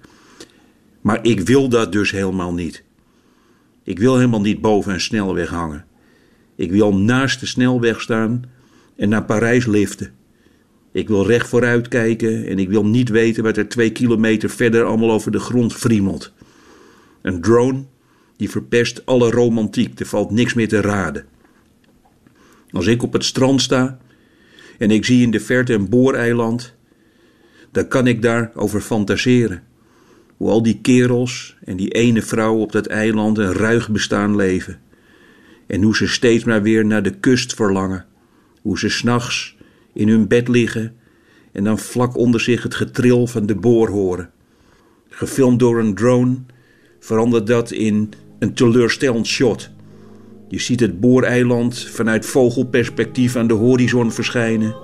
Maar 1.01 1.19
ik 1.21 1.39
wil 1.39 1.69
dat 1.69 1.91
dus 1.91 2.11
helemaal 2.11 2.53
niet. 2.53 2.83
Ik 3.83 3.99
wil 3.99 4.15
helemaal 4.15 4.41
niet 4.41 4.61
boven 4.61 4.93
een 4.93 5.01
snelweg 5.01 5.49
hangen. 5.49 5.85
Ik 6.55 6.71
wil 6.71 6.95
naast 6.95 7.39
de 7.39 7.45
snelweg 7.45 8.01
staan 8.01 8.43
en 8.95 9.09
naar 9.09 9.25
Parijs 9.25 9.65
liften. 9.65 10.11
Ik 10.95 11.07
wil 11.07 11.25
recht 11.25 11.47
vooruit 11.47 11.87
kijken 11.87 12.45
en 12.45 12.59
ik 12.59 12.69
wil 12.69 12.85
niet 12.85 13.09
weten 13.09 13.43
wat 13.43 13.57
er 13.57 13.67
twee 13.67 13.91
kilometer 13.91 14.49
verder 14.49 14.83
allemaal 14.83 15.11
over 15.11 15.31
de 15.31 15.39
grond 15.39 15.73
friemelt. 15.73 16.33
Een 17.21 17.41
drone 17.41 17.83
die 18.37 18.49
verpest 18.49 19.05
alle 19.05 19.29
romantiek, 19.29 19.99
er 19.99 20.05
valt 20.05 20.31
niks 20.31 20.53
meer 20.53 20.67
te 20.67 20.81
raden. 20.81 21.25
Als 22.71 22.87
ik 22.87 23.03
op 23.03 23.13
het 23.13 23.23
strand 23.23 23.61
sta 23.61 23.97
en 24.77 24.91
ik 24.91 25.05
zie 25.05 25.21
in 25.21 25.31
de 25.31 25.39
verte 25.39 25.73
een 25.73 25.89
booreiland, 25.89 26.73
dan 27.71 27.87
kan 27.87 28.07
ik 28.07 28.21
daarover 28.21 28.81
fantaseren. 28.81 29.63
Hoe 30.37 30.49
al 30.49 30.63
die 30.63 30.79
kerels 30.81 31.55
en 31.63 31.77
die 31.77 31.91
ene 31.91 32.21
vrouw 32.21 32.55
op 32.55 32.71
dat 32.71 32.85
eiland 32.85 33.37
een 33.37 33.53
ruig 33.53 33.89
bestaan 33.89 34.35
leven. 34.35 34.79
En 35.67 35.81
hoe 35.81 35.95
ze 35.95 36.07
steeds 36.07 36.43
maar 36.43 36.61
weer 36.61 36.85
naar 36.85 37.03
de 37.03 37.19
kust 37.19 37.53
verlangen. 37.53 38.05
Hoe 38.61 38.79
ze 38.79 38.89
s'nachts 38.89 39.54
in 39.95 40.09
hun 40.09 40.27
bed 40.27 40.47
liggen 40.47 40.95
en 41.51 41.63
dan 41.63 41.79
vlak 41.79 42.17
onder 42.17 42.39
zich 42.39 42.63
het 42.63 42.75
getril 42.75 43.27
van 43.27 43.45
de 43.45 43.55
boor 43.55 43.89
horen. 43.89 44.29
Gefilmd 45.09 45.59
door 45.59 45.79
een 45.79 45.95
drone 45.95 46.35
verandert 46.99 47.47
dat 47.47 47.71
in 47.71 48.09
een 48.39 48.53
teleurstellend 48.53 49.27
shot. 49.27 49.69
Je 50.47 50.59
ziet 50.59 50.79
het 50.79 50.99
booreiland 50.99 51.79
vanuit 51.79 52.25
vogelperspectief 52.25 53.35
aan 53.35 53.47
de 53.47 53.53
horizon 53.53 54.11
verschijnen. 54.11 54.75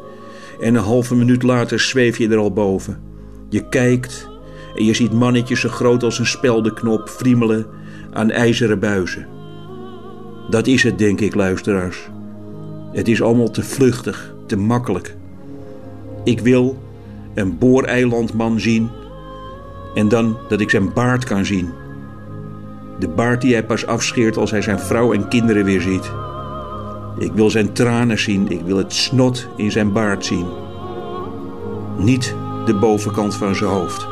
En 0.62 0.76
een 0.76 0.84
halve 0.84 1.16
minuut 1.16 1.44
later 1.44 1.80
zweef 1.80 2.18
je 2.18 2.30
er 2.30 2.38
al 2.38 2.54
boven. 2.54 3.00
Je 3.50 3.70
kijkt 3.70 4.30
en 4.76 4.86
je 4.86 4.94
ziet 4.94 5.12
mannetjes 5.12 5.60
zo 5.60 5.70
groot 5.70 6.04
als 6.04 6.20
een 6.20 6.26
speldenknop 6.26 7.10
friemelen 7.10 7.66
aan 8.12 8.32
ijzeren 8.32 8.80
buizen. 8.80 9.28
Dat 10.50 10.68
is 10.68 10.84
het, 10.84 10.98
denk 10.98 11.20
ik, 11.22 11.36
luisteraars. 11.36 12.10
Het 12.92 13.08
is 13.08 13.22
allemaal 13.22 13.52
te 13.52 13.64
vluchtig, 13.64 14.31
te 14.52 14.58
makkelijk. 14.58 15.16
Ik 16.24 16.40
wil 16.40 16.78
een 17.34 17.58
booreilandman 17.58 18.60
zien 18.60 18.90
en 19.94 20.08
dan 20.08 20.38
dat 20.50 20.62
ik 20.62 20.70
zijn 20.70 20.94
baard 20.94 21.24
kan 21.24 21.46
zien. 21.46 21.70
De 23.00 23.08
baard 23.08 23.42
die 23.42 23.54
hij 23.54 23.66
pas 23.66 23.86
afscheert 23.86 24.38
als 24.38 24.52
hij 24.52 24.62
zijn 24.62 24.80
vrouw 24.80 25.14
en 25.14 25.28
kinderen 25.28 25.66
weer 25.66 25.82
ziet. 25.82 26.12
Ik 27.18 27.32
wil 27.32 27.50
zijn 27.50 27.74
tranen 27.74 28.20
zien, 28.20 28.52
ik 28.52 28.62
wil 28.62 28.78
het 28.78 28.94
snot 28.94 29.48
in 29.58 29.72
zijn 29.72 29.92
baard 29.92 30.26
zien. 30.26 30.46
Niet 31.98 32.36
de 32.66 32.74
bovenkant 32.76 33.36
van 33.36 33.56
zijn 33.56 33.70
hoofd. 33.70 34.11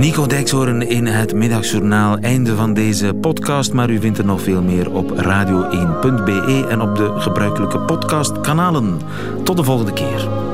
Nico 0.00 0.26
Dijkshoorn 0.26 0.82
in 0.82 1.06
het 1.06 1.34
middagjournaal. 1.34 2.18
Einde 2.18 2.56
van 2.56 2.74
deze 2.74 3.14
podcast, 3.14 3.72
maar 3.72 3.90
u 3.90 4.00
vindt 4.00 4.18
er 4.18 4.24
nog 4.24 4.40
veel 4.40 4.62
meer 4.62 4.92
op 4.92 5.10
radio1.be 5.10 6.66
en 6.70 6.80
op 6.80 6.96
de 6.96 7.12
gebruikelijke 7.16 7.78
podcastkanalen. 7.78 9.00
Tot 9.44 9.56
de 9.56 9.64
volgende 9.64 9.92
keer. 9.92 10.49